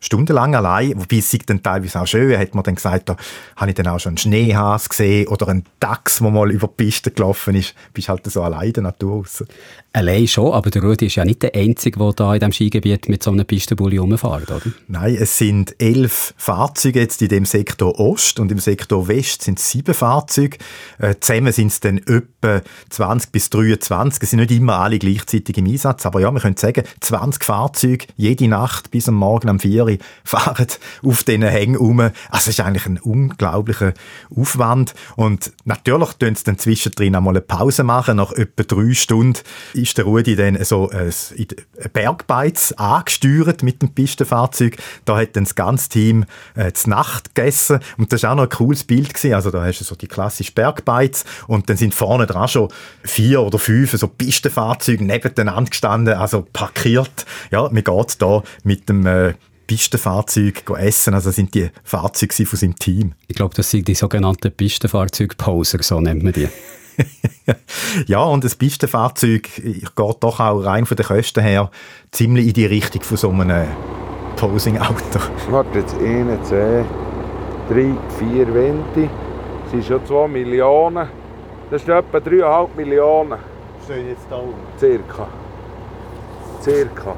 stundenlang 0.06 0.56
allein, 0.56 0.94
wobei 0.96 1.18
es 1.18 1.36
dann 1.46 1.64
teilweise 1.64 2.02
auch 2.02 2.08
schön, 2.08 2.38
hat 2.38 2.54
man 2.54 2.64
dann 2.64 2.76
gesagt, 2.76 3.10
da 3.10 3.18
habe 3.56 3.72
ich 3.72 3.76
dann 3.76 3.88
auch 3.88 4.00
schon 4.00 4.12
einen 4.12 4.18
Schneehas 4.18 4.90
gesehen 4.90 5.28
oder 5.28 5.48
einen 5.48 5.66
Dachs, 5.80 6.20
der 6.20 6.30
mal 6.30 6.52
über 6.52 6.68
die 6.68 6.86
Piste 6.86 7.12
gelaufen 7.12 7.56
ist, 7.56 7.74
bist 7.94 8.10
halt 8.10 8.26
so 8.32 8.44
allein 8.44 8.68
in 8.68 8.74
der 8.74 8.84
Natur 8.84 9.18
raus. 9.18 9.44
Allein 9.94 10.28
schon, 10.28 10.52
aber 10.52 10.70
der 10.70 10.84
Rudi 10.84 11.06
ist 11.06 11.16
ja 11.16 11.24
nicht 11.24 11.42
der 11.42 11.56
Einzige, 11.56 11.98
der 12.00 12.12
da 12.12 12.34
in 12.34 12.40
diesem 12.42 12.52
Skigebiet 12.52 13.08
mit 13.08 13.24
so 13.24 13.32
einem 13.32 13.46
Pistenbully 13.46 13.98
rumfährt, 13.98 14.52
oder? 14.52 14.62
Nein, 14.90 15.16
es 15.18 15.38
sind 15.38 15.74
elf 15.80 16.34
Fahrzeuge 16.36 17.00
jetzt 17.00 17.22
in 17.22 17.30
dem 17.30 17.46
Sektor 17.46 17.98
Ost 17.98 18.42
und 18.42 18.52
im 18.52 18.60
Sektor 18.60 19.08
West 19.08 19.44
sind 19.44 19.58
es 19.58 19.72
sieben 19.72 19.94
Fahrzeuge. 19.94 20.58
Äh, 21.00 21.16
zusammen 21.22 21.54
sind 21.54 21.68
es 21.68 21.80
dann 21.80 22.00
etwa 22.00 22.62
20 22.90 23.32
bis 23.32 23.50
23. 23.50 24.22
Es 24.22 24.32
sind 24.32 24.42
nicht 24.42 24.52
immer 24.52 24.80
alle 24.80 25.00
gleichzeitig 25.00 25.58
im 25.58 25.66
Einsatz, 25.66 26.06
aber 26.06 26.20
ja, 26.20 26.30
wir 26.30 26.42
können 26.42 26.58
sagen, 26.58 26.84
20 27.00 27.46
Fahrzeuge 27.46 28.08
jede 28.18 28.50
Nacht 28.50 28.92
bis 28.92 29.08
am 29.08 29.16
Morgen 29.16 29.50
um 29.50 29.60
4 29.60 29.86
Uhr 29.86 29.95
fahren 30.24 30.68
auf 31.04 31.24
diesen 31.24 31.44
Hängen 31.44 31.78
um. 31.78 32.00
Also 32.00 32.14
es 32.32 32.48
ist 32.48 32.60
eigentlich 32.60 32.86
ein 32.86 33.00
unglaublicher 33.00 33.94
Aufwand. 34.36 34.94
Und 35.16 35.52
natürlich 35.66 36.14
tun 36.14 36.36
sie 36.36 36.44
dann 36.44 36.58
zwischendrin 36.58 37.16
einmal 37.16 37.34
eine 37.34 37.42
Pause 37.42 37.84
machen. 37.84 38.18
Nach 38.18 38.32
etwa 38.32 38.64
drei 38.64 38.94
Stunden 38.94 39.40
ist 39.74 39.98
der 39.98 40.06
Rudi 40.06 40.36
dann 40.36 40.64
so 40.64 40.90
ein 40.90 41.14
Bergbeiz 41.94 42.74
angesteuert 42.74 43.64
mit 43.64 43.82
dem 43.82 43.94
Pistenfahrzeug. 43.94 44.78
Da 45.06 45.18
hat 45.18 45.36
dann 45.36 45.44
das 45.44 45.56
ganze 45.56 45.90
Team 45.90 46.26
äh, 46.56 46.72
zur 46.72 46.92
Nacht 46.92 47.36
gegessen. 47.36 47.80
Und 47.98 48.12
das 48.12 48.24
war 48.24 48.32
auch 48.32 48.36
noch 48.36 48.44
ein 48.44 48.50
cooles 48.50 48.84
Bild. 48.84 49.14
Gewesen. 49.14 49.34
Also 49.34 49.52
da 49.52 49.64
hast 49.64 49.80
du 49.80 49.84
so 49.84 49.96
die 49.96 50.08
klassische 50.08 50.52
Bergbeiz 50.52 51.26
und 51.48 51.70
dann 51.70 51.78
sind 51.78 51.94
vorne 51.94 52.26
dran 52.26 52.48
schon 52.48 52.70
vier 53.04 53.42
oder 53.42 53.60
fünf 53.60 53.92
so 53.92 54.08
Pistenfahrzeuge 54.08 55.04
nebeneinander 55.04 55.70
gestanden, 55.70 56.16
also 56.16 56.46
parkiert. 56.54 57.26
Ja, 57.52 57.70
man 57.70 57.84
geht 57.84 58.22
da 58.22 58.44
mit 58.64 58.90
dem 58.90 59.06
äh, 59.06 59.34
Pistenfahrzeug 59.68 60.70
essen. 60.78 61.14
Also 61.14 61.30
das 61.30 61.36
sind 61.36 61.54
die 61.54 61.70
Fahrzeuge 61.84 62.46
von 62.46 62.60
seinem 62.60 62.76
Team. 62.76 63.14
Ich 63.28 63.36
glaube, 63.36 63.56
das 63.56 63.72
sind 63.72 63.88
die 63.88 63.96
sogenannten 63.96 64.52
Pistenfahrzeug-Poser, 64.52 65.82
so 65.82 66.00
nennt 66.00 66.24
man 66.24 66.34
die. 66.34 66.48
ja, 68.08 68.24
und 68.24 68.44
das 68.44 68.56
Pistenfahrzeug 68.56 69.44
geht 69.44 69.96
doch 69.96 70.40
auch 70.40 70.60
rein 70.60 70.86
von 70.86 70.98
den 70.98 71.06
Kosten 71.06 71.42
her 71.42 71.70
ziemlich 72.12 72.48
in 72.48 72.54
die 72.54 72.66
Richtung 72.66 73.02
von 73.02 73.18
so 73.18 73.30
einem 73.30 73.68
Posing-Auto. 74.36 75.20
Warte, 75.50 75.80
jetzt 75.80 75.96
1, 75.96 76.50
2, 76.50 76.86
3, 77.70 77.94
4 78.20 78.54
Wände. 78.54 79.10
Das 79.64 79.72
sind 79.72 79.86
schon 79.86 80.06
2 80.06 80.28
Millionen. 80.28 81.08
Das 81.72 81.84
sind 81.84 81.94
etwa 81.94 82.18
3,5 82.18 82.68
Millionen. 82.76 83.40
Stehen 83.84 84.08
jetzt 84.10 84.26
da 84.30 84.38
oben? 84.38 84.54
Circa. 84.80 85.28
Circa. 86.62 87.16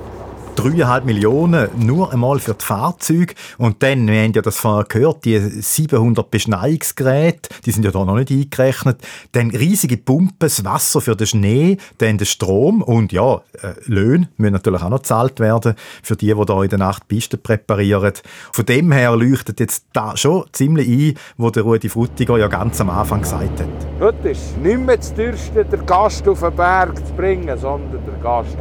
3,5 0.58 1.04
Millionen 1.04 1.70
nur 1.78 2.12
einmal 2.12 2.40
für 2.40 2.56
die 2.56 2.66
Fahrzeuge. 2.66 3.36
Und 3.60 3.84
dann, 3.84 4.08
wir 4.08 4.24
haben 4.24 4.34
ja 4.34 4.42
das 4.42 4.58
vorher 4.58 4.86
gehört, 4.86 5.24
die 5.26 5.38
700 5.40 6.32
Beschneiungsgeräte, 6.32 7.50
die 7.64 7.72
sind 7.72 7.86
ja 7.86 7.92
da 7.92 8.04
noch 8.04 8.16
nicht 8.16 8.32
eingerechnet. 8.32 8.98
Dann 9.34 9.52
riesige 9.52 9.98
Pumpen, 9.98 10.36
das 10.40 10.66
Wasser 10.66 11.00
für 11.00 11.16
den 11.16 11.28
Schnee, 11.28 11.78
dann 12.00 12.18
der 12.18 12.26
Strom 12.26 12.82
und 12.82 13.12
ja, 13.12 13.36
äh, 13.62 13.74
Löhne 13.86 14.30
müssen 14.38 14.54
natürlich 14.54 14.82
auch 14.82 14.90
noch 14.90 15.04
gezahlt 15.04 15.40
werden 15.40 15.76
für 16.02 16.16
die, 16.16 16.34
die 16.34 16.46
da 16.46 16.64
in 16.64 16.70
der 16.70 16.80
Nacht 16.80 17.08
Pisten 17.08 17.40
präparieren. 17.42 18.14
Von 18.52 18.66
dem 18.66 18.92
her 18.92 19.16
leuchtet 19.16 19.60
jetzt 19.60 19.86
da 19.94 20.18
schon 20.18 20.46
ziemlich 20.54 20.88
ein, 20.88 21.20
wo 21.38 21.52
der 21.52 21.64
Rudi 21.64 21.88
Frutiger 21.88 22.40
ja 22.40 22.48
ganz 22.48 22.82
am 22.82 22.90
Anfang 22.90 23.22
gesagt 23.22 23.60
hat. 23.60 23.68
Heute 24.00 24.30
ist 24.30 24.58
nicht 24.58 24.80
mehr 24.80 24.98
das 24.98 25.14
Teuerste, 25.14 25.66
den 25.66 25.86
Gast 25.86 26.28
auf 26.28 26.40
den 26.40 26.56
Berg 26.56 26.98
zu 26.98 27.14
bringen, 27.14 27.58
sondern 27.58 28.04
den 28.04 28.22
Gast 28.24 28.58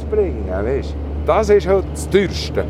zu 0.00 0.06
bringen, 0.06 0.48
weißt? 0.48 0.94
Das 1.26 1.48
ist 1.48 1.66
halt 1.66 1.84
das 1.92 2.08
Teuerste. 2.10 2.64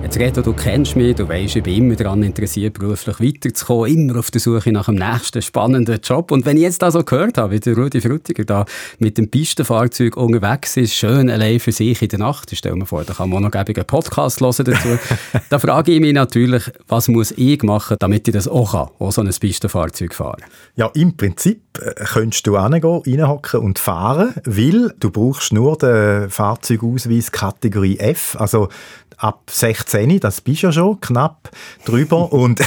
Jetzt 0.00 0.16
Reto, 0.20 0.42
du 0.42 0.52
kennst 0.52 0.94
mich, 0.94 1.16
du 1.16 1.28
weißt, 1.28 1.56
ich 1.56 1.62
bin 1.64 1.74
immer 1.74 1.96
daran 1.96 2.22
interessiert, 2.22 2.78
beruflich 2.78 3.18
weiterzukommen, 3.20 3.90
immer 3.92 4.20
auf 4.20 4.30
der 4.30 4.40
Suche 4.40 4.70
nach 4.70 4.86
dem 4.86 4.94
nächsten 4.94 5.42
spannenden 5.42 6.00
Job. 6.00 6.30
Und 6.30 6.46
wenn 6.46 6.56
ich 6.56 6.62
jetzt 6.62 6.82
da 6.82 6.90
so 6.92 7.02
gehört 7.02 7.36
habe, 7.36 7.54
wie 7.54 7.60
der 7.60 7.76
Rudi 7.76 8.00
Frutiger 8.00 8.44
da 8.44 8.64
mit 9.00 9.18
dem 9.18 9.28
Pistenfahrzeug 9.28 10.16
unterwegs 10.16 10.76
ist, 10.76 10.94
schön 10.94 11.28
allein 11.28 11.58
für 11.58 11.72
sich 11.72 12.00
in 12.00 12.08
der 12.08 12.20
Nacht, 12.20 12.48
stell 12.54 12.76
mir 12.76 12.86
vor, 12.86 13.02
da 13.02 13.12
kann 13.12 13.28
man 13.28 13.42
noch 13.42 13.52
einen 13.52 13.86
Podcast 13.86 14.40
hören 14.40 14.64
dazu. 14.64 14.98
da 15.50 15.58
frage 15.58 15.92
ich 15.92 16.00
mich 16.00 16.14
natürlich, 16.14 16.70
was 16.86 17.08
muss 17.08 17.32
ich 17.32 17.62
machen, 17.64 17.96
damit 17.98 18.28
ich 18.28 18.34
das 18.34 18.46
auch 18.46 18.70
kann, 18.70 18.88
auch 19.00 19.10
so 19.10 19.20
ein 19.20 19.28
Pistenfahrzeug 19.28 20.14
fahren? 20.14 20.40
Ja, 20.76 20.90
im 20.94 21.16
Prinzip 21.16 21.60
äh, 21.80 22.04
könntest 22.04 22.46
du 22.46 22.56
hingehen, 22.56 23.02
reinhocken 23.04 23.60
und 23.60 23.80
fahren, 23.80 24.32
weil 24.44 24.94
du 25.00 25.10
brauchst 25.10 25.52
nur 25.52 25.76
den 25.76 26.30
Fahrzeugausweis 26.30 27.32
Kategorie 27.32 27.98
F, 27.98 28.36
also 28.38 28.68
ab 29.18 29.50
16, 29.50 30.20
das 30.20 30.40
bist 30.40 30.62
ja 30.62 30.72
schon 30.72 31.00
knapp 31.00 31.50
drüber 31.84 32.32
und, 32.32 32.60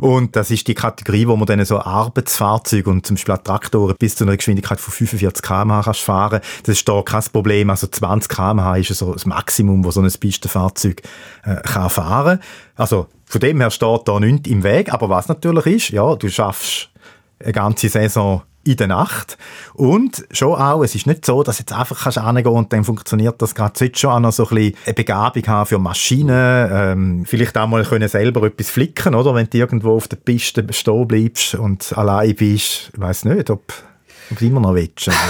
und 0.00 0.36
das 0.36 0.50
ist 0.50 0.66
die 0.68 0.74
Kategorie, 0.74 1.26
wo 1.26 1.36
man 1.36 1.46
dann 1.46 1.64
so 1.64 1.78
Arbeitsfahrzeuge 1.78 2.90
und 2.90 3.06
zum 3.06 3.16
Beispiel 3.16 3.38
Traktoren 3.38 3.96
bis 3.98 4.16
zu 4.16 4.24
einer 4.24 4.36
Geschwindigkeit 4.36 4.80
von 4.80 4.92
45 4.92 5.42
km/h 5.42 5.82
kannst 5.82 6.00
fahren. 6.00 6.40
Das 6.64 6.76
ist 6.76 6.88
da 6.88 7.02
kein 7.02 7.22
Problem, 7.32 7.70
also 7.70 7.86
20 7.86 8.28
km/h 8.28 8.76
ist 8.76 8.88
so 8.88 9.12
das 9.12 9.24
Maximum, 9.24 9.84
wo 9.84 9.90
so 9.90 10.02
ein 10.02 10.10
Pistenfahrzeug 10.10 11.02
äh, 11.44 11.56
kann 11.62 11.90
fahren. 11.90 12.40
Also 12.74 13.06
von 13.24 13.40
dem 13.40 13.60
her 13.60 13.70
steht 13.70 14.08
da 14.08 14.18
nichts 14.18 14.48
im 14.48 14.64
Weg, 14.64 14.92
aber 14.92 15.08
was 15.08 15.28
natürlich 15.28 15.66
ist, 15.66 15.90
ja, 15.90 16.16
du 16.16 16.28
schaffst 16.28 16.90
eine 17.42 17.52
ganze 17.52 17.88
Saison 17.88 18.42
in 18.64 18.76
der 18.76 18.88
Nacht. 18.88 19.38
Und 19.74 20.24
schon 20.30 20.54
auch, 20.54 20.82
es 20.82 20.94
ist 20.94 21.06
nicht 21.06 21.24
so, 21.24 21.42
dass 21.42 21.58
jetzt 21.58 21.72
einfach 21.72 22.02
kannst 22.02 22.22
hingehen 22.22 22.46
und 22.46 22.72
dann 22.72 22.84
funktioniert 22.84 23.40
das 23.40 23.54
gerade. 23.54 23.72
Du 23.72 23.78
solltest 23.78 24.00
schon 24.00 24.10
auch 24.10 24.20
noch 24.20 24.32
so 24.32 24.46
ein 24.48 24.54
bisschen 24.54 24.74
eine 24.84 24.94
Begabung 24.94 25.46
haben 25.46 25.66
für 25.66 25.78
Maschinen, 25.78 26.68
ähm, 26.72 27.24
vielleicht 27.26 27.56
auch 27.56 27.66
mal 27.66 27.84
können 27.84 28.08
selber 28.08 28.42
etwas 28.44 28.70
flicken, 28.70 29.14
oder? 29.14 29.34
Wenn 29.34 29.48
du 29.48 29.58
irgendwo 29.58 29.94
auf 29.96 30.08
der 30.08 30.18
Piste 30.18 30.66
stehen 30.70 31.08
bleibst 31.08 31.54
und 31.54 31.96
allein 31.96 32.34
bist. 32.34 32.90
Ich 32.92 33.00
weiss 33.00 33.24
nicht, 33.24 33.50
ob, 33.50 33.72
ob 34.30 34.38
du 34.38 34.46
immer 34.46 34.60
noch 34.60 34.74
willst. 34.74 35.10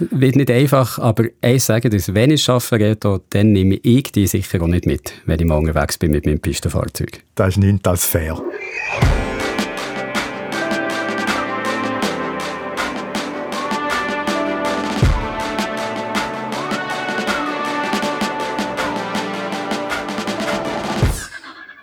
Es 0.00 0.06
wird 0.12 0.36
nicht 0.36 0.50
einfach, 0.50 1.00
aber 1.00 1.24
eins 1.42 1.66
sagen, 1.66 1.90
dass 1.90 2.14
wenn 2.14 2.30
ich 2.30 2.48
arbeite, 2.48 3.20
dann 3.30 3.50
nehme 3.50 3.80
ich 3.82 4.12
die 4.12 4.28
sicher 4.28 4.62
auch 4.62 4.68
nicht 4.68 4.86
mit, 4.86 5.12
wenn 5.26 5.40
ich 5.40 5.46
mal 5.46 5.56
unterwegs 5.56 5.98
bin 5.98 6.12
mit 6.12 6.24
meinem 6.24 6.38
Pistenfahrzeug. 6.38 7.24
Das 7.34 7.48
ist 7.48 7.56
nichts 7.56 7.88
als 7.88 8.06
fair. 8.06 8.40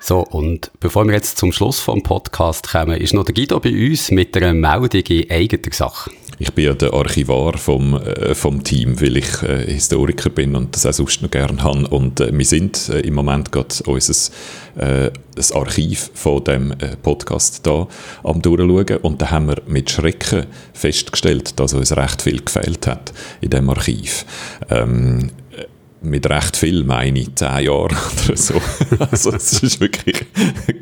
So, 0.07 0.19
und 0.19 0.69
bevor 0.79 1.07
wir 1.07 1.15
jetzt 1.15 1.39
zum 1.39 1.51
Schluss 1.51 1.79
vom 1.79 2.03
Podcast 2.03 2.69
kommen, 2.69 3.01
ist 3.01 3.15
noch 3.15 3.25
der 3.25 3.33
Guido 3.33 3.59
bei 3.59 3.71
uns 3.71 4.11
mit 4.11 4.37
einer 4.37 4.53
Meldung 4.53 5.01
in 5.01 5.31
eigener 5.31 5.73
Sache. 5.73 6.11
Ich 6.37 6.53
bin 6.53 6.65
ja 6.65 6.75
der 6.75 6.93
Archivar 6.93 7.57
vom, 7.57 7.95
äh, 7.95 8.35
vom 8.35 8.63
Team, 8.63 9.01
weil 9.01 9.17
ich 9.17 9.41
äh, 9.41 9.65
Historiker 9.65 10.29
bin 10.29 10.55
und 10.55 10.75
das 10.75 10.85
auch 10.85 10.93
sonst 10.93 11.23
noch 11.23 11.31
gerne 11.31 11.63
habe. 11.63 11.87
Und 11.87 12.19
äh, 12.19 12.29
wir 12.31 12.45
sind 12.45 12.87
äh, 12.89 12.99
im 12.99 13.15
Moment 13.15 13.51
gerade 13.51 13.73
unser 13.87 14.31
äh, 14.75 15.09
das 15.33 15.51
Archiv 15.51 16.11
von 16.13 16.43
dem 16.43 16.73
äh, 16.73 16.97
Podcast 17.01 17.65
da 17.65 17.87
am 18.23 18.43
durchschauen 18.43 18.97
und 19.01 19.23
da 19.23 19.31
haben 19.31 19.47
wir 19.47 19.63
mit 19.65 19.89
Schrecken 19.89 20.45
festgestellt, 20.73 21.59
dass 21.59 21.73
uns 21.73 21.97
recht 21.97 22.21
viel 22.21 22.43
gefehlt 22.43 22.85
hat 22.85 23.11
in 23.41 23.49
dem 23.49 23.71
Archiv. 23.71 24.23
Ähm, 24.69 25.31
mit 26.01 26.29
recht 26.29 26.55
viel 26.55 26.83
meine 26.83 27.19
ich 27.19 27.35
zehn 27.35 27.65
Jahre 27.65 27.95
oder 28.25 28.37
so. 28.37 28.61
Also 28.99 29.31
es 29.31 29.61
ist 29.63 29.79
wirklich 29.79 30.25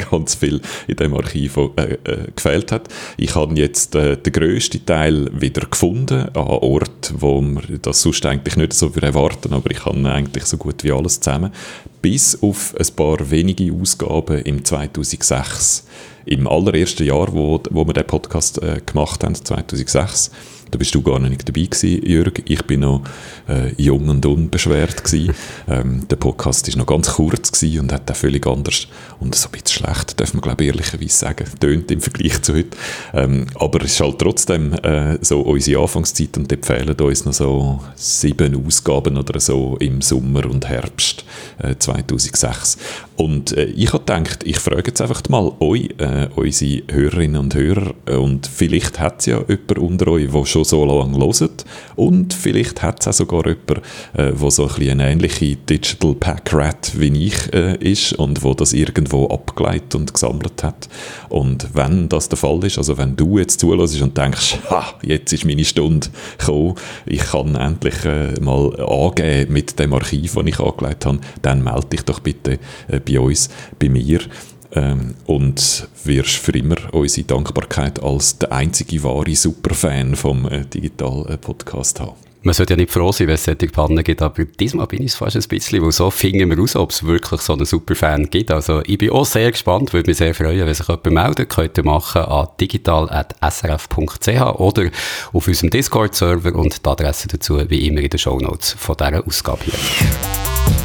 ganz 0.09 0.36
viel 0.36 0.61
in 0.88 0.95
dem 0.95 1.14
Archiv, 1.16 1.57
äh, 1.57 1.93
äh, 2.03 2.32
gefehlt 2.36 2.72
hat. 2.72 2.89
Ich 3.18 3.36
habe 3.36 3.55
jetzt 3.55 3.95
äh, 3.95 4.18
den 4.18 4.34
grössten 4.34 4.86
Teil 4.86 5.30
wieder 5.34 5.68
gefunden 5.68 6.30
an 6.30 6.47
Ort, 6.47 7.14
wo 7.18 7.41
man 7.41 7.64
das 7.82 8.01
sonst 8.01 8.26
eigentlich 8.26 8.55
nicht 8.55 8.74
so 8.74 8.91
erwarten 9.01 9.53
aber 9.53 9.72
ich 9.72 9.86
habe 9.86 10.11
eigentlich 10.11 10.45
so 10.45 10.57
gut 10.57 10.84
wie 10.84 10.91
alles 10.91 11.20
zusammen. 11.20 11.51
Bis 12.01 12.41
auf 12.41 12.76
ein 12.78 12.95
paar 12.95 13.32
wenige 13.32 13.72
Ausgaben 13.74 14.41
im 14.41 14.64
2006. 14.66 15.86
Im 16.26 16.47
allerersten 16.47 17.05
Jahr, 17.05 17.34
wo, 17.34 17.61
wo 17.70 17.86
wir 17.86 17.93
den 17.93 18.07
Podcast 18.07 18.61
äh, 18.61 18.82
gemacht 18.86 19.24
haben, 19.24 19.36
2006 19.36 20.32
da 20.74 20.80
bist 20.80 20.95
du 20.95 21.03
gar 21.03 21.19
nicht 21.19 21.47
dabei 21.47 21.65
gewesen, 21.65 22.03
Jörg. 22.03 22.34
Ich 22.45 22.63
bin 22.63 22.80
noch 22.80 23.03
äh, 23.47 23.74
jung 23.78 24.09
und 24.09 24.26
unbeschwert 24.26 25.03
gewesen. 25.03 25.36
ähm, 25.67 26.07
der 26.07 26.15
Podcast 26.15 26.67
ist 26.67 26.78
noch 26.78 26.88
ganz 26.88 27.13
kurz 27.13 27.51
gewesen 27.51 27.82
und 27.82 27.93
hat 27.93 28.09
auch 28.09 28.15
völlig 28.15 28.47
anders 28.47 28.88
und 29.19 29.36
so 29.36 29.49
ein 29.49 29.51
bisschen 29.51 29.86
schlecht, 29.86 30.19
darf 30.19 30.34
man 30.34 30.41
glaube 30.41 30.63
ich 30.63 30.69
ehrlicherweise 30.71 31.15
sagen, 31.15 31.45
tönt 31.59 31.91
im 31.91 32.01
Vergleich 32.01 32.41
zu 32.41 32.55
heute. 32.55 32.76
Ähm, 33.13 33.45
aber 33.53 33.84
es 33.84 33.91
ist 33.91 33.99
halt 33.99 34.17
trotzdem 34.17 34.74
äh, 34.82 35.19
so 35.21 35.41
unsere 35.41 35.82
Anfangszeit 35.82 36.36
und 36.38 36.51
empfehlen 36.51 36.99
uns 36.99 37.26
noch 37.26 37.34
so 37.34 37.80
sieben 37.95 38.65
Ausgaben 38.65 39.15
oder 39.15 39.39
so 39.39 39.78
im 39.80 40.01
Sommer 40.01 40.45
und 40.47 40.67
Herbst 40.67 41.24
äh, 41.59 41.76
2006. 41.78 42.78
Und 43.16 43.55
äh, 43.55 43.66
ich 43.66 43.93
habe 43.93 43.99
gedacht, 43.99 44.43
ich 44.43 44.59
frage 44.59 44.88
jetzt 44.88 45.01
einfach 45.01 45.22
mal 45.30 45.51
euch, 45.59 45.89
äh, 45.99 46.28
unsere 46.36 46.82
Hörerinnen 46.91 47.39
und 47.39 47.53
Hörer, 47.53 47.93
äh, 48.05 48.16
und 48.16 48.47
vielleicht 48.47 48.99
hat 48.99 49.20
es 49.20 49.28
ja 49.28 49.41
jemand 49.47 49.78
unter 49.78 50.07
euch, 50.07 50.32
der 50.32 50.45
schon 50.45 50.64
so 50.64 50.84
lange 50.86 51.18
hört, 51.18 51.66
und 51.95 52.34
vielleicht 52.34 52.82
hat 52.82 53.01
es 53.01 53.07
auch 53.07 53.14
sogar 53.14 53.45
jemand, 53.45 53.86
äh, 54.14 54.32
der 54.34 54.51
so 54.51 54.64
ein 54.64 54.68
bisschen 54.70 55.01
eine 55.01 55.11
ähnliche 55.11 55.55
Digital 55.55 56.16
Pack 56.16 56.53
Rat 56.53 56.91
wie 56.95 57.28
ich 57.28 57.53
äh, 57.53 57.76
ist 57.78 58.14
und 58.14 58.43
wo 58.43 58.53
das 58.53 58.74
irgendwo 58.74 59.28
abgeleitet 59.28 59.95
und 59.95 60.14
gesammelt 60.14 60.64
hat. 60.64 60.89
Und 61.30 61.68
wenn 61.74 62.09
das 62.09 62.30
der 62.30 62.38
Fall 62.38 62.64
ist, 62.64 62.78
also 62.78 62.97
wenn 62.97 63.16
du 63.16 63.38
jetzt 63.38 63.59
zulässt 63.59 64.01
und 64.01 64.18
denkst, 64.18 64.57
ha, 64.70 64.95
jetzt 65.03 65.34
ist 65.34 65.45
meine 65.45 65.66
Stunde 65.66 66.07
gekommen, 66.38 66.76
ich 67.05 67.22
kann 67.22 67.55
endlich 67.55 68.05
äh, 68.05 68.39
mal 68.41 68.80
angeben 68.80 69.53
mit 69.53 69.78
dem 69.78 69.93
Archiv, 69.93 70.34
das 70.34 70.45
ich 70.45 70.59
angelegt 70.59 71.05
habe, 71.05 71.20
dann 71.41 71.64
melde 71.64 71.88
dich 71.88 72.01
doch 72.01 72.20
bitte 72.20 72.59
äh, 72.88 72.99
bei 73.06 73.20
uns, 73.20 73.49
bei 73.80 73.89
mir 73.89 74.20
ähm, 74.74 75.16
und 75.26 75.88
wirst 76.04 76.38
für 76.38 76.51
immer 76.51 76.78
unsere 76.93 77.28
Dankbarkeit 77.28 78.01
als 78.01 78.38
der 78.39 78.51
einzige 78.51 79.04
wahre 79.04 79.36
Superfan 79.36 80.16
vom 80.16 80.47
äh, 80.47 80.66
Digital-Podcast 80.66 81.99
haben. 81.99 82.16
Man 82.45 82.54
sollte 82.54 82.74
ja 82.74 82.78
nicht 82.78 82.91
froh 82.91 83.14
sein, 83.14 83.28
wenn 83.28 83.36
es 83.36 83.45
solche 83.45 83.68
Pannen 83.68 84.04
gibt, 84.04 84.22
aber 84.22 84.43
diesmal 84.43 84.86
bin 84.86 85.01
ich 85.01 85.12
es 85.12 85.16
fast 85.16 85.38
ein 85.38 85.43
bisschen, 85.47 85.82
weil 85.82 85.93
so 85.93 86.12
finden 86.12 86.49
wir 86.49 86.60
raus, 86.60 86.76
ob 86.76 86.91
es 86.91 87.06
wirklich 87.06 87.39
so 87.39 87.54
einen 87.54 87.64
Superfan 87.64 88.30
gibt. 88.30 88.51
Also 88.51 88.82
ich 88.86 88.97
bin 88.97 89.12
auch 89.12 89.26
sehr 89.26 89.49
gespannt, 89.49 89.93
würde 89.93 90.10
mich 90.10 90.18
sehr 90.18 90.36
freuen, 90.36 90.66
wenn 90.66 90.74
sich 90.74 90.86
jemand 90.86 91.06
meldet. 91.06 91.49
Könnt 91.49 91.78
ihr 91.78 91.86
machen 91.86 92.24
an 92.24 92.49
digital.srf.ch 92.60 94.41
oder 94.60 94.89
auf 95.32 95.47
unserem 95.47 95.70
Discord-Server 95.70 96.54
und 96.56 96.86
die 96.86 96.89
Adresse 96.89 97.30
dazu 97.30 97.62
wie 97.70 97.88
immer 97.88 98.01
in 98.01 98.10
den 98.10 98.20
Shownotes 98.20 98.74
von 98.78 98.97
dieser 98.97 99.26
Ausgabe 99.26 99.64
hier. 99.64 100.82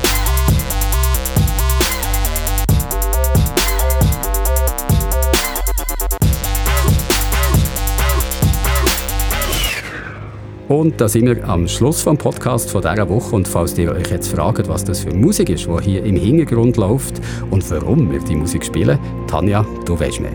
Und 10.68 11.00
da 11.00 11.08
sind 11.08 11.24
wir 11.24 11.48
am 11.48 11.66
Schluss 11.66 12.02
vom 12.02 12.18
Podcast 12.18 12.70
von 12.70 12.82
dieser 12.82 13.08
Woche. 13.08 13.34
Und 13.34 13.48
falls 13.48 13.76
ihr 13.78 13.90
euch 13.90 14.10
jetzt 14.10 14.28
fragt, 14.28 14.68
was 14.68 14.84
das 14.84 15.00
für 15.00 15.14
Musik 15.14 15.48
ist, 15.48 15.66
die 15.66 15.82
hier 15.82 16.04
im 16.04 16.16
Hintergrund 16.16 16.76
läuft 16.76 17.22
und 17.50 17.68
warum 17.70 18.10
wir 18.10 18.20
die 18.20 18.36
Musik 18.36 18.66
spielen, 18.66 18.98
Tanja, 19.26 19.64
du 19.86 19.98
weißt 19.98 20.20
mehr. 20.20 20.32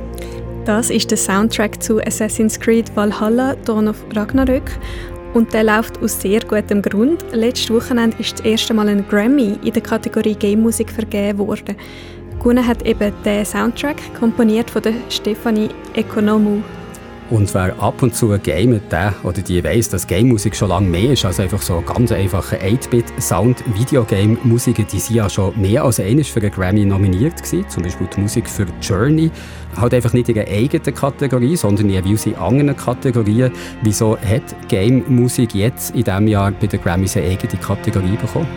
Das 0.66 0.90
ist 0.90 1.12
der 1.12 1.20
Soundtrack 1.20 1.84
zu 1.84 2.00
Assassin's 2.00 2.60
Creed 2.60 2.96
Valhalla, 2.96 3.56
Dawn 3.66 3.88
of 3.88 4.04
Ragnarök. 4.16 4.72
Und 5.36 5.54
der 5.54 5.66
läuft 5.66 6.02
aus 6.02 6.20
sehr 6.20 6.40
gutem 6.42 6.82
Grund. 6.82 7.24
Letztes 7.32 7.70
Wochenende 7.70 8.18
ist 8.20 8.40
das 8.40 8.46
erste 8.46 8.74
Mal 8.74 8.88
ein 8.88 9.06
Grammy 9.08 9.60
in 9.64 9.74
der 9.74 9.84
Kategorie 9.84 10.36
Game 10.36 10.62
Musik 10.62 10.90
vergeben 10.90 11.38
worden. 11.40 11.76
Gewonnen 12.40 12.66
hat 12.66 12.84
eben 12.88 13.14
der 13.24 13.46
Soundtrack, 13.46 13.98
komponiert 14.20 14.72
von 14.72 14.82
der 14.82 14.94
Stefanie 15.10 15.70
Economou. 15.94 16.64
Und 17.30 17.54
wer 17.54 17.80
ab 17.82 18.04
und 18.04 18.16
zu 18.16 18.38
gamet, 18.44 18.92
der 18.92 19.14
oder 19.24 19.42
die 19.42 19.64
weiss, 19.64 19.90
dass 19.90 20.06
Game-Musik 20.06 20.56
schon 20.56 20.70
lange 20.70 20.88
mehr 20.88 21.14
ist 21.14 21.26
als 21.26 21.40
einfach 21.40 21.62
so 21.62 21.82
ganz 21.82 22.12
einfache 22.12 22.58
8-Bit-Sound. 22.58 23.64
Videogame-Musiker, 23.74 24.84
die 24.84 25.00
sind 25.00 25.16
ja 25.16 25.30
schon 25.30 25.60
mehr 25.60 25.84
als 25.84 26.00
einmal 26.00 26.24
für 26.24 26.42
einen 26.42 26.52
Grammy 26.52 26.86
nominiert 26.86 27.42
gewesen. 27.42 27.68
Zum 27.70 27.84
Beispiel 27.84 28.08
die 28.16 28.22
Musik 28.22 28.48
für 28.48 28.66
Journey. 28.82 29.32
Halt 29.76 29.94
einfach 29.94 30.14
nicht 30.14 30.30
in 30.30 30.38
einer 30.38 30.48
eigenen 30.48 30.94
Kategorie, 30.94 31.56
sondern 31.56 31.90
jeweils 31.90 32.26
in 32.26 32.36
anderen 32.36 32.76
Kategorien. 32.76 33.52
Wieso 33.82 34.18
hat 34.18 34.44
Game-Musik 34.68 35.56
jetzt 35.56 35.96
in 35.96 36.04
diesem 36.04 36.28
Jahr 36.28 36.52
bei 36.52 36.68
den 36.68 36.82
Grammys 36.82 37.18
eine 37.18 37.28
eigene 37.28 37.60
Kategorie 37.60 38.18
bekommen? 38.18 38.48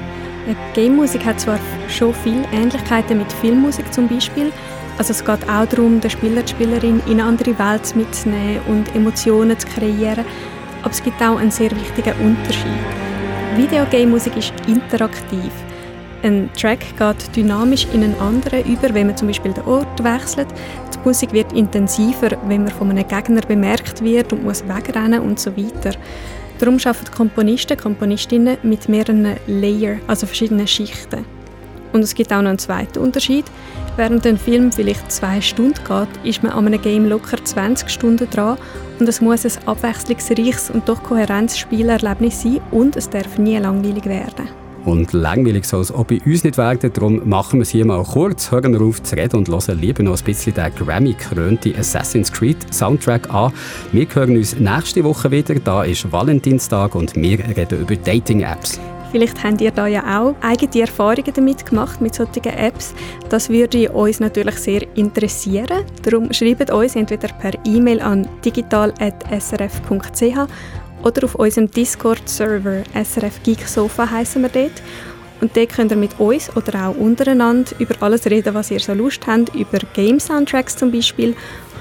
Game-Musik 0.74 1.24
hat 1.24 1.40
zwar 1.40 1.58
schon 1.88 2.14
viele 2.14 2.44
Ähnlichkeiten 2.52 3.18
mit 3.18 3.32
Filmmusik 3.32 3.92
zum 3.92 4.06
Beispiel, 4.06 4.52
also 4.98 5.10
es 5.10 5.24
geht 5.24 5.48
auch 5.48 5.66
darum, 5.66 6.00
den 6.00 6.10
Spieler, 6.10 6.42
die 6.42 6.50
Spielerin 6.50 7.00
in 7.06 7.20
eine 7.20 7.24
andere 7.24 7.58
Welt 7.58 7.94
mitzunehmen 7.96 8.60
und 8.66 8.94
Emotionen 8.94 9.58
zu 9.58 9.66
kreieren. 9.68 10.24
Aber 10.82 10.90
es 10.90 11.02
gibt 11.02 11.20
auch 11.20 11.36
einen 11.36 11.50
sehr 11.50 11.70
wichtigen 11.70 12.14
Unterschied. 12.24 12.66
Videogame-Musik 13.56 14.36
ist 14.36 14.52
interaktiv. 14.66 15.52
Ein 16.22 16.48
Track 16.58 16.80
geht 16.98 17.36
dynamisch 17.36 17.86
in 17.92 18.02
einen 18.02 18.18
anderen 18.20 18.64
über, 18.64 18.92
wenn 18.94 19.08
man 19.08 19.16
zum 19.16 19.28
Beispiel 19.28 19.52
den 19.52 19.64
Ort 19.64 20.02
wechselt. 20.02 20.48
Die 20.94 20.98
Musik 21.04 21.32
wird 21.32 21.52
intensiver, 21.52 22.30
wenn 22.46 22.64
man 22.64 22.72
von 22.72 22.90
einem 22.90 23.06
Gegner 23.06 23.42
bemerkt 23.42 24.02
wird 24.02 24.32
und 24.32 24.44
muss 24.44 24.66
wegrennen 24.66 25.20
und 25.20 25.38
so 25.38 25.56
weiter. 25.56 25.96
Darum 26.58 26.78
arbeiten 26.78 27.10
Komponisten, 27.14 27.76
Komponistinnen 27.76 28.56
mit 28.62 28.88
mehreren 28.88 29.36
Layern, 29.46 30.00
also 30.06 30.26
verschiedenen 30.26 30.66
Schichten. 30.66 31.35
Und 31.96 32.02
es 32.02 32.14
gibt 32.14 32.30
auch 32.30 32.42
noch 32.42 32.50
einen 32.50 32.58
zweiten 32.58 32.98
Unterschied. 32.98 33.46
Während 33.96 34.26
ein 34.26 34.36
Film 34.36 34.70
vielleicht 34.70 35.10
zwei 35.10 35.40
Stunden 35.40 35.80
geht, 35.82 36.08
ist 36.24 36.42
man 36.42 36.52
an 36.52 36.66
einem 36.66 36.82
Game 36.82 37.08
locker 37.08 37.42
20 37.42 37.88
Stunden 37.88 38.28
dran 38.28 38.58
und 39.00 39.08
es 39.08 39.22
muss 39.22 39.46
ein 39.46 39.66
abwechslungsreiches 39.66 40.68
und 40.68 40.86
doch 40.90 41.02
kohärentes 41.02 41.56
Spielerlebnis 41.56 42.42
sein 42.42 42.60
und 42.70 42.96
es 42.96 43.08
darf 43.08 43.38
nie 43.38 43.56
langweilig 43.56 44.04
werden. 44.04 44.46
Und 44.84 45.14
langweilig 45.14 45.64
soll 45.64 45.80
es 45.80 45.90
auch 45.90 46.04
bei 46.04 46.20
uns 46.26 46.44
nicht 46.44 46.58
werden, 46.58 46.92
darum 46.92 47.26
machen 47.26 47.60
wir 47.60 47.62
es 47.62 47.70
hier 47.70 47.86
mal 47.86 48.04
kurz, 48.04 48.50
hören 48.52 48.74
wir 48.74 48.82
auf 48.82 49.02
zu 49.02 49.16
reden 49.16 49.36
und 49.36 49.48
hören 49.48 49.80
lieber 49.80 50.02
noch 50.02 50.18
ein 50.18 50.24
bisschen 50.24 50.52
den 50.52 50.74
Grammy-krönten 50.74 51.78
Assassin's 51.78 52.30
Creed 52.30 52.58
Soundtrack 52.74 53.32
an. 53.32 53.54
Wir 53.92 54.06
hören 54.12 54.36
uns 54.36 54.60
nächste 54.60 55.02
Woche 55.02 55.30
wieder, 55.30 55.54
da 55.54 55.82
ist 55.82 56.12
Valentinstag 56.12 56.94
und 56.94 57.16
wir 57.16 57.38
reden 57.38 57.80
über 57.80 57.96
Dating-Apps. 57.96 58.78
Vielleicht 59.16 59.42
habt 59.42 59.62
ihr 59.62 59.70
da 59.70 59.86
ja 59.86 60.20
auch 60.20 60.34
eigene 60.42 60.82
Erfahrungen 60.82 61.32
damit 61.34 61.64
gemacht, 61.64 62.02
mit 62.02 62.14
solchen 62.14 62.44
Apps. 62.44 62.94
Das 63.30 63.48
würde 63.48 63.90
uns 63.92 64.20
natürlich 64.20 64.56
sehr 64.56 64.82
interessieren. 64.94 65.86
Darum 66.02 66.30
schreibt 66.34 66.70
uns 66.70 66.96
entweder 66.96 67.28
per 67.28 67.52
E-Mail 67.64 68.02
an 68.02 68.28
digital.srf.ch 68.44 70.36
oder 71.02 71.24
auf 71.24 71.34
unserem 71.34 71.70
Discord-Server 71.70 72.82
SRF 72.92 73.42
Geek 73.42 73.66
Sofa 73.66 74.10
heißen 74.10 74.42
wir 74.42 74.50
dort. 74.50 74.82
Und 75.40 75.56
dort 75.56 75.70
könnt 75.70 75.92
ihr 75.92 75.96
mit 75.96 76.20
uns 76.20 76.54
oder 76.54 76.88
auch 76.88 76.96
untereinander 76.96 77.70
über 77.78 77.94
alles 78.00 78.26
reden, 78.26 78.52
was 78.52 78.70
ihr 78.70 78.80
so 78.80 78.92
Lust 78.92 79.26
habt, 79.26 79.54
über 79.54 79.78
Game-Soundtracks 79.94 80.76
zum 80.76 80.92
Beispiel 80.92 81.34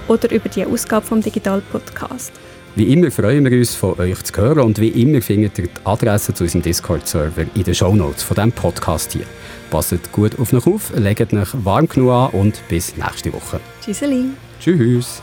oder 0.08 0.32
über 0.32 0.48
die 0.48 0.66
Ausgabe 0.66 1.06
vom 1.06 1.20
Digital 1.20 1.62
Podcast. 1.70 2.32
Wie 2.78 2.92
immer 2.92 3.10
freuen 3.10 3.50
wir 3.50 3.58
uns, 3.58 3.74
von 3.74 3.98
euch 3.98 4.22
zu 4.22 4.36
hören 4.36 4.60
und 4.60 4.82
wie 4.82 4.90
immer 4.90 5.22
findet 5.22 5.58
ihr 5.60 5.68
die 5.68 5.86
Adresse 5.86 6.34
zu 6.34 6.44
unserem 6.44 6.62
Discord-Server 6.62 7.46
in 7.56 7.64
den 7.64 7.74
Shownotes 7.74 8.22
von 8.22 8.36
diesem 8.36 8.52
Podcast 8.52 9.14
hier. 9.14 9.26
Passt 9.72 10.12
gut 10.12 10.38
auf 10.38 10.52
euch 10.52 10.68
auf, 10.68 10.92
legt 10.94 11.34
euch 11.34 11.50
warm 11.64 11.88
genug 11.88 12.12
an 12.12 12.30
und 12.32 12.62
bis 12.68 12.98
nächste 12.98 13.32
Woche. 13.32 13.62
Tschüsseli. 13.82 14.26
Tschüss. 14.60 15.22